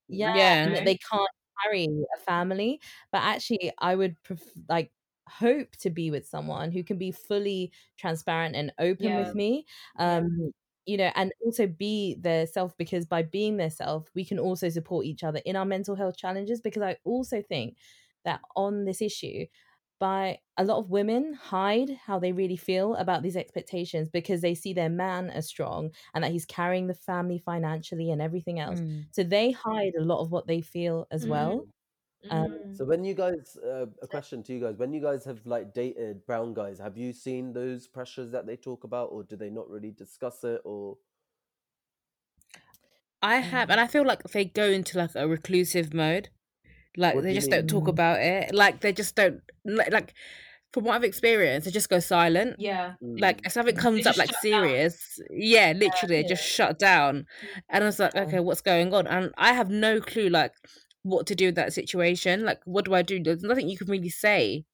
yeah, 0.08 0.36
Yeah. 0.36 0.64
and 0.64 0.76
that 0.76 0.86
they 0.86 0.98
can't 0.98 1.30
carry 1.64 1.88
a 2.16 2.20
family. 2.22 2.82
But 3.12 3.20
actually 3.24 3.72
I 3.80 3.96
would 3.96 4.22
pref- 4.24 4.54
like 4.70 4.92
hope 5.30 5.76
to 5.78 5.90
be 5.90 6.12
with 6.12 6.28
someone 6.28 6.72
who 6.72 6.84
can 6.84 6.98
be 6.98 7.12
fully 7.12 7.72
transparent 7.98 8.56
and 8.56 8.74
open 8.80 9.14
Yeah. 9.14 9.16
with 9.16 9.36
me. 9.36 9.66
Yeah. 10.06 10.26
Um 10.26 10.52
you 10.86 10.98
know, 10.98 11.12
and 11.16 11.32
also 11.46 11.68
be 11.68 12.16
their 12.20 12.48
self 12.48 12.76
because 12.78 13.06
by 13.06 13.22
being 13.22 13.58
their 13.58 13.70
self, 13.70 14.10
we 14.16 14.26
can 14.26 14.40
also 14.40 14.70
support 14.70 15.06
each 15.06 15.24
other 15.24 15.40
in 15.46 15.56
our 15.56 15.66
mental 15.66 15.96
health 15.96 16.18
challenges. 16.18 16.62
Because 16.62 16.82
I 16.82 16.98
also 17.04 17.42
think 17.44 17.78
that 18.26 18.42
on 18.56 18.86
this 18.86 19.02
issue, 19.02 19.46
by 20.00 20.40
a 20.58 20.64
lot 20.64 20.78
of 20.78 20.90
women 20.90 21.34
hide 21.34 21.90
how 22.06 22.18
they 22.20 22.32
really 22.32 22.56
feel 22.56 22.96
about 22.96 23.22
these 23.22 23.36
expectations 23.36 24.08
because 24.10 24.42
they 24.42 24.56
see 24.56 24.74
their 24.74 24.90
man 24.90 25.30
as 25.30 25.46
strong 25.48 25.92
and 26.14 26.24
that 26.24 26.32
he's 26.32 26.46
carrying 26.46 26.88
the 26.88 26.94
family 26.94 27.38
financially 27.38 28.10
and 28.10 28.22
everything 28.22 28.60
else. 28.60 28.82
Mm. 28.82 29.10
So 29.12 29.24
they 29.24 29.52
hide 29.52 29.94
a 30.00 30.04
lot 30.04 30.22
of 30.24 30.32
what 30.32 30.48
they 30.48 30.62
feel 30.62 31.06
as 31.12 31.28
well. 31.28 31.68
Um, 32.30 32.52
Mm. 32.52 32.76
So 32.78 32.86
when 32.86 33.04
you 33.04 33.14
guys, 33.14 33.58
uh, 33.64 33.86
a 34.02 34.08
question 34.08 34.44
to 34.44 34.54
you 34.54 34.60
guys, 34.60 34.78
when 34.78 34.94
you 34.94 35.02
guys 35.02 35.24
have 35.26 35.46
like 35.46 35.74
dated 35.74 36.26
brown 36.26 36.54
guys, 36.54 36.78
have 36.80 36.98
you 36.98 37.14
seen 37.14 37.54
those 37.54 37.88
pressures 37.88 38.32
that 38.32 38.46
they 38.46 38.56
talk 38.58 38.84
about, 38.84 39.10
or 39.12 39.24
do 39.24 39.36
they 39.38 39.50
not 39.50 39.70
really 39.70 39.92
discuss 39.92 40.44
it, 40.44 40.62
or? 40.66 40.98
I 43.22 43.38
have, 43.38 43.70
and 43.70 43.80
I 43.80 43.88
feel 43.88 44.06
like 44.06 44.24
they 44.24 44.46
go 44.46 44.66
into 44.66 44.98
like 44.98 45.12
a 45.16 45.28
reclusive 45.28 45.94
mode. 45.94 46.30
Like 46.98 47.16
What 47.16 47.22
do 47.22 47.28
they 47.28 47.34
you 47.34 47.40
just 47.40 47.52
don't 47.52 47.68
talk 47.70 47.88
about 47.88 48.20
it. 48.20 48.54
Like 48.54 48.82
they 48.82 48.94
just 48.94 49.16
don't 49.16 49.42
li- 49.66 49.86
like. 49.92 50.14
From 50.72 50.84
what 50.84 50.94
I've 50.94 51.04
experienced, 51.04 51.66
they 51.66 51.72
just 51.72 51.90
go 51.90 52.00
silent. 52.00 52.58
Yeah. 52.60 52.94
Like 53.02 53.38
Mm. 53.42 53.48
if 53.48 53.52
something 53.54 53.76
comes 53.76 54.06
up 54.06 54.16
just 54.16 54.20
like 54.20 54.30
shut 54.30 54.44
down. 54.44 54.62
serious, 54.68 55.20
yeah, 55.32 55.74
literally 55.76 56.24
just 56.24 56.44
shut 56.46 56.78
down. 56.78 57.26
And 57.70 57.84
I 57.84 57.88
was 57.88 57.98
like, 57.98 58.16
okay, 58.16 58.40
what's 58.40 58.62
going 58.62 58.94
on? 58.94 59.08
And 59.08 59.32
I 59.36 59.54
have 59.54 59.72
no 59.72 60.00
clue 60.00 60.30
like 60.30 60.54
what 61.04 61.28
to 61.28 61.36
do 61.36 61.50
in 61.50 61.56
that 61.56 61.74
situation. 61.74 62.44
Like, 62.44 62.62
what 62.66 62.86
do 62.86 62.94
I 62.94 63.02
do? 63.02 63.22
There's 63.22 63.44
nothing 63.44 63.70
you 63.70 63.78
can 63.78 63.88
really 63.88 64.10
say 64.10 64.66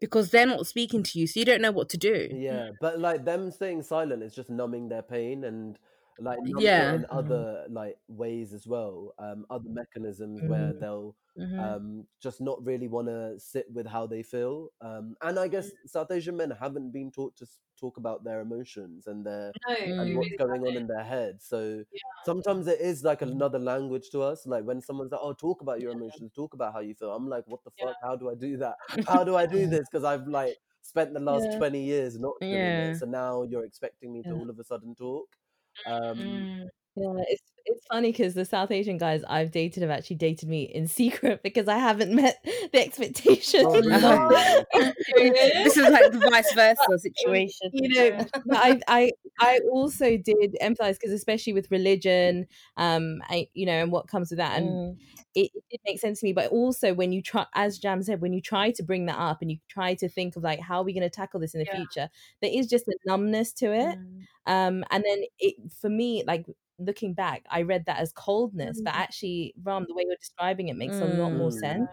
because 0.00 0.30
they're 0.30 0.46
not 0.46 0.66
speaking 0.66 1.02
to 1.02 1.18
you, 1.18 1.26
so 1.26 1.40
you 1.40 1.46
don't 1.46 1.62
know 1.62 1.72
what 1.72 1.88
to 1.90 1.96
do. 1.96 2.28
Yeah, 2.32 2.70
but 2.80 2.98
like 2.98 3.24
them 3.24 3.50
staying 3.50 3.82
silent 3.82 4.22
is 4.22 4.34
just 4.34 4.50
numbing 4.50 4.88
their 4.88 5.02
pain 5.02 5.44
and 5.44 5.78
like 6.18 6.44
Yeah. 6.56 6.82
it 6.82 6.94
in 6.94 7.06
other 7.10 7.66
like 7.70 7.98
ways 8.08 8.52
as 8.54 8.66
well. 8.66 9.14
Um, 9.18 9.46
other 9.50 9.68
mechanisms 9.70 10.44
where 10.44 10.72
they'll 10.74 11.16
Mhm. 11.36 11.58
um 11.58 12.06
just 12.20 12.40
not 12.40 12.64
really 12.64 12.88
want 12.88 13.08
to 13.08 13.38
sit 13.40 13.70
with 13.72 13.86
how 13.86 14.06
they 14.06 14.22
feel. 14.22 14.70
Um, 14.80 15.16
and 15.22 15.38
I 15.38 15.48
guess 15.48 15.72
South 15.86 16.10
Asian 16.10 16.36
men 16.36 16.50
haven't 16.50 16.90
been 16.92 17.10
taught 17.10 17.36
to 17.36 17.46
talk 17.76 17.96
about 17.98 18.24
their 18.24 18.40
emotions 18.40 19.06
and 19.06 19.24
their 19.26 19.54
No, 19.68 19.74
Mm. 19.74 19.98
and 19.98 20.14
what's 20.14 20.32
really 20.32 20.38
going 20.38 20.62
on 20.64 20.76
haven't. 20.76 20.76
in 20.76 20.86
their 20.86 21.04
head. 21.04 21.42
So 21.42 21.84
Yeah. 21.92 22.00
sometimes 22.22 22.66
it 22.66 22.80
is 22.80 23.04
like 23.04 23.22
another 23.22 23.58
language 23.58 24.10
to 24.10 24.22
us. 24.22 24.46
Like 24.46 24.64
when 24.64 24.80
someone's 24.82 25.12
like, 25.12 25.20
"Oh, 25.22 25.32
talk 25.34 25.62
about 25.62 25.80
your 25.80 25.92
emotions, 25.92 26.32
talk 26.32 26.54
about 26.54 26.72
how 26.74 26.80
you 26.80 26.94
feel." 26.94 27.14
I'm 27.14 27.28
like, 27.28 27.46
"What 27.46 27.64
the 27.64 27.70
Yeah. 27.78 27.84
fuck? 27.84 27.96
How 28.02 28.16
do 28.16 28.30
I 28.30 28.34
do 28.34 28.56
that? 28.58 28.76
How 29.06 29.24
do 29.24 29.36
I 29.36 29.46
do 29.46 29.66
this?" 29.66 29.88
Because 29.90 30.04
I've 30.04 30.26
like 30.28 30.58
spent 30.82 31.14
the 31.14 31.20
last 31.20 31.50
Yeah. 31.50 31.52
20 31.52 31.84
years 31.84 32.18
not 32.18 32.36
doing 32.50 32.78
Yeah. 32.78 32.78
it. 32.78 32.96
So 32.96 33.06
now 33.06 33.42
you're 33.42 33.64
expecting 33.64 34.12
me 34.12 34.24
to 34.24 34.32
Yeah. 34.32 34.34
all 34.34 34.50
of 34.50 34.58
a 34.58 34.64
sudden 34.64 34.94
talk. 34.94 35.36
Um, 35.84 36.48
Mm. 36.56 36.68
Yeah, 36.96 37.24
it's 37.28 37.42
it's 37.66 37.84
funny 37.92 38.12
because 38.12 38.34
the 38.34 38.44
South 38.44 38.70
Asian 38.70 38.96
guys 38.98 39.22
I've 39.28 39.50
dated 39.50 39.82
have 39.82 39.90
actually 39.90 40.16
dated 40.16 40.48
me 40.48 40.62
in 40.64 40.86
secret 40.88 41.42
because 41.44 41.68
I 41.68 41.78
haven't 41.78 42.14
met 42.14 42.38
the 42.72 42.80
expectations. 42.84 43.64
oh, 43.66 43.80
really? 45.16 45.64
this 45.64 45.76
is 45.76 45.88
like 45.90 46.10
the 46.12 46.20
vice 46.20 46.52
versa 46.52 46.98
situation. 46.98 47.70
you 47.72 47.88
know, 47.88 48.24
but 48.46 48.56
I 48.56 48.80
I 48.88 49.10
I 49.40 49.60
also 49.70 50.16
did 50.16 50.56
empathize 50.62 50.94
because 50.94 51.12
especially 51.12 51.52
with 51.52 51.70
religion, 51.70 52.46
um, 52.76 53.20
I 53.28 53.48
you 53.54 53.66
know, 53.66 53.72
and 53.82 53.92
what 53.92 54.08
comes 54.08 54.30
with 54.30 54.38
that, 54.38 54.58
and 54.58 54.66
Mm. 54.66 54.96
it, 55.34 55.50
it 55.54 55.64
did 55.70 55.80
make 55.86 56.00
sense 56.00 56.20
to 56.20 56.26
me. 56.26 56.32
But 56.32 56.50
also 56.50 56.94
when 56.94 57.12
you 57.12 57.22
try, 57.22 57.46
as 57.54 57.78
Jam 57.78 58.02
said, 58.02 58.20
when 58.20 58.32
you 58.32 58.40
try 58.40 58.70
to 58.72 58.82
bring 58.82 59.06
that 59.06 59.18
up 59.18 59.42
and 59.42 59.50
you 59.50 59.58
try 59.68 59.94
to 59.94 60.08
think 60.08 60.36
of 60.36 60.42
like 60.42 60.60
how 60.60 60.78
are 60.78 60.84
we 60.84 60.92
going 60.92 61.02
to 61.02 61.10
tackle 61.10 61.40
this 61.40 61.54
in 61.54 61.60
the 61.60 61.66
Yeah. 61.66 61.76
future, 61.76 62.10
there 62.40 62.50
is 62.52 62.66
just 62.66 62.88
a 62.88 62.96
numbness 63.06 63.52
to 63.54 63.66
it. 63.72 63.98
Mm. 63.98 64.22
Um, 64.46 64.84
and 64.90 65.04
then 65.04 65.22
it 65.38 65.56
for 65.80 65.88
me, 65.90 66.22
like 66.26 66.46
looking 66.78 67.14
back, 67.14 67.44
I 67.50 67.62
read 67.62 67.86
that 67.86 67.98
as 68.00 68.12
coldness, 68.12 68.80
but 68.84 68.94
actually, 68.94 69.54
Ram, 69.62 69.84
the 69.88 69.94
way 69.94 70.04
you're 70.06 70.16
describing 70.16 70.68
it 70.68 70.76
makes 70.76 71.00
a 71.00 71.06
lot 71.06 71.32
more 71.34 71.50
Mm. 71.50 71.60
sense. 71.60 71.88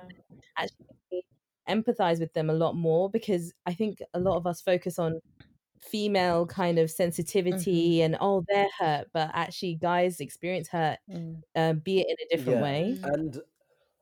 Actually, 0.58 1.26
empathize 1.70 2.20
with 2.20 2.34
them 2.34 2.50
a 2.50 2.54
lot 2.54 2.76
more 2.76 3.10
because 3.10 3.54
I 3.66 3.74
think 3.74 4.00
a 4.14 4.20
lot 4.20 4.38
of 4.38 4.48
us 4.48 4.62
focus 4.62 5.00
on 5.00 5.20
female 5.82 6.48
kind 6.48 6.80
of 6.80 6.92
sensitivity 6.92 8.02
and 8.04 8.18
oh 8.22 8.44
they're 8.50 8.68
hurt, 8.80 9.10
but 9.14 9.32
actually 9.34 9.76
guys 9.76 10.20
experience 10.22 10.70
hurt, 10.70 11.00
Mm. 11.10 11.44
uh, 11.56 11.74
be 11.74 12.00
it 12.02 12.08
in 12.10 12.18
a 12.26 12.30
different 12.30 12.60
Yeah. 12.60 12.62
way. 12.62 13.00
And 13.04 13.42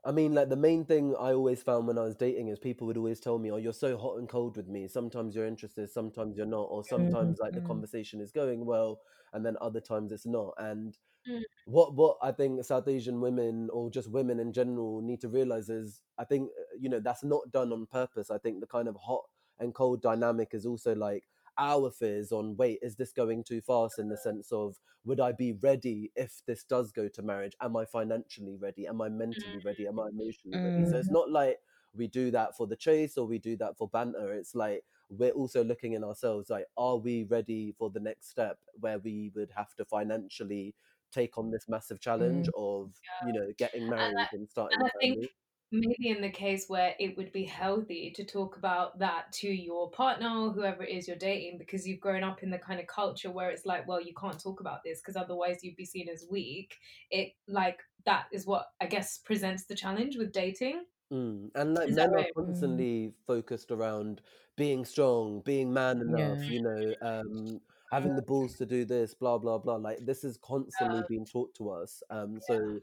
I 0.06 0.12
mean, 0.12 0.34
like 0.34 0.50
the 0.50 0.56
main 0.58 0.86
thing 0.86 1.16
I 1.20 1.34
always 1.34 1.64
found 1.64 1.88
when 1.88 1.98
I 2.00 2.04
was 2.04 2.16
dating 2.16 2.50
is 2.50 2.60
people 2.60 2.88
would 2.88 2.98
always 2.98 3.20
tell 3.22 3.40
me, 3.40 3.52
"Oh, 3.52 3.58
you're 3.58 3.74
so 3.74 3.98
hot 3.98 4.18
and 4.20 4.30
cold 4.30 4.58
with 4.58 4.68
me. 4.70 4.88
Sometimes 4.88 5.36
you're 5.36 5.48
interested, 5.48 5.90
sometimes 5.92 6.38
you're 6.38 6.46
not, 6.48 6.66
or 6.72 6.84
sometimes 6.84 7.40
like 7.40 7.54
the 7.56 7.62
Mm. 7.62 7.64
conversation 7.64 8.22
is 8.22 8.32
going 8.32 8.66
well, 8.66 9.02
and 9.34 9.46
then 9.46 9.58
other 9.62 9.80
times 9.82 10.12
it's 10.12 10.26
not." 10.26 10.54
And 10.58 10.98
Mm. 11.28 11.44
what 11.66 11.94
what 11.96 12.18
I 12.22 12.32
think 12.32 12.64
South 12.66 12.88
Asian 12.88 13.22
women 13.22 13.70
or 13.72 13.90
just 13.92 14.10
women 14.10 14.40
in 14.40 14.52
general 14.54 15.02
need 15.02 15.22
to 15.22 15.30
realize 15.30 15.70
is, 15.70 16.02
I 16.18 16.26
think 16.26 16.50
uh, 16.60 16.64
you 16.80 16.90
know 16.90 17.00
that's 17.00 17.24
not 17.24 17.52
done 17.52 17.72
on 17.72 17.86
purpose. 17.86 18.32
I 18.32 18.38
think 18.40 18.60
the 18.60 18.68
kind 18.68 18.88
of 18.88 18.96
hot 18.96 19.24
and 19.60 19.74
cold 19.74 20.02
dynamic 20.02 20.50
is 20.54 20.66
also 20.66 20.96
like 20.96 21.26
our 21.58 21.92
fears 21.92 22.32
on 22.32 22.56
wait 22.56 22.80
is 22.82 22.96
this 22.96 23.12
going 23.12 23.44
too 23.44 23.62
fast 23.62 24.00
in 24.00 24.08
the 24.08 24.18
sense 24.18 24.54
of 24.54 24.78
would 25.04 25.20
i 25.20 25.34
be 25.34 25.52
ready 25.62 26.10
if 26.16 26.42
this 26.48 26.64
does 26.64 26.94
go 26.94 27.10
to 27.10 27.22
marriage 27.22 27.54
am 27.62 27.76
i 27.76 27.84
financially 27.84 28.56
ready 28.56 28.88
am 28.88 29.02
i 29.02 29.10
mentally 29.10 29.60
ready 29.60 29.86
am 29.86 30.00
i 30.00 30.08
emotionally 30.08 30.58
ready 30.64 30.86
so 30.86 30.98
it's 30.98 31.10
Mm. 31.10 31.12
not 31.12 31.30
like 31.30 31.60
we 31.94 32.08
do 32.08 32.32
that 32.32 32.56
for 32.56 32.68
the 32.68 32.76
chase 32.76 33.18
or 33.18 33.28
we 33.28 33.38
do 33.38 33.58
that 33.58 33.78
for 33.78 33.90
banter 33.90 34.32
it's 34.34 34.56
like 34.56 34.86
we're 35.18 35.32
also 35.32 35.64
looking 35.64 35.94
in 35.94 36.04
ourselves 36.04 36.50
like 36.50 36.66
are 36.78 36.98
we 36.98 37.24
ready 37.24 37.74
for 37.78 37.90
the 37.90 38.00
next 38.00 38.30
step 38.30 38.58
where 38.80 39.00
we 39.00 39.32
would 39.36 39.52
have 39.56 39.74
to 39.76 39.86
financially 39.86 40.74
take 41.12 41.38
on 41.38 41.52
this 41.52 41.66
massive 41.68 42.00
challenge 42.00 42.48
mm-hmm. 42.48 42.64
of 42.64 42.92
you 43.28 43.34
know 43.34 43.52
getting 43.58 43.90
married 43.90 44.16
and, 44.32 44.50
starting 44.50 44.78
and 44.80 44.88
a 44.88 44.92
I 44.96 45.00
think 45.00 45.16
family? 45.16 45.30
maybe 45.74 46.10
in 46.10 46.22
the 46.22 46.30
case 46.30 46.66
where 46.68 46.96
it 47.00 47.16
would 47.18 47.32
be 47.32 47.44
healthy 47.44 48.12
to 48.16 48.26
talk 48.26 48.58
about 48.58 48.98
that 49.00 49.32
to 49.32 49.48
your 49.48 49.90
partner 49.92 50.30
or 50.30 50.52
whoever 50.52 50.84
it 50.84 50.90
is 50.90 51.08
you're 51.08 51.18
dating 51.18 51.58
because 51.58 51.88
you've 51.88 52.00
grown 52.00 52.24
up 52.24 52.44
in 52.44 52.50
the 52.50 52.58
kind 52.58 52.80
of 52.80 52.88
culture 52.88 53.32
where 53.32 53.50
it's 53.50 53.66
like 53.66 53.88
well 53.88 54.02
you 54.02 54.14
can't 54.20 54.42
talk 54.42 54.60
about 54.60 54.84
this 54.84 55.00
because 55.00 55.16
otherwise 55.16 55.64
you'd 55.64 55.76
be 55.76 55.86
seen 55.86 56.08
as 56.10 56.26
weak. 56.30 56.76
It 57.10 57.34
like 57.48 57.80
that 58.06 58.26
is 58.32 58.46
what 58.46 58.66
i 58.82 58.86
guess 58.86 59.20
presents 59.20 59.66
the 59.66 59.76
challenge 59.76 60.18
with 60.18 60.32
dating 60.32 60.84
Mm. 61.12 61.52
And 61.56 61.74
like 61.74 61.90
Is 61.90 61.96
that 61.96 62.10
men 62.10 62.16
are 62.16 62.24
right? 62.24 62.34
constantly 62.36 63.14
focused 63.28 63.72
around 63.72 64.22
being 64.56 64.86
strong, 64.86 65.42
being 65.42 65.74
man 65.74 66.00
enough, 66.02 66.40
Yeah. 66.40 66.48
you 66.48 66.62
know, 66.62 66.96
um, 67.02 67.62
having 67.92 68.16
the 68.16 68.22
balls 68.22 68.56
to 68.58 68.66
do 68.66 68.86
this, 68.86 69.14
blah 69.14 69.38
blah 69.38 69.58
blah. 69.58 69.76
Like 69.76 70.06
this 70.06 70.24
is 70.24 70.38
constantly 70.38 71.04
being 71.04 71.26
taught 71.26 71.54
to 71.56 71.70
us. 71.72 72.02
Um, 72.10 72.40
so 72.40 72.80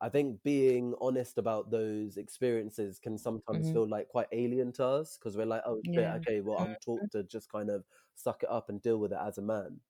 I 0.00 0.08
think 0.10 0.42
being 0.44 0.94
honest 1.00 1.38
about 1.38 1.70
those 1.70 2.16
experiences 2.18 2.98
can 3.00 3.18
sometimes 3.18 3.70
Mhm. 3.70 3.70
feel 3.70 3.88
like 3.88 4.08
quite 4.08 4.28
alien 4.32 4.72
to 4.74 4.84
us 4.86 5.18
because 5.18 5.36
we're 5.36 5.46
like, 5.46 5.62
oh 5.66 5.82
shit, 5.94 6.06
Yeah. 6.06 6.14
okay, 6.16 6.40
well 6.42 6.58
I'm 6.58 6.76
taught 6.76 7.10
to 7.12 7.24
just 7.24 7.50
kind 7.50 7.70
of 7.70 7.84
suck 8.14 8.42
it 8.44 8.50
up 8.50 8.70
and 8.70 8.82
deal 8.82 8.98
with 8.98 9.12
it 9.12 9.18
as 9.20 9.38
a 9.38 9.42
man. 9.42 9.80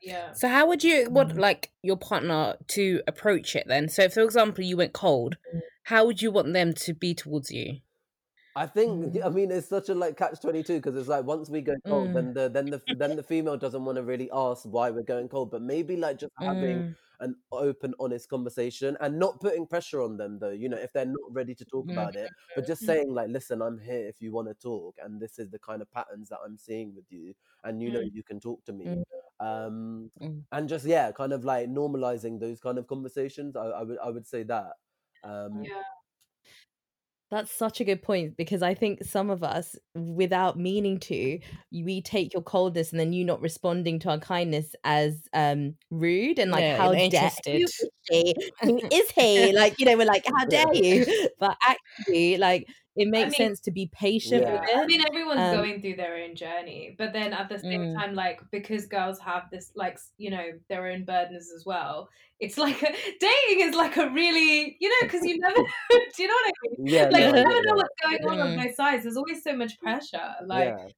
Yeah 0.00 0.34
So 0.34 0.48
how 0.48 0.66
would 0.68 0.82
you 0.84 1.10
want 1.10 1.34
Mm. 1.34 1.38
like 1.38 1.72
your 1.82 1.96
partner 1.96 2.56
to 2.68 3.02
approach 3.06 3.54
it 3.56 3.66
then? 3.66 3.88
So 3.88 4.08
for 4.08 4.20
example, 4.22 4.64
you 4.64 4.76
went 4.76 4.92
cold, 4.92 5.36
how 5.84 6.04
would 6.06 6.22
you 6.22 6.30
want 6.30 6.52
them 6.52 6.72
to 6.74 6.94
be 6.94 7.14
towards 7.14 7.50
you? 7.50 7.80
I 8.54 8.66
think 8.66 9.16
Mm. 9.16 9.24
I 9.24 9.30
mean 9.30 9.50
it's 9.50 9.68
such 9.68 9.88
a 9.88 9.94
like 9.94 10.16
catch 10.18 10.40
twenty 10.40 10.62
two 10.62 10.74
because 10.76 10.94
it's 10.96 11.08
like 11.08 11.24
once 11.24 11.48
we 11.48 11.62
go 11.62 11.74
cold, 11.88 12.12
Mm. 12.12 12.14
then 12.14 12.34
the 12.34 12.48
then 12.50 12.68
the 12.70 12.82
then 12.90 13.16
the 13.16 13.22
female 13.22 13.56
doesn't 13.56 13.84
want 13.84 13.96
to 13.96 14.02
really 14.04 14.28
ask 14.32 14.64
why 14.64 14.90
we're 14.90 15.02
going 15.04 15.28
cold, 15.28 15.50
but 15.50 15.62
maybe 15.62 15.96
like 15.96 16.18
just 16.18 16.32
having 16.36 16.84
Mm. 16.84 16.94
an 17.20 17.36
open, 17.52 17.94
honest 18.00 18.28
conversation 18.28 18.96
and 19.00 19.18
not 19.18 19.40
putting 19.40 19.66
pressure 19.66 20.02
on 20.02 20.16
them 20.18 20.38
though. 20.38 20.50
You 20.50 20.68
know, 20.68 20.76
if 20.76 20.92
they're 20.92 21.06
not 21.06 21.32
ready 21.32 21.54
to 21.54 21.64
talk 21.64 21.88
Mm. 21.88 21.92
about 21.92 22.14
it, 22.16 22.30
but 22.54 22.66
just 22.66 22.84
saying 22.84 23.14
like, 23.14 23.30
listen, 23.30 23.62
I'm 23.62 23.78
here 23.78 24.06
if 24.08 24.20
you 24.20 24.32
want 24.32 24.48
to 24.48 24.54
talk, 24.54 24.98
and 25.02 25.18
this 25.20 25.38
is 25.38 25.48
the 25.50 25.58
kind 25.58 25.80
of 25.80 25.90
patterns 25.90 26.28
that 26.28 26.40
I'm 26.44 26.58
seeing 26.58 26.94
with 26.94 27.06
you, 27.10 27.32
and 27.64 27.80
you 27.82 27.90
know 27.90 28.00
Mm. 28.00 28.10
you 28.12 28.22
can 28.22 28.38
talk 28.40 28.64
to 28.66 28.72
me. 28.74 29.00
Um, 29.42 30.10
Mm. 30.20 30.44
and 30.52 30.68
just 30.68 30.86
yeah, 30.86 31.12
kind 31.12 31.32
of 31.32 31.44
like 31.44 31.68
normalizing 31.68 32.40
those 32.40 32.60
kind 32.60 32.78
of 32.78 32.86
conversations. 32.86 33.56
I, 33.56 33.66
I 33.66 33.82
would 33.82 33.98
I 33.98 34.10
would 34.10 34.26
say 34.26 34.44
that. 34.44 34.74
Um, 35.24 35.62
yeah 35.62 35.82
That's 37.30 37.50
such 37.50 37.80
a 37.80 37.84
good 37.84 38.02
point 38.02 38.36
because 38.36 38.62
I 38.62 38.74
think 38.74 39.02
some 39.04 39.30
of 39.30 39.42
us, 39.42 39.74
without 39.94 40.58
meaning 40.58 40.98
to, 41.00 41.38
we 41.72 42.02
take 42.02 42.34
your 42.34 42.42
coldness 42.42 42.90
and 42.90 43.00
then 43.00 43.14
you 43.14 43.24
not 43.24 43.40
responding 43.40 43.98
to 44.00 44.10
our 44.10 44.18
kindness 44.18 44.74
as 44.84 45.22
um 45.32 45.76
rude 45.90 46.38
and 46.38 46.50
like 46.50 46.66
Yeah, 46.66 46.76
how 46.76 46.94
dare 46.94 47.30
you 47.50 47.68
is 47.80 47.88
he? 48.08 48.34
Who 48.64 48.82
is 48.90 49.10
he? 49.12 49.52
Like, 49.54 49.74
you 49.78 49.86
know, 49.86 49.96
we're 49.96 50.06
like, 50.06 50.24
how 50.26 50.44
dare 50.46 50.64
you? 50.74 51.06
But 51.38 51.56
actually, 51.64 52.36
like 52.36 52.66
it 52.94 53.08
makes 53.08 53.38
mean- 53.38 53.48
sense 53.48 53.60
to 53.60 53.70
be 53.70 53.86
patient 53.92 54.42
Yeah. 54.42 54.60
with 54.60 54.68
it. 54.68 54.76
I 54.76 54.86
mean, 54.86 55.02
everyone's 55.08 55.40
Um, 55.40 55.56
going 55.56 55.80
through 55.80 55.96
their 55.96 56.16
own 56.16 56.34
journey, 56.34 56.94
but 56.98 57.12
then 57.12 57.32
at 57.32 57.48
the 57.48 57.58
same 57.58 57.80
Mm. 57.80 57.94
time, 57.94 58.14
like 58.14 58.40
because 58.50 58.86
girls 58.86 59.18
have 59.20 59.48
this, 59.50 59.72
like 59.74 59.98
you 60.18 60.30
know, 60.30 60.50
their 60.68 60.86
own 60.88 61.04
burdens 61.04 61.50
as 61.56 61.64
well. 61.64 62.08
It's 62.40 62.58
like 62.58 62.82
a, 62.82 62.86
dating 63.20 63.68
is 63.68 63.74
like 63.74 63.96
a 63.96 64.10
really, 64.10 64.76
you 64.80 64.88
know, 64.88 64.96
because 65.06 65.24
you 65.24 65.38
never, 65.38 65.56
do 66.16 66.22
you 66.22 66.28
know 66.28 66.34
what 66.34 66.46
I 66.46 66.52
mean? 66.76 66.86
Yeah, 66.86 67.02
Like 67.04 67.12
no, 67.12 67.18
you 67.18 67.24
I 67.26 67.30
never 67.32 67.48
get 67.50 67.54
know 67.54 67.62
that. 67.62 67.76
what's 67.76 68.00
going 68.02 68.26
on 68.28 68.40
on 68.40 68.56
Mm. 68.58 68.62
both 68.64 68.74
sides. 68.74 69.02
There's 69.04 69.16
always 69.16 69.42
so 69.42 69.56
much 69.56 69.78
pressure. 69.80 70.34
Like, 70.44 70.68
yeah. 70.68 70.88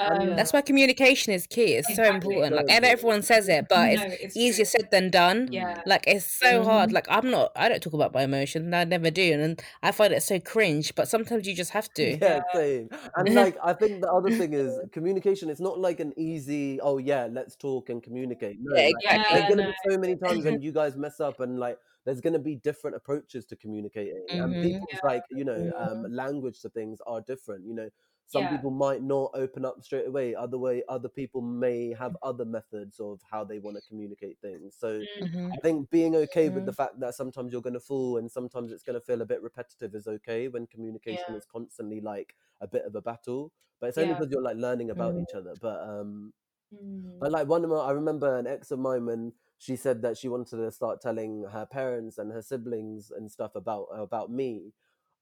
Um, 0.00 0.36
That's 0.36 0.52
why 0.52 0.62
communication 0.62 1.32
is 1.32 1.46
key. 1.46 1.74
It's 1.74 1.94
so 1.94 2.04
important. 2.04 2.54
Like, 2.56 2.66
So 2.68 2.74
and 2.74 2.84
everyone 2.84 3.22
says 3.22 3.48
it, 3.48 3.68
but 3.68 3.90
no, 3.90 4.02
it's 4.02 4.16
it's 4.20 4.36
easier 4.36 4.64
true. 4.64 4.64
said 4.64 4.88
than 4.90 5.10
done. 5.10 5.48
Yeah. 5.50 5.82
Like 5.86 6.04
it's 6.06 6.26
so 6.26 6.62
hard. 6.64 6.90
Mhm. 6.90 6.92
Like 6.92 7.06
I'm 7.08 7.30
not. 7.30 7.52
I 7.56 7.68
don't 7.68 7.82
talk 7.82 7.92
about 7.94 8.14
my 8.14 8.22
emotions. 8.22 8.64
And 8.66 8.74
I 8.76 8.84
never 8.84 9.10
do, 9.10 9.32
and 9.32 9.60
I 9.82 9.92
find 9.92 10.12
it 10.12 10.22
so 10.22 10.38
cringe. 10.40 10.94
But 10.94 11.08
sometimes 11.08 11.46
you 11.46 11.54
just 11.54 11.70
have 11.72 11.92
to. 11.94 12.18
Yeah, 12.20 12.40
same. 12.54 12.88
And 13.16 13.28
like, 13.34 13.56
I 13.62 13.72
think 13.74 14.00
the 14.02 14.10
other 14.12 14.30
thing 14.30 14.52
is 14.54 14.78
communication. 14.92 15.50
It's 15.50 15.60
not 15.60 15.78
like 15.78 16.00
an 16.00 16.12
easy, 16.18 16.80
oh 16.80 16.98
yeah, 16.98 17.28
let's 17.30 17.56
talk 17.56 17.88
and 17.90 18.02
communicate. 18.02 18.58
No, 18.60 18.76
Yeah, 18.76 18.88
like, 18.88 18.94
exactly. 19.04 19.34
there's 19.34 19.48
gonna 19.48 19.62
no. 19.62 19.68
be 19.68 19.90
so 19.90 19.98
many 19.98 20.16
times 20.16 20.44
when 20.44 20.60
you 20.62 20.72
guys 20.72 20.96
mess 20.96 21.20
up 21.20 21.40
and 21.40 21.58
like 21.58 21.78
there's 22.04 22.20
gonna 22.20 22.38
be 22.38 22.56
different 22.56 22.96
approaches 22.96 23.44
to 23.46 23.56
communicating 23.56 24.24
and 24.30 24.54
Mhm. 24.54 24.62
people's 24.62 24.88
Yeah. 24.92 25.00
like 25.02 25.22
you 25.30 25.44
know 25.44 25.70
um 25.76 26.04
language 26.10 26.60
to 26.62 26.68
things 26.70 27.00
are 27.06 27.20
different 27.20 27.66
you 27.66 27.74
know 27.74 27.88
some 28.30 28.42
Yeah. 28.44 28.50
people 28.56 28.70
might 28.70 29.02
not 29.02 29.30
open 29.34 29.64
up 29.64 29.82
straight 29.82 30.06
away 30.06 30.34
other 30.34 30.56
way 30.56 30.82
other 30.88 31.08
people 31.08 31.40
may 31.40 31.92
have 31.92 32.16
other 32.22 32.44
methods 32.44 33.00
of 33.00 33.20
how 33.30 33.42
they 33.44 33.58
want 33.58 33.76
to 33.76 33.82
communicate 33.88 34.38
things 34.40 34.76
so 34.78 34.90
Mm. 35.00 35.22
Mhm. 35.22 35.52
I 35.52 35.56
think 35.64 35.90
being 35.90 36.14
okay 36.16 36.48
with 36.48 36.62
Mhm. 36.62 36.66
the 36.66 36.72
fact 36.72 37.00
that 37.00 37.14
sometimes 37.14 37.52
you're 37.52 37.60
going 37.68 37.80
to 37.80 37.80
fall 37.92 38.18
and 38.18 38.30
sometimes 38.30 38.70
it's 38.72 38.84
going 38.84 38.98
to 39.00 39.04
feel 39.08 39.20
a 39.20 39.26
bit 39.26 39.42
repetitive 39.42 39.94
is 39.96 40.06
okay 40.06 40.46
when 40.48 40.66
communication 40.68 41.34
Yeah. 41.34 41.36
is 41.36 41.44
constantly 41.44 42.00
like 42.00 42.36
a 42.60 42.68
bit 42.68 42.84
of 42.84 42.94
a 42.94 43.02
battle. 43.02 43.52
But 43.80 43.88
it's 43.88 43.98
only 43.98 44.10
Yeah. 44.10 44.18
because 44.18 44.30
you're 44.30 44.42
like 44.50 44.56
learning 44.58 44.90
about 44.90 45.14
Mm. 45.14 45.22
each 45.22 45.34
other. 45.34 45.54
But 45.60 45.80
um, 45.88 46.32
Mm. 46.72 47.18
but 47.18 47.32
like 47.32 47.48
one 47.48 47.64
of 47.64 47.70
my, 47.70 47.76
I 47.78 47.90
remember 47.92 48.36
an 48.38 48.46
ex 48.46 48.70
of 48.70 48.78
mine 48.78 49.06
when 49.06 49.32
she 49.58 49.74
said 49.76 50.02
that 50.02 50.16
she 50.16 50.28
wanted 50.28 50.56
to 50.58 50.70
start 50.70 51.00
telling 51.00 51.42
her 51.44 51.66
parents 51.66 52.18
and 52.18 52.30
her 52.32 52.42
siblings 52.42 53.10
and 53.10 53.30
stuff 53.30 53.54
about 53.56 53.86
about 53.90 54.30
me. 54.30 54.72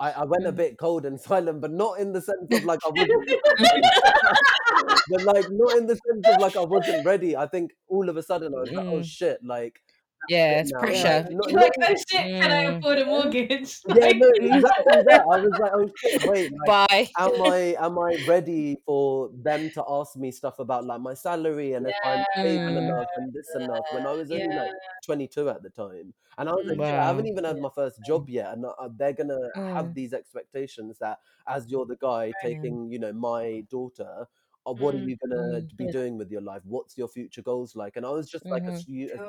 I, 0.00 0.12
I 0.12 0.24
went 0.24 0.46
a 0.46 0.52
Mm. 0.52 0.56
bit 0.56 0.78
cold 0.78 1.04
and 1.06 1.20
silent, 1.30 1.60
but 1.60 1.72
not 1.72 1.98
in 2.00 2.12
the 2.12 2.20
sense 2.22 2.52
of 2.52 2.64
like 2.64 2.80
I 2.86 2.90
wasn't, 2.90 3.26
but 5.08 5.22
like 5.24 5.46
not 5.50 5.76
in 5.78 5.86
the 5.86 5.96
sense 5.96 6.28
of 6.28 6.38
like 6.38 6.56
I 6.56 6.62
wasn't 6.62 7.04
ready. 7.04 7.36
I 7.36 7.46
think 7.46 7.72
all 7.88 8.08
of 8.08 8.16
a 8.16 8.22
sudden 8.22 8.54
I 8.54 8.60
was 8.60 8.70
like, 8.74 8.86
oh 8.88 9.00
Mm. 9.00 9.04
shit, 9.04 9.40
like 9.44 9.80
Yeah, 10.28 10.60
it's 10.60 10.72
now, 10.72 10.78
pressure. 10.78 11.24
like, 11.24 11.30
not, 11.30 11.52
You're 11.52 11.60
like, 11.60 11.72
oh 11.82 11.94
shit, 12.08 12.36
can 12.36 12.50
I 12.50 12.62
Mm. 12.64 12.76
afford 12.76 12.98
a 12.98 13.06
mortgage? 13.06 13.80
yeah, 13.86 14.06
Like, 14.06 14.16
no, 14.16 14.30
exactly 14.40 15.00
that. 15.06 15.22
I 15.32 15.36
was 15.36 15.54
like, 15.58 15.72
oh 15.74 15.90
shit, 16.04 16.22
wait, 16.22 16.50
like, 16.50 16.74
Bye. 16.88 17.10
am 17.18 17.40
I 17.42 17.74
am 17.80 17.98
I 17.98 18.16
ready 18.20 18.76
for 18.86 19.30
them 19.34 19.70
to 19.72 19.84
ask 19.88 20.16
me 20.16 20.30
stuff 20.30 20.58
about 20.58 20.84
like 20.84 21.00
my 21.00 21.14
salary 21.14 21.72
and 21.72 21.86
if 21.86 21.96
I'm 22.04 22.24
stable 22.38 22.76
Mm. 22.76 22.78
enough 22.78 23.08
and 23.16 23.32
this 23.32 23.54
enough 23.54 23.86
when 23.90 24.06
I 24.06 24.12
was 24.12 24.30
only 24.30 24.52
yeah. 24.52 24.54
like 24.54 24.72
22 25.02 25.48
at 25.48 25.62
the 25.62 25.70
time 25.70 26.12
and 26.36 26.48
I 26.48 26.52
was 26.52 26.64
like, 26.68 26.84
shit, 26.84 26.98
I 26.98 27.06
haven't 27.06 27.26
even 27.26 27.44
had 27.44 27.58
my 27.58 27.70
first 27.74 28.02
job 28.02 28.28
yet 28.28 28.52
and 28.52 28.64
uh, 28.66 28.88
they're 28.96 29.12
gonna 29.14 29.50
have 29.74 29.86
Mm. 29.86 29.94
these 29.94 30.12
expectations 30.12 30.98
that 30.98 31.18
as 31.46 31.70
you're 31.70 31.86
the 31.86 31.96
guy 31.96 32.32
taking 32.32 32.90
you 32.92 32.98
know 32.98 33.12
my 33.12 33.64
daughter. 33.70 34.28
What 34.74 34.94
are 34.94 34.98
Mm. 34.98 35.08
you 35.08 35.16
gonna 35.16 35.62
Mm. 35.62 35.70
be 35.76 35.86
Yeah. 35.86 35.92
doing 35.92 36.18
with 36.18 36.30
your 36.30 36.40
life? 36.42 36.62
What's 36.64 36.96
your 36.98 37.08
future 37.08 37.42
goals 37.42 37.74
like? 37.76 37.96
And 37.96 38.06
I 38.06 38.10
was 38.10 38.30
just 38.30 38.44
like 38.50 38.66
a, 38.68 38.72
Mhm. 38.72 38.76
stu- 38.76 39.10
a 39.14 39.20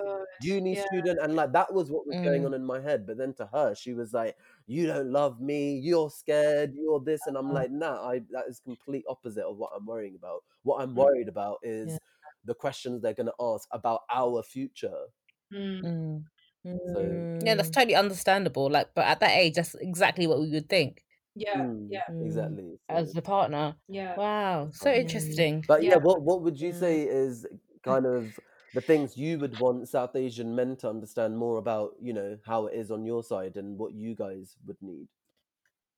uni 0.41 0.75
yeah. 0.75 0.85
student 0.87 1.19
and 1.21 1.35
like 1.35 1.51
that 1.51 1.73
was 1.73 1.91
what 1.91 2.07
was 2.07 2.19
going 2.21 2.41
Mm. 2.41 2.45
on 2.45 2.53
in 2.53 2.63
my 2.65 2.79
head 2.79 3.05
but 3.05 3.17
then 3.17 3.33
to 3.33 3.45
her 3.47 3.75
she 3.75 3.93
was 3.93 4.13
like 4.13 4.37
you 4.67 4.87
don't 4.87 5.11
love 5.11 5.41
me 5.41 5.77
you're 5.77 6.09
scared 6.09 6.73
you're 6.73 6.99
this 7.01 7.27
and 7.27 7.35
i'm 7.37 7.51
Uh. 7.51 7.53
like 7.53 7.71
nah 7.71 8.07
i 8.07 8.19
that 8.31 8.45
is 8.47 8.59
complete 8.61 9.03
opposite 9.09 9.43
of 9.45 9.57
what 9.57 9.71
i'm 9.75 9.85
worrying 9.85 10.15
about 10.15 10.43
what 10.63 10.81
i'm 10.81 10.95
Mm. 10.95 10.95
worried 10.95 11.27
about 11.27 11.59
is 11.63 11.91
Yeah. 11.91 11.97
the 12.45 12.53
questions 12.55 13.01
they're 13.01 13.13
going 13.13 13.27
to 13.27 13.33
ask 13.53 13.67
about 13.73 14.01
our 14.09 14.41
future 14.41 15.07
Mm. 15.51 16.25
Mm. 16.65 16.79
so 16.93 17.25
Yeah, 17.43 17.55
that's 17.55 17.69
Mm. 17.69 17.73
totally 17.73 17.95
understandable. 17.95 18.69
Like, 18.69 18.93
but 18.93 19.05
at 19.07 19.19
that 19.21 19.31
age, 19.31 19.55
that's 19.55 19.75
exactly 19.75 20.27
what 20.27 20.39
we 20.39 20.49
would 20.51 20.69
think 20.69 21.05
Yeah, 21.39 21.57
mm, 21.57 21.87
yeah, 21.89 22.01
Mm. 22.11 22.25
exactly 22.25 22.79
as 22.89 23.13
the 23.13 23.21
partner. 23.21 23.75
yeah. 23.87 24.15
Wow, 24.17 24.69
so 24.71 24.89
um, 24.91 24.95
interesting. 24.97 25.63
but 25.67 25.83
yeah 25.83 25.91
Yeah. 25.91 25.97
what 25.97 26.21
what 26.21 26.41
would 26.41 26.59
you 26.59 26.71
Mm. 26.73 26.79
say 26.79 27.03
is 27.03 27.45
kind 27.83 28.05
of 28.05 28.37
the 28.73 28.81
things 28.81 29.17
you 29.17 29.39
would 29.39 29.57
want 29.57 29.87
south 29.87 30.15
asian 30.15 30.53
men 30.53 30.75
to 30.75 30.89
understand 30.89 31.35
more 31.35 31.57
about 31.57 31.95
you 32.01 32.13
know 32.13 32.37
how 32.45 32.67
it 32.67 32.75
is 32.75 32.91
on 32.91 33.05
your 33.05 33.23
side 33.23 33.55
and 33.57 33.77
what 33.79 33.93
you 33.93 34.13
guys 34.15 34.57
would 34.67 34.77
need 34.81 35.07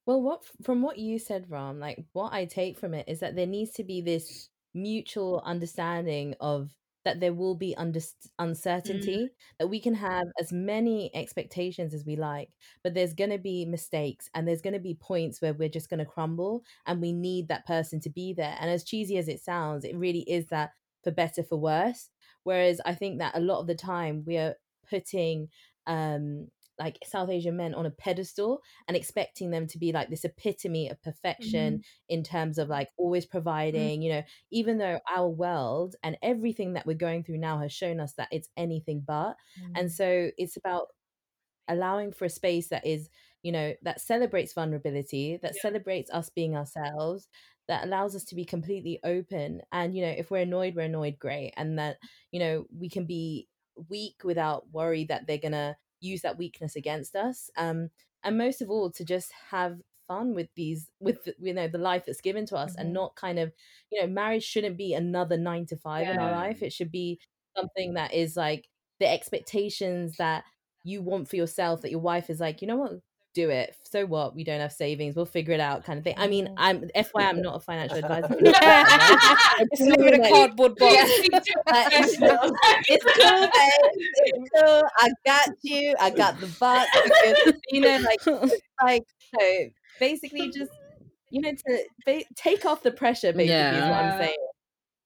Well, 0.05 0.21
what 0.21 0.43
from 0.63 0.81
what 0.81 0.97
you 0.97 1.19
said, 1.19 1.49
Ram, 1.49 1.79
like 1.79 2.03
what 2.13 2.33
I 2.33 2.45
take 2.45 2.77
from 2.77 2.93
it 2.93 3.07
is 3.07 3.19
that 3.19 3.35
there 3.35 3.47
needs 3.47 3.71
to 3.73 3.83
be 3.83 4.01
this 4.01 4.49
mutual 4.73 5.41
understanding 5.45 6.35
of 6.39 6.71
that 7.03 7.19
there 7.19 7.33
will 7.33 7.55
be 7.55 7.75
under- 7.77 7.99
Mm. 7.99 8.29
uncertainty, 8.39 9.29
that 9.59 9.67
we 9.67 9.79
can 9.79 9.93
have 9.95 10.25
as 10.39 10.51
many 10.51 11.13
expectations 11.15 11.93
as 11.93 12.05
we 12.05 12.15
like, 12.15 12.49
but 12.83 12.93
there's 12.93 13.13
going 13.13 13.29
to 13.31 13.37
be 13.39 13.65
mistakes 13.65 14.29
and 14.33 14.47
there's 14.47 14.61
going 14.61 14.73
to 14.73 14.79
be 14.79 14.95
points 14.95 15.41
where 15.41 15.53
we're 15.53 15.69
just 15.69 15.89
going 15.89 15.99
to 15.99 16.05
crumble 16.05 16.63
and 16.85 17.01
we 17.01 17.11
need 17.13 17.47
that 17.47 17.65
person 17.65 17.99
to 18.01 18.09
be 18.09 18.33
there. 18.33 18.55
And 18.59 18.69
as 18.69 18.83
cheesy 18.83 19.17
as 19.17 19.27
it 19.27 19.41
sounds, 19.41 19.83
it 19.85 19.95
really 19.95 20.21
is 20.29 20.47
that 20.47 20.71
for 21.03 21.11
better, 21.11 21.43
for 21.43 21.57
worse. 21.57 22.09
Whereas 22.43 22.81
I 22.85 22.95
think 22.95 23.19
that 23.19 23.35
a 23.35 23.39
lot 23.39 23.59
of 23.61 23.67
the 23.67 23.75
time 23.75 24.23
we 24.25 24.37
are 24.37 24.55
putting 24.89 25.49
um 25.87 26.49
like 26.81 26.97
South 27.05 27.29
Asian 27.29 27.55
men 27.55 27.73
on 27.75 27.85
a 27.85 27.91
pedestal 27.91 28.61
and 28.87 28.97
expecting 28.97 29.51
them 29.51 29.67
to 29.67 29.77
be 29.77 29.91
like 29.91 30.09
this 30.09 30.25
epitome 30.25 30.89
of 30.89 31.01
perfection 31.01 31.77
Mm-hmm. 31.77 31.81
in 32.09 32.23
terms 32.23 32.57
of 32.57 32.69
like 32.69 32.89
always 32.97 33.25
providing, 33.25 34.01
you 34.01 34.11
know, 34.11 34.23
even 34.51 34.77
though 34.77 34.99
our 35.07 35.29
world 35.29 35.95
and 36.03 36.17
everything 36.21 36.73
that 36.73 36.85
we're 36.85 36.95
going 37.07 37.23
through 37.23 37.37
now 37.37 37.59
has 37.59 37.71
shown 37.71 37.99
us 37.99 38.13
that 38.13 38.29
it's 38.31 38.49
anything 38.57 39.03
but. 39.05 39.35
Mm. 39.59 39.71
And 39.75 39.91
so 39.91 40.31
it's 40.37 40.57
about 40.57 40.87
allowing 41.67 42.11
for 42.11 42.25
a 42.25 42.29
space 42.29 42.69
that 42.69 42.85
is, 42.85 43.09
you 43.43 43.51
know, 43.51 43.73
that 43.83 44.01
celebrates 44.01 44.53
vulnerability, 44.53 45.37
that 45.41 45.55
Yeah. 45.55 45.61
celebrates 45.61 46.11
us 46.11 46.29
being 46.29 46.55
ourselves, 46.55 47.29
that 47.67 47.83
allows 47.85 48.15
us 48.15 48.23
to 48.25 48.35
be 48.35 48.45
completely 48.45 48.99
open. 49.03 49.61
And, 49.71 49.95
you 49.95 50.01
know, 50.03 50.09
if 50.11 50.31
we're 50.31 50.41
annoyed, 50.43 50.75
we're 50.75 50.81
annoyed, 50.85 51.19
great. 51.19 51.53
And 51.57 51.79
that, 51.79 51.97
you 52.31 52.39
know, 52.39 52.65
we 52.75 52.89
can 52.89 53.05
be 53.05 53.47
weak 53.89 54.23
without 54.23 54.69
worry 54.71 55.05
that 55.05 55.27
they're 55.27 55.37
going 55.37 55.53
to 55.53 55.75
use 56.01 56.21
that 56.23 56.37
weakness 56.37 56.75
against 56.75 57.15
us. 57.15 57.49
Um, 57.57 57.89
and 58.23 58.37
most 58.37 58.61
of 58.61 58.69
all, 58.69 58.91
to 58.91 59.05
just 59.05 59.31
have 59.51 59.81
fun 60.07 60.33
with 60.35 60.49
these, 60.55 60.91
with, 60.99 61.23
the- 61.23 61.35
you 61.39 61.53
know, 61.53 61.67
the 61.67 61.77
life 61.77 62.05
that's 62.05 62.21
given 62.21 62.45
to 62.47 62.57
us 62.57 62.75
Mhm. 62.75 62.77
and 62.77 62.93
not 62.93 63.15
kind 63.15 63.39
of, 63.39 63.53
you 63.91 64.01
know, 64.01 64.07
marriage 64.07 64.43
shouldn't 64.43 64.77
be 64.77 64.93
another 64.93 65.37
nine 65.37 65.65
to 65.67 65.77
five 65.77 66.09
in 66.09 66.19
our 66.19 66.31
life. 66.31 66.61
It 66.61 66.73
should 66.73 66.91
be 66.91 67.19
something 67.55 67.93
that 67.95 68.13
is 68.13 68.35
like 68.37 68.69
the 68.99 69.07
expectations 69.09 70.17
that 70.17 70.45
you 70.83 71.01
want 71.01 71.29
for 71.29 71.35
yourself 71.35 71.81
that 71.81 71.91
your 71.91 71.99
wife 71.99 72.29
is 72.29 72.39
like, 72.39 72.61
you 72.61 72.67
know 72.67 72.77
what, 72.77 73.01
do 73.33 73.49
it. 73.49 73.75
So 73.89 74.05
what? 74.05 74.35
We 74.35 74.43
don't 74.43 74.59
have 74.59 74.71
savings. 74.73 75.15
We'll 75.15 75.25
figure 75.25 75.53
it 75.53 75.59
out, 75.59 75.83
kind 75.83 75.97
of 75.97 76.03
thing. 76.03 76.15
I 76.17 76.27
mean, 76.27 76.47
Mm. 76.47 76.53
I'm 76.57 76.81
FYI, 76.95 77.25
I'm 77.29 77.41
not 77.41 77.55
a 77.55 77.59
financial 77.59 77.97
advisor. 78.03 78.27
It's 79.59 79.81
living 79.81 80.13
in 80.13 80.23
a 80.23 80.29
cardboard 80.33 80.75
box. 80.75 80.93
Yeah, 80.95 81.05
speak 81.07 81.31
to 81.31 81.37
a 81.37 81.63
But, 81.65 81.91
you 81.91 82.19
know, 82.19 82.37
professional. 82.37 82.55
it's 82.87 83.05
cool, 83.05 83.41
babe. 83.41 83.91
It's 84.15 84.49
cool. 84.55 84.83
I 84.97 85.09
got 85.25 85.49
you. 85.61 85.95
I 85.99 86.09
got 86.09 86.39
the 86.39 86.47
box. 86.59 86.89
Because, 87.03 87.53
you 87.69 87.81
know, 87.81 87.97
like, 87.97 88.51
like 88.83 89.03
so 89.33 89.65
basically, 89.99 90.49
just 90.51 90.71
you 91.29 91.41
know, 91.41 91.51
to 91.51 91.83
ba- 92.05 92.25
take 92.35 92.65
off 92.65 92.83
the 92.83 92.91
pressure. 92.91 93.31
Basically, 93.33 93.77
is 93.79 93.83
what 93.89 93.93
I'm 94.03 94.19
saying. 94.19 94.35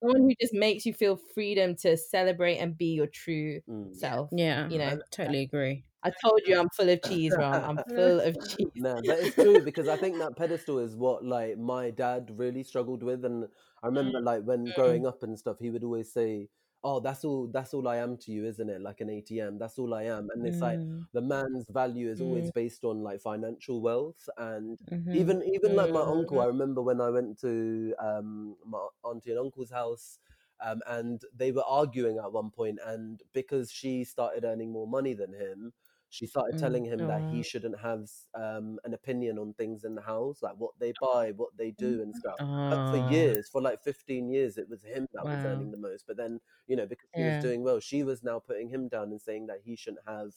Someone 0.01 0.21
who 0.23 0.34
just 0.41 0.53
makes 0.53 0.86
you 0.86 0.93
feel 0.93 1.19
freedom 1.34 1.76
to 1.78 1.95
celebrate 1.97 2.57
and 2.57 2.78
be 2.78 2.93
your 2.93 3.07
true 3.07 3.61
Mm. 3.69 3.95
self. 3.95 4.30
Yeah, 4.32 4.67
You 4.69 4.78
know, 4.80 4.86
I 4.88 4.97
totally 5.11 5.41
agree. 5.41 5.84
I 6.06 6.12
told 6.24 6.41
you 6.47 6.60
I'm 6.60 6.70
full 6.70 6.89
of 6.89 7.03
cheese, 7.03 7.38
Ram. 7.38 7.64
I'm 7.66 7.80
full 7.95 8.22
of 8.22 8.38
cheese. 8.39 8.68
No, 8.78 9.01
but 9.06 9.20
it's 9.20 9.36
true 9.36 9.62
because 9.62 9.88
I 9.88 9.97
think 9.97 10.20
that 10.20 10.38
pedestal 10.38 10.80
is 10.80 10.95
what 10.97 11.26
like 11.26 11.58
my 11.58 11.91
dad 11.91 12.32
really 12.38 12.64
struggled 12.64 13.03
with, 13.03 13.26
and 13.26 13.47
I 13.84 13.88
remember 13.88 14.20
like 14.22 14.43
when 14.43 14.72
growing 14.72 15.06
up 15.08 15.24
and 15.24 15.38
stuff, 15.39 15.58
he 15.60 15.70
would 15.72 15.84
always 15.84 16.12
say, 16.14 16.49
"Oh, 16.84 16.99
that's 16.99 17.24
all. 17.26 17.47
That's 17.47 17.74
all 17.74 17.88
I 17.88 17.97
am 17.97 18.18
to 18.20 18.32
you, 18.32 18.45
isn't 18.45 18.70
it? 18.70 18.82
Like 18.82 19.01
an 19.01 19.10
ATM. 19.10 19.60
That's 19.60 19.80
all 19.80 19.93
I 19.93 20.03
am." 20.06 20.28
And 20.36 20.45
it's 20.47 20.62
like 20.62 20.82
Mm, 20.82 21.08
the 21.14 21.22
man's 21.22 21.68
value 21.70 22.10
is 22.10 22.22
always 22.22 22.51
based 22.51 22.84
on 22.86 23.01
like 23.03 23.22
financial 23.22 23.82
wealth, 23.82 24.30
and 24.38 24.82
mhm. 24.91 25.12
even 25.12 25.43
even 25.43 25.76
like 25.76 25.91
my 25.91 26.01
Mm. 26.01 26.10
uncle. 26.12 26.39
I 26.41 26.47
remember 26.47 26.82
when 26.82 27.01
I 27.01 27.10
went 27.10 27.39
to 27.41 27.95
um 27.99 28.58
my 28.66 28.86
auntie 29.03 29.32
and 29.32 29.39
uncle's 29.39 29.72
house. 29.72 30.20
Um, 30.64 30.82
and 30.88 31.22
they 31.36 31.51
were 31.51 31.66
arguing 31.66 32.18
at 32.18 32.32
one 32.32 32.49
point, 32.49 32.80
and 32.86 33.22
because 33.34 33.72
she 33.72 34.06
started 34.06 34.45
earning 34.45 34.72
more 34.72 34.88
money 34.88 35.14
than 35.14 35.34
him, 35.34 35.74
she 36.10 36.26
started 36.28 36.56
Mm. 36.56 36.58
telling 36.58 36.86
him 36.86 37.08
that 37.08 37.24
he 37.30 37.43
shouldn't 37.43 37.80
have 37.80 38.10
um, 38.36 38.80
an 38.84 38.93
opinion 38.93 39.38
on 39.38 39.53
things 39.53 39.84
in 39.84 39.95
the 39.95 40.01
house, 40.01 40.41
like 40.41 40.56
what 40.58 40.72
they 40.80 40.93
buy, 41.01 41.32
what 41.36 41.49
they 41.58 41.72
do, 41.72 42.01
and 42.01 42.16
stuff. 42.16 42.41
But 42.70 42.88
for 42.88 42.97
Ah, 42.97 42.97
years, 42.97 43.49
for 43.51 43.62
like 43.62 43.82
15 43.84 44.30
years, 44.30 44.58
it 44.58 44.70
was 44.70 44.84
him 44.84 45.08
that 45.14 45.30
was 45.30 45.43
earning 45.45 45.72
the 45.72 45.78
most. 45.78 46.06
But 46.08 46.18
then, 46.18 46.39
you 46.68 46.76
know, 46.76 46.86
because 46.86 47.10
he 47.16 47.24
Yeah. 47.24 47.26
was 47.26 47.38
doing 47.38 47.64
well, 47.64 47.80
she 47.80 48.03
was 48.03 48.24
now 48.24 48.39
putting 48.39 48.70
him 48.70 48.88
down 48.88 49.12
and 49.12 49.22
saying 49.22 49.47
that 49.47 49.62
he 49.66 49.76
shouldn't 49.76 50.08
have 50.08 50.32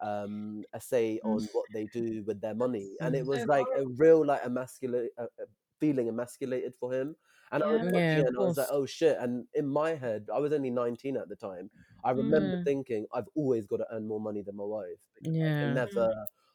um, 0.00 0.64
a 0.72 0.80
say 0.80 1.20
on 1.24 1.48
what 1.52 1.66
they 1.72 1.86
do 1.86 2.22
with 2.26 2.40
their 2.40 2.54
money. 2.54 2.96
And 3.02 3.14
it 3.14 3.24
Mm. 3.24 3.26
was 3.26 3.46
like 3.46 3.68
a 3.76 3.84
real, 3.96 4.24
like, 4.24 4.42
emasculate, 4.44 5.10
uh, 5.18 5.24
uh, 5.40 5.46
feeling 5.80 6.08
emasculated 6.08 6.74
for 6.74 6.92
him. 6.92 7.16
And 7.52 7.62
I 7.62 7.66
was 7.70 7.82
Yeah. 7.82 7.90
watching 7.90 8.18
Yeah, 8.18 8.22
it 8.22 8.26
of 8.26 8.28
and 8.28 8.36
I 8.38 8.40
was 8.42 8.56
like, 8.56 8.68
oh 8.70 8.86
shit. 8.86 9.18
And 9.18 9.46
in 9.54 9.66
my 9.68 9.94
head, 9.94 10.28
I 10.32 10.38
was 10.38 10.52
only 10.52 10.70
19 10.70 11.16
at 11.16 11.28
the 11.28 11.36
time. 11.36 11.70
I 12.04 12.10
remember 12.12 12.56
Mm. 12.56 12.64
thinking, 12.64 13.06
I've 13.14 13.28
always 13.34 13.66
got 13.66 13.78
to 13.78 13.86
earn 13.92 14.06
more 14.06 14.20
money 14.20 14.42
than 14.42 14.56
my 14.56 14.64
wife. 14.64 14.98
because 15.14 15.38
I 15.48 15.52
can 15.58 15.72
never, 15.72 16.08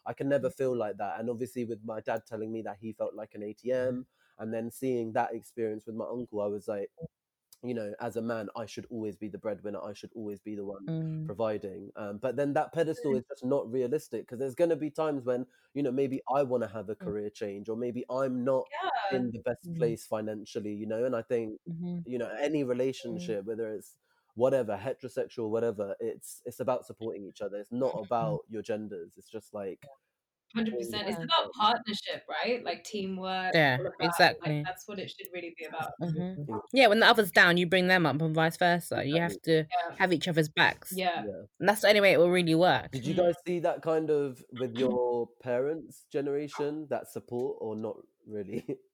I 0.06 0.14
can 0.14 0.30
never 0.30 0.50
feel 0.50 0.76
like 0.76 0.98
that. 0.98 1.20
And 1.20 1.30
obviously, 1.30 1.66
with 1.66 1.84
my 1.84 2.02
dad 2.02 2.24
telling 2.28 2.52
me 2.52 2.62
that 2.64 2.78
he 2.80 2.94
felt 2.94 3.14
like 3.16 3.36
an 3.36 3.44
ATM, 3.44 4.06
and 4.40 4.54
then 4.54 4.72
seeing 4.72 5.14
that 5.14 5.34
experience 5.34 5.86
with 5.86 5.96
my 5.96 6.06
uncle, 6.06 6.42
I 6.42 6.48
was 6.48 6.68
like, 6.68 6.92
you 7.64 7.74
know, 7.74 7.94
as 8.00 8.16
a 8.18 8.22
man, 8.22 8.50
I 8.56 8.66
should 8.66 8.88
always 8.90 9.16
be 9.16 9.28
the 9.28 9.38
breadwinner. 9.38 9.82
I 9.82 9.94
should 9.94 10.12
always 10.16 10.40
be 10.40 10.56
the 10.56 10.66
one 10.66 10.90
Mm. 10.90 11.28
providing. 11.28 11.92
Um, 11.96 12.18
but 12.18 12.36
then 12.36 12.54
that 12.54 12.74
pedestal 12.74 13.16
is 13.16 13.24
just 13.30 13.46
not 13.46 13.72
realistic 13.72 14.22
because 14.24 14.40
there's 14.40 14.56
going 14.56 14.70
to 14.72 14.76
be 14.76 14.90
times 14.90 15.26
when, 15.26 15.46
you 15.74 15.84
know, 15.84 15.92
maybe 15.92 16.22
I 16.34 16.44
want 16.44 16.64
to 16.64 16.70
have 16.70 16.90
a 16.90 16.96
career 16.96 17.30
change 17.30 17.70
or 17.70 17.78
maybe 17.78 18.04
I'm 18.10 18.44
not 18.44 18.70
Yeah. 18.72 18.90
in 19.12 19.32
the 19.32 19.40
best 19.40 19.68
Mm. 19.68 19.76
place 19.78 20.06
financially, 20.06 20.74
you 20.74 20.88
know. 20.88 21.06
And 21.06 21.16
I 21.16 21.22
think, 21.22 21.60
Mhm. 21.66 22.06
you 22.06 22.18
know, 22.18 22.30
any 22.40 22.64
relationship, 22.64 23.46
whether 23.46 23.70
it's 23.74 23.96
whatever, 24.36 24.78
heterosexual, 24.78 25.50
whatever, 25.50 25.96
it's 26.00 26.42
it's 26.46 26.60
about 26.60 26.86
supporting 26.86 27.26
each 27.26 27.42
other. 27.42 27.58
It's 27.58 27.72
not 27.72 27.96
about 28.00 28.42
your 28.50 28.62
genders. 28.62 29.16
It's 29.18 29.30
just 29.30 29.54
like 29.54 29.90
Hundred 30.56 30.74
all 30.74 30.80
percent. 30.80 31.08
It's 31.08 31.18
about 31.18 31.52
partnership, 31.54 32.24
right? 32.30 32.64
Like 32.64 32.84
teamwork, 32.84 33.54
Yeah, 33.54 33.78
all 33.80 33.88
of 33.88 33.94
that. 34.00 34.06
exactly. 34.06 34.58
Like 34.58 34.66
that's 34.66 34.88
what 34.88 35.00
it 35.00 35.10
should 35.10 35.28
really 35.34 35.54
be 35.58 35.66
about. 35.66 35.92
Mhm. 36.02 36.46
Mm. 36.48 36.62
Yeah, 36.74 36.88
when 36.88 37.00
the 37.00 37.08
other's 37.08 37.32
down, 37.32 37.58
you 37.58 37.66
bring 37.68 37.88
them 37.88 38.06
up, 38.06 38.22
and 38.22 38.36
vice 38.36 38.58
versa. 38.58 39.04
You 39.06 39.22
have 39.22 39.42
to 39.44 39.58
Yeah. 39.60 39.96
have 39.98 40.12
each 40.14 40.28
other's 40.28 40.50
backs, 40.50 40.92
Yeah. 40.96 41.24
yeah. 41.26 41.32
and 41.60 41.70
that's 41.70 41.82
the 41.82 41.88
only 41.90 42.02
way 42.02 42.12
it 42.14 42.18
will 42.20 42.30
really 42.30 42.56
work. 42.56 42.92
Did 42.92 43.06
you 43.06 43.14
Mm. 43.14 43.18
guys 43.18 43.36
see 43.48 43.60
that 43.60 43.82
kind 43.82 44.10
of 44.10 44.44
with 44.60 44.76
your 44.78 45.30
parents' 45.42 46.06
generation, 46.12 46.88
that 46.90 47.10
support, 47.10 47.58
or 47.62 47.76
not 47.76 47.98
really? 48.28 48.66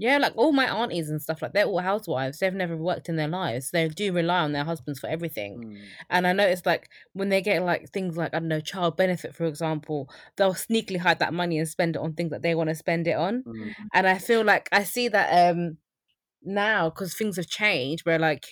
Yeah, 0.00 0.18
like 0.18 0.34
all 0.36 0.52
my 0.52 0.66
aunties 0.66 1.10
and 1.10 1.20
stuff, 1.20 1.42
like 1.42 1.52
they're 1.52 1.64
all 1.64 1.80
housewives. 1.80 2.38
They've 2.38 2.54
never 2.54 2.76
worked 2.76 3.08
in 3.08 3.16
their 3.16 3.26
lives. 3.26 3.72
They 3.72 3.88
do 3.88 4.12
rely 4.12 4.38
on 4.38 4.52
their 4.52 4.62
husbands 4.62 5.00
for 5.00 5.08
everything. 5.08 5.58
Mm. 5.58 5.76
And 6.08 6.26
I 6.28 6.32
noticed 6.32 6.66
like 6.66 6.88
when 7.14 7.30
they 7.30 7.42
get 7.42 7.64
like 7.64 7.90
things 7.90 8.16
like 8.16 8.32
I 8.32 8.38
don't 8.38 8.46
know 8.46 8.60
child 8.60 8.96
benefit, 8.96 9.34
for 9.34 9.44
example, 9.44 10.08
they'll 10.36 10.54
sneakily 10.54 10.98
hide 10.98 11.18
that 11.18 11.34
money 11.34 11.58
and 11.58 11.68
spend 11.68 11.96
it 11.96 12.02
on 12.02 12.12
things 12.14 12.30
that 12.30 12.42
they 12.42 12.54
want 12.54 12.68
to 12.68 12.76
spend 12.76 13.08
it 13.08 13.16
on. 13.16 13.42
Mm. 13.42 13.74
And 13.92 14.06
I 14.06 14.18
feel 14.18 14.44
like 14.44 14.68
I 14.70 14.84
see 14.84 15.08
that 15.08 15.50
um 15.50 15.78
now 16.44 16.90
because 16.90 17.14
things 17.14 17.34
have 17.34 17.48
changed, 17.48 18.06
where 18.06 18.20
like 18.20 18.46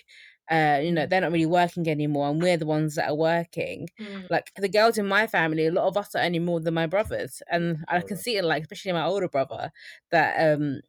uh 0.50 0.80
you 0.82 0.90
know 0.90 1.06
they're 1.06 1.20
not 1.20 1.30
really 1.30 1.46
working 1.46 1.88
anymore, 1.88 2.28
and 2.28 2.42
we're 2.42 2.56
the 2.56 2.66
ones 2.66 2.96
that 2.96 3.08
are 3.08 3.14
working. 3.14 3.88
Mm. 4.00 4.28
Like 4.30 4.50
the 4.56 4.68
girls 4.68 4.98
in 4.98 5.06
my 5.06 5.28
family, 5.28 5.66
a 5.66 5.70
lot 5.70 5.86
of 5.86 5.96
us 5.96 6.12
are 6.16 6.22
earning 6.22 6.44
more 6.44 6.58
than 6.58 6.74
my 6.74 6.86
brothers, 6.86 7.40
and 7.48 7.84
I 7.86 8.00
can 8.00 8.16
see 8.16 8.36
it 8.36 8.44
like 8.44 8.62
especially 8.64 8.94
my 8.94 9.04
older 9.06 9.28
brother 9.28 9.70
that 10.10 10.54
um 10.54 10.80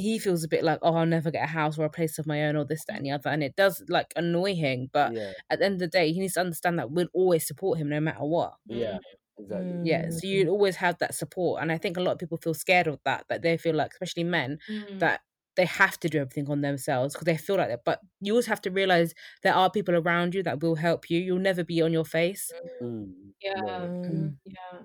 he 0.00 0.18
feels 0.18 0.44
a 0.44 0.48
bit 0.48 0.64
like 0.64 0.78
oh 0.82 0.94
I'll 0.94 1.06
never 1.06 1.30
get 1.30 1.44
a 1.44 1.52
house 1.52 1.78
or 1.78 1.84
a 1.84 1.90
place 1.90 2.18
of 2.18 2.26
my 2.26 2.44
own 2.44 2.56
or 2.56 2.64
this 2.64 2.84
that 2.86 2.96
and 2.96 3.06
the 3.06 3.10
other, 3.12 3.30
and 3.30 3.42
it 3.42 3.56
does 3.56 3.82
like 3.88 4.12
annoy 4.16 4.54
him. 4.54 4.88
But 4.92 5.14
Yeah, 5.14 5.32
at 5.50 5.58
the 5.60 5.64
end 5.66 5.74
of 5.74 5.80
the 5.80 5.88
day, 5.88 6.12
he 6.12 6.20
needs 6.20 6.34
to 6.34 6.40
understand 6.40 6.78
that 6.78 6.90
we'll 6.90 7.08
always 7.14 7.46
support 7.46 7.78
him 7.78 7.88
no 7.88 8.00
matter 8.00 8.24
what. 8.24 8.54
yeah, 8.66 8.98
Mm. 8.98 9.00
exactly. 9.38 9.80
Yeah, 9.90 10.10
so 10.10 10.26
you 10.26 10.48
always 10.48 10.76
have 10.76 10.98
that 10.98 11.14
support, 11.14 11.62
and 11.62 11.70
I 11.72 11.78
think 11.78 11.96
a 11.96 12.00
lot 12.02 12.12
of 12.12 12.18
people 12.18 12.38
feel 12.38 12.54
scared 12.54 12.86
of 12.86 12.98
that. 13.04 13.26
That 13.28 13.42
they 13.42 13.56
feel 13.56 13.74
like, 13.74 13.92
especially 13.92 14.24
men, 14.24 14.58
Mm. 14.68 14.98
that 15.00 15.20
they 15.56 15.64
have 15.66 15.98
to 16.00 16.08
do 16.08 16.18
everything 16.20 16.48
on 16.50 16.60
themselves 16.62 17.12
because 17.14 17.26
they 17.26 17.36
feel 17.36 17.56
like 17.56 17.68
that. 17.68 17.80
But 17.84 18.00
you 18.20 18.32
always 18.32 18.46
have 18.46 18.60
to 18.62 18.70
realize 18.70 19.14
there 19.42 19.54
are 19.54 19.70
people 19.70 19.94
around 19.96 20.34
you 20.34 20.42
that 20.44 20.60
will 20.62 20.76
help 20.76 21.10
you. 21.10 21.18
You'll 21.20 21.38
never 21.40 21.64
be 21.64 21.82
on 21.82 21.92
your 21.92 22.04
face. 22.04 22.50
Mm. 22.80 23.12
Yeah. 23.42 23.54
No. 23.60 23.78
Mm. 24.08 24.36
Yeah. 24.44 24.78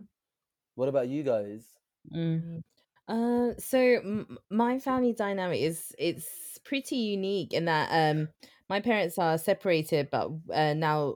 What 0.75 0.89
about 0.89 1.07
you 1.07 1.23
guys? 1.23 1.65
Mm. 2.13 2.63
Uh, 3.07 3.53
so 3.59 3.77
m- 3.77 4.37
my 4.49 4.79
family 4.79 5.13
dynamic 5.13 5.61
is 5.61 5.93
it's 5.99 6.57
pretty 6.65 6.95
unique 6.95 7.53
in 7.53 7.65
that 7.65 7.89
um 7.91 8.27
my 8.69 8.79
parents 8.81 9.17
are 9.19 9.37
separated, 9.37 10.09
but 10.09 10.29
uh, 10.51 10.73
now 10.73 11.15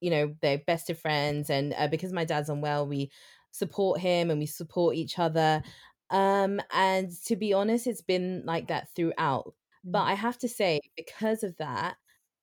you 0.00 0.10
know 0.10 0.34
they're 0.42 0.58
best 0.58 0.90
of 0.90 0.98
friends, 0.98 1.48
and 1.50 1.74
uh, 1.74 1.86
because 1.88 2.12
my 2.12 2.24
dad's 2.24 2.48
unwell, 2.48 2.86
we 2.88 3.10
support 3.52 4.00
him 4.00 4.30
and 4.30 4.40
we 4.40 4.46
support 4.46 4.96
each 4.96 5.18
other. 5.18 5.62
Um, 6.10 6.60
and 6.72 7.10
to 7.26 7.36
be 7.36 7.52
honest, 7.52 7.86
it's 7.86 8.02
been 8.02 8.42
like 8.44 8.66
that 8.68 8.88
throughout. 8.96 9.54
But 9.84 10.02
I 10.02 10.14
have 10.14 10.38
to 10.38 10.48
say, 10.48 10.80
because 10.96 11.42
of 11.44 11.56
that, 11.58 11.96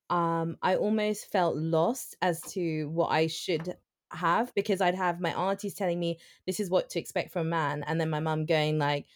um, 0.09 0.57
I 0.61 0.75
almost 0.75 1.31
felt 1.31 1.55
lost 1.57 2.15
as 2.21 2.45
to 2.53 2.85
what 2.89 3.07
I 3.09 3.27
should 3.27 3.75
have 4.11 4.53
because 4.55 4.81
I'd 4.81 4.95
have 4.95 5.19
my 5.21 5.33
aunties 5.33 5.73
telling 5.75 5.99
me 5.99 6.19
this 6.45 6.59
is 6.59 6.69
what 6.69 6.89
to 6.91 6.99
expect 6.99 7.31
from 7.33 7.47
a 7.47 7.49
man, 7.49 7.83
and 7.83 7.99
then 7.99 8.09
my 8.09 8.19
mum 8.19 8.45
going 8.45 8.79
like, 8.79 9.07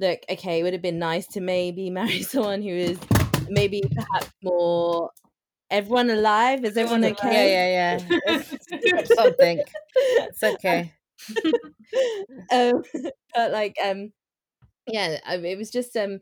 "Look, 0.00 0.20
okay, 0.30 0.60
it 0.60 0.62
would 0.64 0.74
have 0.74 0.82
been 0.82 0.98
nice 1.00 1.26
to 1.28 1.40
maybe 1.40 1.90
marry 2.00 2.22
someone 2.22 2.62
who 2.62 2.70
is 2.70 3.00
maybe 3.48 3.82
perhaps 3.96 4.32
more 4.42 5.10
everyone 5.70 6.10
alive. 6.10 6.64
Is 6.64 6.76
everyone 6.76 7.04
okay?" 7.06 7.52
Yeah, 7.52 7.66
yeah, 7.68 8.00
yeah. 8.26 9.04
Something. 9.06 9.64
It's 10.30 10.42
okay. 10.42 10.94
um, 12.52 12.82
but 13.34 13.52
like, 13.52 13.76
um, 13.82 14.12
yeah, 14.88 15.18
it 15.34 15.58
was 15.58 15.70
just 15.70 15.96
um, 15.96 16.20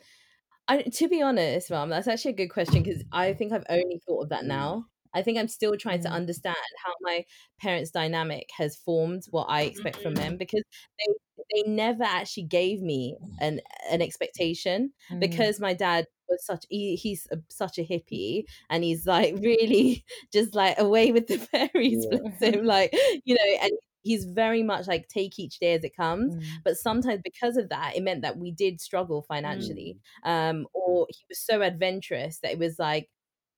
I 0.69 0.83
to 0.83 1.09
be 1.09 1.23
honest, 1.23 1.71
mom, 1.71 1.91
that's 1.91 2.09
actually 2.09 2.33
a 2.33 2.37
good 2.37 2.49
question 2.49 2.83
because 2.83 3.05
I 3.13 3.35
think 3.35 3.53
I've 3.53 3.67
only 3.71 4.01
thought 4.07 4.25
of 4.25 4.29
that 4.31 4.45
Mm. 4.45 4.49
now. 4.49 4.87
I 5.15 5.23
think 5.23 5.39
I'm 5.39 5.49
still 5.49 5.77
trying 5.77 6.01
to 6.03 6.09
Mm. 6.09 6.13
understand 6.13 6.57
how 6.85 6.93
my 7.01 7.25
parents' 7.61 7.91
dynamic 7.91 8.51
has 8.57 8.77
formed 8.77 9.25
what 9.31 9.47
I 9.49 9.63
expect 9.63 9.99
from 10.03 10.15
them 10.15 10.35
Mm. 10.35 10.39
because 10.39 10.63
they 10.99 11.15
they 11.55 11.63
never 11.71 12.03
actually 12.05 12.45
gave 12.45 12.81
me 12.83 13.17
an 13.41 13.61
an 13.91 14.03
expectation 14.03 14.93
Mm. 15.11 15.21
because 15.21 15.61
my 15.61 15.75
dad 15.75 16.07
was 16.29 16.45
such 16.45 16.65
he, 16.71 16.97
he's 16.97 17.27
a, 17.31 17.37
such 17.51 17.79
a 17.79 17.83
hippie 17.85 18.45
and 18.71 18.83
he's 18.83 19.07
like 19.07 19.35
really 19.43 20.05
just 20.33 20.55
like 20.55 20.79
away 20.79 21.13
with 21.13 21.27
the 21.29 21.39
fairies 21.53 22.07
Yeah. 22.11 22.19
bless 22.41 22.55
him 22.55 22.65
like 22.65 22.91
you 23.25 23.35
know 23.35 23.57
and 23.63 23.73
he's 24.03 24.25
very 24.25 24.63
much 24.63 24.87
like 24.87 25.09
take 25.09 25.39
each 25.39 25.59
day 25.59 25.75
as 25.75 25.85
it 25.85 25.97
comes 25.97 26.35
Mm. 26.35 26.61
but 26.65 26.77
sometimes 26.77 27.21
because 27.23 27.57
of 27.57 27.69
that 27.69 27.97
it 27.97 28.03
meant 28.03 28.23
that 28.23 28.39
we 28.39 28.51
did 28.51 28.81
struggle 28.81 29.23
financially 29.23 29.97
Mm. 30.25 30.31
um 30.31 30.67
or 30.73 31.07
he 31.11 31.25
was 31.29 31.39
so 31.41 31.63
adventurous 31.63 32.39
that 32.41 32.53
it 32.53 32.59
was 32.59 32.79
like 32.79 33.09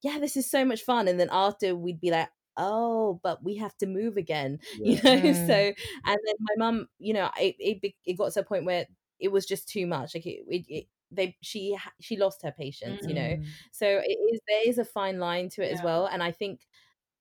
yeah 0.02 0.18
this 0.18 0.36
is 0.36 0.50
so 0.50 0.64
much 0.64 0.82
fun 0.82 1.08
and 1.08 1.18
then 1.18 1.28
after 1.32 1.74
we'd 1.74 2.00
be 2.00 2.10
like 2.10 2.28
oh 2.56 3.20
but 3.22 3.42
we 3.42 3.56
have 3.56 3.76
to 3.78 3.86
move 3.86 4.16
again 4.16 4.58
you 4.82 5.00
know 5.02 5.32
Mm. 5.32 5.32
so 5.32 5.72
and 6.06 6.18
then 6.26 6.34
my 6.40 6.54
mum 6.56 6.88
you 6.98 7.12
know 7.12 7.30
it, 7.38 7.56
it 7.58 7.94
it 8.04 8.14
got 8.14 8.32
to 8.32 8.40
a 8.40 8.44
point 8.44 8.64
where 8.64 8.86
it 9.18 9.28
was 9.32 9.46
just 9.46 9.68
too 9.68 9.86
much 9.86 10.14
like 10.14 10.26
it, 10.26 10.44
it, 10.48 10.64
it 10.68 10.86
they 11.10 11.36
she 11.40 11.76
she 12.00 12.16
lost 12.16 12.42
her 12.42 12.52
patience 12.52 13.06
you 13.06 13.14
know 13.14 13.36
Mm. 13.36 13.58
so 13.72 13.86
it 13.86 14.18
is 14.32 14.40
there 14.48 14.68
is 14.68 14.78
a 14.78 14.84
fine 14.84 15.18
line 15.18 15.48
to 15.48 15.62
it 15.62 15.72
as 15.72 15.82
well 15.82 16.06
and 16.06 16.22
i 16.22 16.30
think 16.30 16.66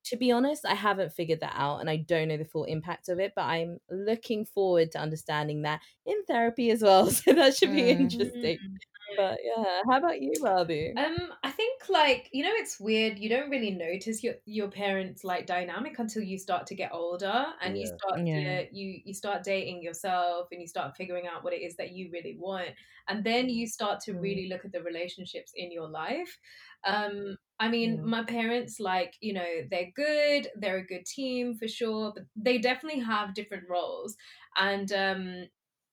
to 0.04 0.18
be 0.18 0.32
honest 0.32 0.66
i 0.66 0.74
haven't 0.76 1.14
figured 1.14 1.40
that 1.42 1.54
out 1.56 1.80
and 1.80 1.90
i 1.90 1.98
don't 1.98 2.28
know 2.30 2.38
the 2.38 2.46
full 2.46 2.64
impact 2.66 3.10
of 3.10 3.20
it 3.20 3.34
but 3.36 3.44
i'm 3.46 3.80
looking 3.90 4.46
forward 4.46 4.92
to 4.92 5.00
understanding 5.00 5.64
that 5.64 5.82
in 6.06 6.24
therapy 6.26 6.72
as 6.72 6.82
well 6.82 7.08
so 7.12 7.34
that 7.34 7.56
should 7.56 7.72
be 7.72 7.90
Mm. 7.90 7.92
interesting 7.92 8.60
Mm. 8.64 8.78
But 9.16 9.40
yeah 9.44 9.82
how 9.90 9.98
about 9.98 10.22
you 10.22 10.40
barbie 10.42 10.94
Um, 10.96 11.34
I 11.44 11.52
think 11.52 11.90
like 11.90 12.28
you 12.34 12.44
know 12.44 12.54
it's 12.54 12.80
weird. 12.80 13.20
You 13.20 13.30
don't 13.30 13.52
really 13.52 13.70
notice 13.70 14.24
your 14.24 14.36
your 14.46 14.72
parents 14.72 15.24
like 15.24 15.46
dynamic 15.46 16.00
until 16.00 16.24
you 16.24 16.40
start 16.40 16.66
to 16.68 16.76
get 16.76 16.92
older 16.92 17.54
and 17.62 17.78
you 17.78 17.86
start 17.86 18.22
Yeah. 18.24 18.58
to 18.66 18.68
you 18.72 19.02
you 19.06 19.14
start 19.14 19.44
dating 19.44 19.84
yourself 19.84 20.48
and 20.52 20.60
you 20.60 20.68
start 20.68 20.98
figuring 20.98 21.28
out 21.28 21.44
what 21.44 21.54
it 21.54 21.62
is 21.62 21.76
that 21.78 21.92
you 21.92 22.10
really 22.12 22.36
want, 22.40 22.72
and 23.08 23.24
then 23.24 23.48
you 23.48 23.68
start 23.68 24.00
to 24.02 24.14
Mm. 24.14 24.18
really 24.18 24.48
look 24.50 24.66
at 24.66 24.72
the 24.72 24.82
relationships 24.82 25.52
in 25.56 25.72
your 25.72 25.88
life. 25.88 26.40
Um, 26.84 27.38
I 27.60 27.70
mean, 27.70 28.00
Yeah. 28.00 28.08
my 28.08 28.24
parents 28.24 28.80
like 28.80 29.18
you 29.22 29.34
know 29.34 29.68
they're 29.70 29.92
good. 29.96 30.48
They're 30.56 30.78
a 30.78 30.86
good 30.88 31.06
team 31.06 31.54
for 31.56 31.68
sure, 31.68 32.12
but 32.16 32.24
they 32.36 32.58
definitely 32.58 33.02
have 33.02 33.36
different 33.36 33.70
roles, 33.70 34.16
and 34.56 34.92
um, 34.92 35.46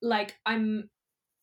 like 0.03 0.37
I'm 0.47 0.91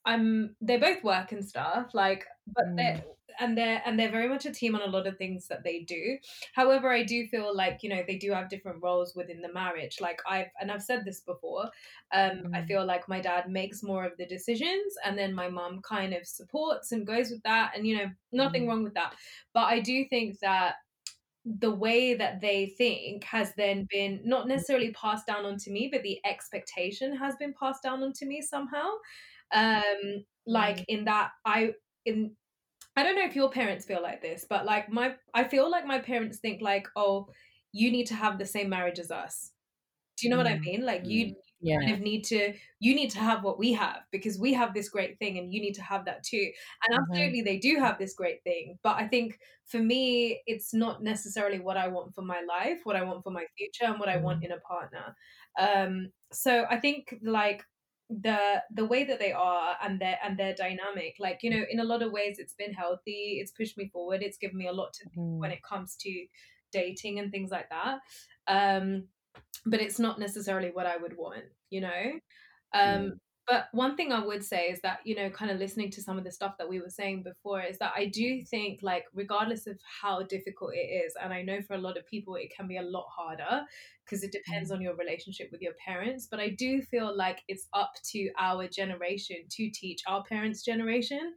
I'm 0.05 0.55
they 0.61 0.77
both 0.77 1.03
work 1.03 1.31
and 1.31 1.45
stuff 1.45 1.93
like 1.93 2.25
but 2.55 2.65
they're 2.77 2.97
and 3.39 3.57
they're 3.57 3.81
and 3.85 3.97
they're 3.99 4.11
very 4.11 4.27
much 4.27 4.45
a 4.45 4.51
team 4.51 4.75
on 4.75 4.81
a 4.81 4.87
lot 4.91 5.07
of 5.07 5.17
things 5.17 5.47
that 5.47 5.63
they 5.63 5.79
do 5.83 6.17
however 6.53 6.91
i 6.91 7.01
do 7.01 7.25
feel 7.27 7.55
like 7.55 7.81
you 7.81 7.89
know 7.89 8.03
they 8.05 8.17
do 8.17 8.31
have 8.31 8.49
different 8.49 8.83
roles 8.83 9.15
within 9.15 9.41
the 9.41 9.51
marriage 9.53 10.01
like 10.01 10.19
i've 10.27 10.47
and 10.59 10.69
i've 10.69 10.83
said 10.83 11.05
this 11.05 11.21
before 11.21 11.69
um 12.11 12.45
i 12.53 12.61
Mm. 12.61 12.67
feel 12.67 12.85
like 12.85 13.07
my 13.07 13.21
dad 13.21 13.49
makes 13.49 13.81
more 13.83 14.03
of 14.05 14.17
the 14.17 14.25
decisions 14.25 14.95
and 15.05 15.17
then 15.17 15.33
my 15.33 15.47
mom 15.49 15.81
kind 15.81 16.13
of 16.13 16.27
supports 16.27 16.91
and 16.91 17.07
goes 17.07 17.29
with 17.31 17.41
that 17.43 17.71
and 17.75 17.87
you 17.87 17.95
know 17.97 18.11
nothing 18.33 18.67
Mm. 18.67 18.67
wrong 18.67 18.83
with 18.83 18.93
that 18.95 19.15
but 19.53 19.63
i 19.65 19.79
do 19.79 20.05
think 20.09 20.39
that 20.39 20.75
the 21.43 21.71
way 21.73 22.13
that 22.13 22.39
they 22.39 22.67
think 22.67 23.23
has 23.23 23.55
then 23.55 23.87
been 23.89 24.21
not 24.23 24.47
Mm. 24.55 24.63
necessarily 24.65 24.91
passed 24.93 25.25
down 25.25 25.43
onto 25.43 25.71
me, 25.71 25.89
but 25.91 26.03
the 26.03 26.19
expectation 26.23 27.15
has 27.17 27.35
been 27.37 27.53
passed 27.53 27.81
down 27.81 28.03
onto 28.03 28.25
me 28.27 28.41
somehow. 28.43 28.91
Um, 29.53 30.25
like 30.47 30.79
Mm. 30.79 30.85
in 30.87 31.05
that 31.05 31.31
I 31.45 31.73
in 32.05 32.35
I 32.95 33.03
don't 33.03 33.15
know 33.15 33.25
if 33.25 33.35
your 33.35 33.51
parents 33.51 33.85
feel 33.85 34.01
like 34.01 34.21
this, 34.21 34.45
but 34.49 34.65
like 34.65 34.89
my 34.89 35.17
I 35.33 35.45
feel 35.45 35.69
like 35.71 35.85
my 35.85 35.99
parents 35.99 36.39
think 36.39 36.61
like, 36.61 36.87
oh, 36.95 37.29
you 37.73 37.91
need 37.91 38.07
to 38.07 38.15
have 38.15 38.39
the 38.39 38.45
same 38.45 38.69
marriage 38.69 38.99
as 38.99 39.11
us. 39.11 39.53
Do 40.17 40.27
you 40.27 40.31
know 40.31 40.37
what 40.37 40.47
I 40.47 40.57
Mm. 40.57 40.65
mean? 40.65 40.85
Like 40.85 41.07
you 41.07 41.27
Mm. 41.27 41.35
you 41.59 41.79
kind 41.85 41.95
of 41.95 42.01
need 42.01 42.23
to 42.25 42.53
you 42.79 42.93
need 42.95 43.09
to 43.11 43.19
have 43.19 43.43
what 43.43 43.57
we 43.59 43.73
have 43.73 44.03
because 44.11 44.37
we 44.39 44.53
have 44.53 44.73
this 44.73 44.89
great 44.89 45.17
thing 45.19 45.37
and 45.37 45.53
you 45.53 45.61
need 45.61 45.73
to 45.75 45.81
have 45.83 46.05
that 46.05 46.23
too. 46.23 46.51
And 46.87 46.97
Mhm. 46.97 47.33
absolutely 47.33 47.41
they 47.43 47.57
do 47.59 47.77
have 47.79 47.97
this 47.97 48.13
great 48.13 48.43
thing. 48.43 48.77
But 48.83 48.97
I 48.97 49.07
think 49.07 49.39
for 49.65 49.79
me 49.79 50.43
it's 50.47 50.73
not 50.73 51.01
necessarily 51.03 51.59
what 51.59 51.77
I 51.77 51.87
want 51.87 52.13
for 52.13 52.21
my 52.23 52.41
life, 52.41 52.81
what 52.83 52.95
I 52.95 53.03
want 53.03 53.23
for 53.23 53.31
my 53.31 53.45
future 53.57 53.85
and 53.85 53.99
what 53.99 54.09
I 54.09 54.17
want 54.17 54.39
Mm. 54.39 54.43
in 54.43 54.51
a 54.51 54.59
partner. 54.61 55.15
Um 55.59 56.11
so 56.31 56.65
I 56.69 56.79
think 56.79 57.15
like 57.23 57.63
the 58.21 58.61
the 58.73 58.85
way 58.85 59.03
that 59.05 59.19
they 59.19 59.31
are 59.31 59.77
and 59.81 59.99
their 60.01 60.17
and 60.23 60.37
their 60.37 60.53
dynamic 60.53 61.15
like 61.19 61.39
you 61.43 61.49
know 61.49 61.63
in 61.69 61.79
a 61.79 61.83
lot 61.83 62.01
of 62.01 62.11
ways 62.11 62.39
it's 62.39 62.53
been 62.53 62.73
healthy 62.73 63.39
it's 63.41 63.51
pushed 63.51 63.77
me 63.77 63.87
forward 63.87 64.21
it's 64.21 64.37
given 64.37 64.57
me 64.57 64.67
a 64.67 64.73
lot 64.73 64.91
to 64.93 65.03
think 65.05 65.39
when 65.39 65.51
Mm. 65.51 65.53
it 65.53 65.63
comes 65.63 65.95
to 65.97 66.25
dating 66.71 67.19
and 67.19 67.31
things 67.31 67.51
like 67.51 67.69
that 67.69 67.99
um 68.47 69.07
but 69.65 69.81
it's 69.81 69.99
not 69.99 70.19
necessarily 70.19 70.71
what 70.71 70.85
I 70.85 70.97
would 70.97 71.15
want, 71.15 71.45
you 71.69 71.81
know? 71.81 72.19
Um, 72.73 73.13
Mm. 73.13 73.19
But 73.51 73.67
one 73.73 73.97
thing 73.97 74.13
I 74.13 74.25
would 74.25 74.45
say 74.45 74.67
is 74.69 74.79
that, 74.81 75.05
you 75.05 75.13
know, 75.13 75.29
kind 75.29 75.51
of 75.51 75.59
listening 75.59 75.89
to 75.91 76.01
some 76.01 76.17
of 76.17 76.23
the 76.23 76.31
stuff 76.31 76.55
that 76.57 76.69
we 76.69 76.79
were 76.79 76.89
saying 76.89 77.23
before, 77.23 77.61
is 77.61 77.77
that 77.79 77.91
I 77.95 78.05
do 78.05 78.41
think, 78.43 78.79
like, 78.81 79.05
regardless 79.13 79.67
of 79.67 79.77
how 80.01 80.23
difficult 80.23 80.73
it 80.73 80.87
is, 81.03 81.13
and 81.21 81.33
I 81.33 81.41
know 81.41 81.61
for 81.61 81.73
a 81.73 81.77
lot 81.87 81.97
of 81.97 82.05
people 82.05 82.35
it 82.35 82.53
can 82.55 82.67
be 82.67 82.77
a 82.77 82.81
lot 82.81 83.07
harder 83.09 83.65
because 84.05 84.23
it 84.23 84.31
depends 84.31 84.71
Mm. 84.71 84.75
on 84.75 84.81
your 84.81 84.95
relationship 84.95 85.49
with 85.51 85.61
your 85.61 85.73
parents, 85.85 86.27
but 86.31 86.39
I 86.39 86.49
do 86.49 86.81
feel 86.81 87.15
like 87.15 87.43
it's 87.49 87.67
up 87.73 87.91
to 88.11 88.31
our 88.39 88.67
generation 88.69 89.37
to 89.49 89.69
teach 89.69 90.01
our 90.07 90.23
parents' 90.23 90.63
generation 90.63 91.35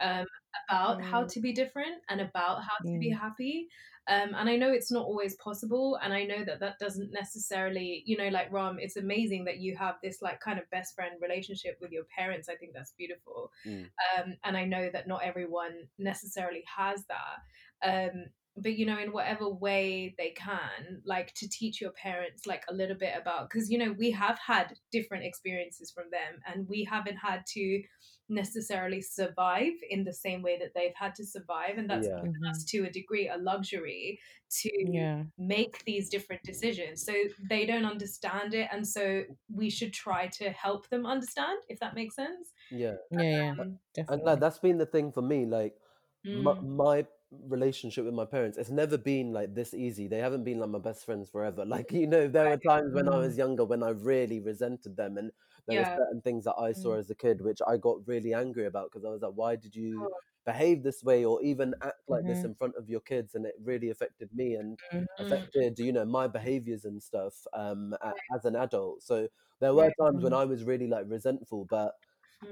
um, 0.00 0.26
about 0.68 1.02
how 1.02 1.24
Mm. 1.24 1.30
to 1.32 1.40
be 1.40 1.52
different 1.52 2.02
and 2.08 2.20
about 2.20 2.62
how 2.62 2.76
to 2.92 2.98
be 2.98 3.10
happy. 3.10 3.68
Um, 4.08 4.34
and 4.34 4.48
I 4.48 4.56
know 4.56 4.72
it's 4.72 4.90
not 4.90 5.04
always 5.04 5.36
possible, 5.36 5.98
and 6.02 6.12
I 6.14 6.24
know 6.24 6.42
that 6.44 6.60
that 6.60 6.78
doesn't 6.78 7.12
necessarily, 7.12 8.02
you 8.06 8.16
know, 8.16 8.28
like 8.28 8.50
Ram, 8.50 8.78
it's 8.80 8.96
amazing 8.96 9.44
that 9.44 9.58
you 9.58 9.76
have 9.76 9.96
this 10.02 10.22
like 10.22 10.40
kind 10.40 10.58
of 10.58 10.68
best 10.70 10.94
friend 10.94 11.14
relationship 11.20 11.76
with 11.80 11.92
your 11.92 12.04
parents. 12.16 12.48
I 12.48 12.56
think 12.56 12.72
that's 12.72 12.92
beautiful, 12.96 13.50
Mm. 13.66 13.88
um, 14.16 14.36
and 14.44 14.56
I 14.56 14.64
know 14.64 14.88
that 14.92 15.06
not 15.08 15.22
everyone 15.24 15.88
necessarily 15.98 16.64
has 16.74 17.04
that. 17.06 17.38
Um, 17.82 18.26
but 18.62 18.76
you 18.76 18.86
know, 18.86 18.98
in 18.98 19.12
whatever 19.12 19.48
way 19.48 20.14
they 20.18 20.30
can, 20.30 21.02
like 21.04 21.34
to 21.34 21.48
teach 21.48 21.80
your 21.80 21.92
parents 21.92 22.46
like 22.46 22.64
a 22.68 22.74
little 22.74 22.96
bit 22.96 23.14
about, 23.16 23.48
because 23.50 23.70
you 23.70 23.78
know 23.78 23.92
we 23.92 24.10
have 24.12 24.38
had 24.38 24.78
different 24.92 25.24
experiences 25.24 25.90
from 25.90 26.10
them, 26.10 26.40
and 26.46 26.68
we 26.68 26.84
haven't 26.84 27.16
had 27.16 27.44
to 27.54 27.82
necessarily 28.28 29.00
survive 29.00 29.72
in 29.88 30.04
the 30.04 30.12
same 30.12 30.42
way 30.42 30.58
that 30.58 30.72
they've 30.74 30.94
had 30.94 31.14
to 31.14 31.24
survive 31.24 31.78
and 31.78 31.88
that's 31.88 32.08
Yeah. 32.08 32.20
given 32.20 32.40
us 32.50 32.62
Mhm. 32.62 32.68
to 32.68 32.84
a 32.84 32.90
degree 32.90 33.28
a 33.28 33.36
luxury 33.38 34.20
to 34.50 34.70
Yeah. 34.80 35.24
make 35.38 35.82
these 35.84 36.10
different 36.10 36.42
decisions 36.42 37.02
so 37.04 37.14
they 37.48 37.64
don't 37.64 37.86
understand 37.86 38.52
it 38.54 38.68
and 38.72 38.86
so 38.86 39.22
we 39.48 39.70
should 39.70 39.92
try 39.94 40.26
to 40.26 40.50
help 40.50 40.88
them 40.90 41.06
understand 41.06 41.58
if 41.68 41.78
that 41.80 41.94
makes 41.94 42.16
sense 42.16 42.52
Yeah. 42.70 42.96
Yeah. 43.10 43.22
Yeah. 43.30 43.52
um, 43.58 43.78
And 44.08 44.22
Definitely. 44.22 44.24
like 44.24 44.40
that's 44.40 44.58
been 44.58 44.78
the 44.78 44.86
thing 44.86 45.12
for 45.12 45.22
me. 45.22 45.46
Like 45.46 45.76
my, 46.32 46.54
mm, 46.54 46.62
my 46.62 47.06
relationship 47.30 48.04
with 48.04 48.14
my 48.14 48.24
parents, 48.24 48.58
it's 48.58 48.70
never 48.70 48.96
been 48.98 49.32
like 49.32 49.54
this 49.54 49.74
easy. 49.74 50.08
They 50.08 50.18
haven't 50.18 50.44
been 50.44 50.58
like 50.58 50.70
my 50.70 50.78
best 50.78 51.04
friends 51.04 51.30
forever. 51.30 51.64
Like 51.66 51.92
you 51.92 52.06
know, 52.06 52.28
there 52.28 52.46
were 52.48 52.56
times 52.58 52.92
when 52.94 53.08
I 53.08 53.16
Mm. 53.16 53.18
was 53.18 53.36
younger 53.38 53.64
when 53.64 53.82
I 53.82 53.90
really 53.90 54.40
resented 54.40 54.96
them, 54.96 55.18
and 55.18 55.30
there 55.66 55.76
were 55.76 55.84
certain 55.96 56.20
things 56.22 56.44
that 56.44 56.54
I 56.58 56.72
saw 56.72 56.94
Mm. 56.94 56.98
as 56.98 57.10
a 57.10 57.14
kid 57.14 57.40
which 57.42 57.60
I 57.66 57.76
got 57.76 58.06
really 58.06 58.34
angry 58.34 58.66
about 58.66 58.90
because 58.90 59.04
I 59.04 59.10
was 59.10 59.22
like, 59.22 59.32
why 59.34 59.56
did 59.56 59.74
you 59.76 60.06
Oh, 60.06 60.20
behave 60.46 60.82
this 60.82 61.02
way 61.04 61.24
or 61.24 61.42
even 61.42 61.74
act 61.82 62.00
like 62.08 62.24
this 62.26 62.44
Mhm. 62.44 62.44
in 62.44 62.54
front 62.54 62.74
of 62.76 62.88
your 62.88 63.00
kids? 63.00 63.34
And 63.34 63.44
it 63.46 63.54
really 63.62 63.90
affected 63.90 64.30
me 64.34 64.54
and 64.54 64.78
Mm. 64.92 65.04
mm, 65.04 65.06
affected 65.20 65.78
you 65.78 65.92
know 65.92 66.04
my 66.04 66.28
behaviors 66.28 66.84
and 66.84 67.02
stuff 67.02 67.34
um 67.52 67.94
a- 68.02 68.14
as 68.34 68.44
an 68.44 68.56
adult. 68.56 69.02
So 69.02 69.28
there 69.60 69.74
were 69.74 69.90
times 70.00 70.22
when 70.22 70.32
Mhm. 70.32 70.34
I 70.34 70.44
was 70.44 70.64
really 70.64 70.86
like 70.88 71.04
resentful, 71.08 71.64
but 71.66 71.94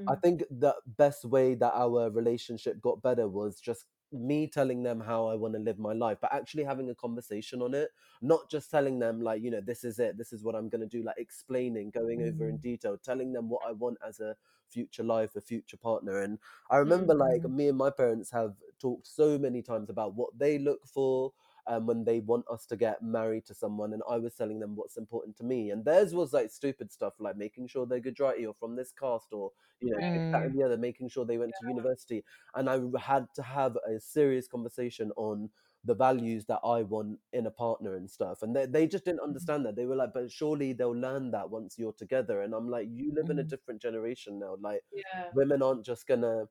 I 0.08 0.14
mm, 0.14 0.16
think 0.16 0.44
the 0.50 0.74
best 0.86 1.24
way 1.24 1.54
that 1.56 1.72
our 1.74 2.10
relationship 2.10 2.80
got 2.80 3.02
better 3.02 3.28
was 3.28 3.60
just 3.60 3.86
me 4.12 4.46
telling 4.46 4.82
them 4.82 5.00
how 5.00 5.26
I 5.26 5.34
want 5.34 5.54
to 5.54 5.60
live 5.60 5.78
my 5.78 5.92
life, 5.92 6.18
but 6.20 6.32
actually 6.32 6.64
having 6.64 6.90
a 6.90 6.94
conversation 6.94 7.60
on 7.62 7.74
it, 7.74 7.90
not 8.22 8.48
just 8.50 8.70
telling 8.70 8.98
them 8.98 9.20
like, 9.20 9.42
you 9.42 9.50
know, 9.50 9.60
this 9.60 9.84
is 9.84 9.98
it, 9.98 10.16
this 10.16 10.32
is 10.32 10.42
what 10.44 10.54
I'm 10.54 10.68
going 10.68 10.80
to 10.80 10.86
do, 10.86 11.02
like 11.02 11.18
explaining, 11.18 11.90
going 11.90 12.22
over 12.22 12.48
in 12.48 12.56
Mm. 12.56 12.62
detail, 12.62 12.96
telling 12.98 13.32
them 13.32 13.48
what 13.48 13.62
I 13.66 13.72
want 13.72 13.98
as 14.06 14.20
a 14.20 14.36
future 14.68 15.02
life, 15.04 15.36
a 15.36 15.40
future 15.40 15.76
partner. 15.76 16.20
And 16.20 16.38
I 16.70 16.76
remember 16.78 17.14
like 17.14 17.44
Mm. 17.44 17.50
me 17.50 17.68
and 17.68 17.78
my 17.78 17.90
parents 17.90 18.30
have 18.30 18.54
talked 18.78 19.06
so 19.06 19.38
many 19.38 19.62
times 19.62 19.90
about 19.90 20.14
what 20.14 20.36
they 20.38 20.58
look 20.58 20.86
for 20.86 21.32
um, 21.68 21.86
when 21.86 22.04
they 22.04 22.20
want 22.20 22.46
us 22.50 22.66
to 22.66 22.76
get 22.76 23.02
married 23.02 23.44
to 23.46 23.54
someone, 23.54 23.92
and 23.92 24.02
I 24.08 24.18
was 24.18 24.34
telling 24.34 24.60
them 24.60 24.76
what's 24.76 24.96
important 24.96 25.36
to 25.38 25.44
me, 25.44 25.70
and 25.70 25.84
theirs 25.84 26.14
was 26.14 26.32
like 26.32 26.50
stupid 26.50 26.92
stuff 26.92 27.14
like 27.20 27.36
making 27.36 27.68
sure 27.68 27.86
they're 27.86 28.00
Gujarati 28.00 28.46
or 28.46 28.54
from 28.54 28.76
this 28.76 28.92
caste 28.92 29.32
or 29.32 29.52
you 29.80 29.90
know 29.92 30.00
this, 30.12 30.22
that, 30.32 30.42
Mm. 30.42 30.50
and 30.50 30.58
the 30.58 30.64
other, 30.64 30.76
making 30.78 31.08
sure 31.08 31.24
they 31.24 31.38
went 31.38 31.56
to 31.56 31.64
university, 31.66 32.24
and 32.54 32.68
I 32.70 32.80
had 33.00 33.26
to 33.34 33.42
have 33.42 33.76
a 33.86 34.00
serious 34.00 34.48
conversation 34.48 35.12
on 35.16 35.50
the 35.84 35.94
values 35.94 36.46
that 36.46 36.60
I 36.64 36.82
want 36.82 37.20
in 37.32 37.46
a 37.46 37.50
partner 37.50 37.94
and 37.94 38.10
stuff, 38.10 38.42
and 38.42 38.54
they 38.56 38.66
they 38.66 38.86
just 38.88 39.04
didn't 39.04 39.20
Mm. 39.28 39.46
understand 39.46 39.66
that. 39.66 39.76
They 39.76 39.86
were 39.86 39.96
like, 39.96 40.12
"But 40.14 40.30
surely 40.32 40.72
they'll 40.72 40.90
learn 40.96 41.30
that 41.32 41.50
once 41.50 41.78
you're 41.78 41.92
together," 41.92 42.40
and 42.42 42.54
I'm 42.54 42.68
like, 42.68 42.88
"You 42.90 43.12
live 43.14 43.30
in 43.30 43.38
a 43.38 43.44
Mm. 43.44 43.52
different 43.52 43.80
generation 43.82 44.38
now. 44.38 44.56
Like 44.60 44.82
yeah 44.92 45.32
women 45.32 45.62
aren't 45.62 45.84
just 45.86 46.06
gonna." 46.06 46.48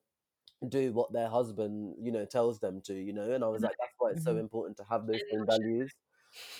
Do 0.69 0.91
what 0.93 1.11
their 1.13 1.29
husband 1.29 1.95
you 2.01 2.11
know 2.11 2.25
tells 2.25 2.59
them 2.59 2.81
to 2.81 2.93
you 2.93 3.13
know 3.13 3.31
and 3.31 3.43
i 3.43 3.47
was 3.47 3.63
like 3.63 3.75
that's 3.79 3.93
why 3.97 4.11
it's 4.11 4.23
so 4.23 4.35
Mhm. 4.35 4.39
important 4.39 4.77
to 4.77 4.83
have 4.85 5.05
those 5.07 5.21
and 5.31 5.31
same 5.31 5.45
values 5.45 5.93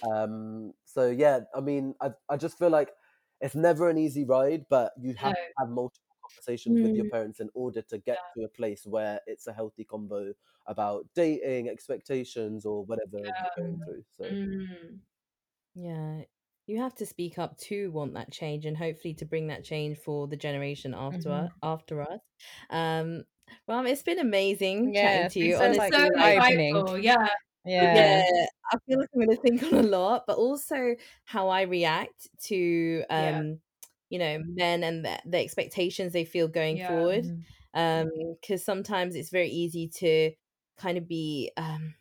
um 0.04 0.74
so 0.86 1.10
yeah 1.10 1.42
i 1.56 1.62
mean 1.62 1.96
i 2.02 2.12
i 2.30 2.38
just 2.38 2.58
feel 2.58 2.70
like 2.70 2.92
it's 3.42 3.56
never 3.56 3.90
an 3.90 3.98
easy 3.98 4.26
ride 4.26 4.66
but 4.70 4.94
you 5.02 5.14
no 5.22 5.22
have 5.22 5.34
to 5.34 5.52
have 5.60 5.70
multiple 5.70 6.16
conversations 6.22 6.82
with 6.82 6.96
your 6.96 7.06
Mm. 7.06 7.12
parents 7.12 7.40
in 7.40 7.50
order 7.54 7.82
to 7.82 7.98
get 8.00 8.20
yeah 8.20 8.36
to 8.36 8.44
a 8.44 8.50
place 8.50 8.86
where 8.86 9.20
it's 9.28 9.48
a 9.48 9.54
healthy 9.54 9.86
convo 9.86 10.34
about 10.68 11.06
dating 11.16 11.70
expectations 11.70 12.66
or 12.66 12.86
whatever 12.86 13.20
yeah 13.24 13.32
you're 13.40 13.52
going 13.56 13.78
Mm. 13.78 13.84
through 13.86 14.04
so 14.12 14.36
mm, 14.36 15.00
Yeah. 15.76 16.24
You 16.68 16.80
have 16.82 16.96
to 16.96 17.06
speak 17.06 17.38
up 17.40 17.58
to 17.60 17.92
want 17.92 18.14
that 18.16 18.32
change 18.32 18.66
and 18.66 18.78
hopefully 18.78 19.14
to 19.16 19.26
bring 19.26 19.48
that 19.48 19.64
change 19.66 19.98
for 20.00 20.28
the 20.28 20.38
generation 20.38 20.94
after 20.96 21.50
Mhm. 21.50 21.62
after 21.64 22.02
us. 22.02 22.22
Um, 22.70 23.26
Ram, 23.68 23.88
it's 23.88 24.04
been 24.04 24.20
amazing 24.20 24.94
Yeah, 24.94 25.02
chatting 25.02 25.30
to 25.30 25.40
you. 25.40 25.58
so 25.58 25.64
Honestly, 25.64 25.92
so 25.92 26.10
like 26.16 26.38
eye-opening. 26.38 27.02
yeah 27.02 27.28
yeah, 27.66 27.92
Yeah. 27.92 28.46
I 28.72 28.78
feel 28.88 29.00
like 29.00 29.10
I'm 29.14 29.20
gonna 29.22 29.36
think 29.38 29.64
on 29.64 29.74
a 29.74 29.84
lot, 29.84 30.26
but 30.28 30.38
also 30.38 30.96
how 31.26 31.50
I 31.50 31.62
react 31.64 32.28
to 32.46 33.04
yeah 33.16 33.40
um, 33.40 33.60
you 34.10 34.20
know, 34.20 34.40
men 34.46 34.84
and 34.84 35.04
the, 35.06 35.20
the 35.26 35.40
expectations 35.40 36.14
they 36.14 36.26
feel 36.26 36.48
going 36.48 36.78
yeah 36.78 36.88
forward. 36.88 37.26
Mhm. 37.26 37.44
Um, 37.74 38.10
because 38.42 38.64
sometimes 38.64 39.16
it's 39.16 39.30
very 39.30 39.50
easy 39.50 39.88
to 39.90 40.32
kind 40.78 40.98
of 40.98 41.08
be 41.08 41.52
um 41.58 41.96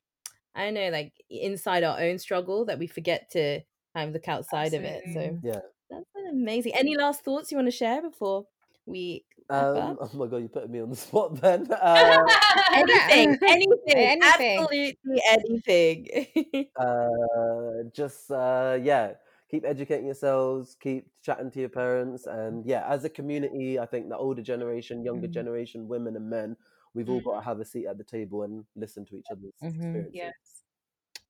I 0.55 0.65
don't 0.65 0.75
know, 0.75 0.91
like 0.91 1.15
inside 1.31 1.85
our 1.85 2.01
own 2.01 2.19
struggle 2.19 2.65
that 2.67 2.79
we 2.79 2.87
forget 2.89 3.31
to 3.33 3.63
kind 3.95 4.09
of 4.09 4.15
look 4.15 4.29
outside 4.29 4.75
of 4.75 4.85
it. 4.85 5.05
So 5.13 5.33
yeah 5.43 5.61
that's 5.91 6.07
been 6.15 6.29
amazing. 6.29 6.75
Any 6.75 6.97
last 6.97 7.25
thoughts 7.25 7.51
you 7.53 7.59
want 7.59 7.69
to 7.69 7.73
share 7.73 8.03
before 8.03 8.47
we 8.87 9.25
wrap 9.27 9.34
um 9.51 9.99
oh 10.01 10.11
my 10.15 10.27
god 10.27 10.39
you 10.39 10.49
put 10.49 10.69
me 10.71 10.81
on 10.81 10.91
the 10.91 10.97
spot 11.07 11.35
then 11.41 11.67
uh 11.73 12.25
Anything, 12.75 13.39
anything, 13.47 13.73
Anything. 13.97 14.61
absolutely 14.61 15.23
anything. 15.29 16.67
uh 16.77 17.85
just 17.93 18.31
uh 18.31 18.79
yeah 18.83 19.13
keep 19.51 19.65
educating 19.65 20.07
yourselves 20.07 20.77
keep 20.81 21.07
chatting 21.23 21.51
to 21.51 21.61
your 21.61 21.69
parents 21.69 22.27
and 22.27 22.65
yeah 22.67 22.85
as 22.89 23.05
a 23.05 23.09
community 23.09 23.79
i 23.79 23.87
think 23.87 24.09
the 24.09 24.17
older 24.17 24.43
generation 24.43 25.05
younger 25.05 25.29
Mm. 25.29 25.33
generation 25.33 25.87
women 25.89 26.17
and 26.17 26.29
men 26.29 26.57
we've 26.95 27.09
all 27.11 27.21
got 27.21 27.39
to 27.41 27.45
have 27.45 27.61
a 27.61 27.65
seat 27.65 27.87
at 27.87 27.99
the 27.99 28.05
table 28.05 28.43
and 28.43 28.65
listen 28.77 29.05
to 29.07 29.17
each 29.17 29.27
other's 29.31 29.53
Mhm. 29.63 29.69
experiences 29.75 30.13
yes 30.15 30.54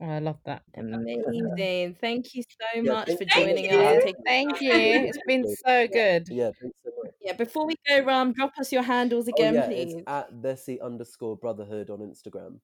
Oh, 0.01 0.07
I 0.07 0.19
love 0.19 0.39
that. 0.45 0.63
Amazing. 0.77 1.97
Thank 2.01 2.35
you 2.35 2.43
so 2.43 2.83
yeah 2.83 2.83
much 2.83 3.11
for 3.11 3.25
thank 3.25 3.31
thank 3.33 3.47
joining 3.57 3.65
you 3.65 3.71
us 3.71 3.77
for 3.77 3.83
and 3.83 3.95
you 3.95 4.01
having 4.01 4.01
taking 4.01 4.25
me 4.25 4.25
Thank 4.27 4.61
you. 4.61 4.73
It's 5.09 5.19
been 5.27 5.45
so 5.65 5.87
good. 5.89 6.29
yeah 6.29 6.51
thanks 6.61 6.79
so 6.85 6.91
much 7.03 7.13
Yeah, 7.21 7.33
before 7.35 7.67
we 7.67 7.77
go, 7.89 8.05
Ram, 8.05 8.33
drop 8.33 8.53
us 8.59 8.73
your 8.73 8.83
handles 8.83 9.29
oh 9.29 9.35
again, 9.37 9.55
yeah 9.55 9.71
it's 9.71 9.95
please. 9.95 10.03
at 10.07 10.33
desi 10.43 10.81
underscore 10.83 11.37
brotherhood 11.37 11.91
on 11.91 12.01
instagram 12.01 12.59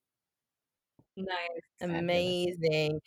nice 1.17 1.27
Fabulous. 1.79 2.01
Amazing. 2.61 3.01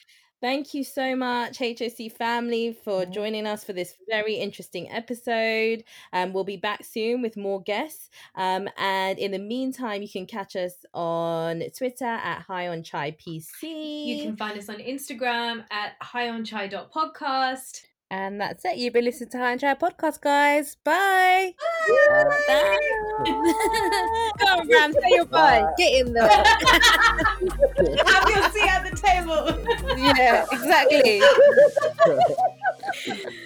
Thank 0.44 0.74
you 0.74 0.84
so 0.84 1.16
much, 1.16 1.60
HOC 1.60 2.12
family, 2.12 2.74
for 2.74 3.06
joining 3.06 3.48
us 3.48 3.64
for 3.64 3.72
this 3.72 3.96
very 4.10 4.36
interesting 4.36 4.92
episode. 4.92 5.86
Um, 6.12 6.34
we'll 6.34 6.44
be 6.44 6.58
back 6.58 6.84
soon 6.84 7.22
with 7.22 7.38
more 7.38 7.62
guests. 7.62 8.10
Um, 8.36 8.68
and 8.78 9.18
in 9.20 9.32
the 9.32 9.40
meantime, 9.40 10.02
you 10.02 10.10
can 10.10 10.26
catch 10.26 10.58
us 10.58 10.86
on 10.94 11.64
Twitter 11.74 12.04
at 12.04 12.42
High 12.42 12.68
on 12.68 12.84
Chai 12.84 13.12
PC. 13.12 14.06
You 14.06 14.24
can 14.26 14.36
find 14.36 14.58
us 14.58 14.68
on 14.68 14.80
Instagram 14.80 15.64
at 15.72 15.98
highonchai.podcast. 16.02 17.84
And 18.14 18.40
that's 18.40 18.64
it. 18.64 18.78
You've 18.78 18.94
been 18.94 19.06
listening 19.06 19.32
to 19.32 19.40
High 19.40 19.54
on 19.54 19.58
Chai 19.58 19.74
podcast, 19.74 20.22
guys. 20.22 20.76
Bye. 20.84 21.56
Bye. 21.90 22.78
Go 23.26 23.34
on, 24.46 24.68
Ram. 24.70 24.94
Say 24.94 25.00
your 25.10 25.26
bye. 25.26 25.64
Bye. 25.64 25.74
Get 25.80 26.06
in 26.06 26.14
there. 26.14 26.28
Have 26.30 28.30
your 28.30 28.52
seat 28.52 28.70
at 28.70 28.84
the 28.88 28.96
table. 28.96 29.58
yeah, 29.98 30.46
exactly. 30.52 31.24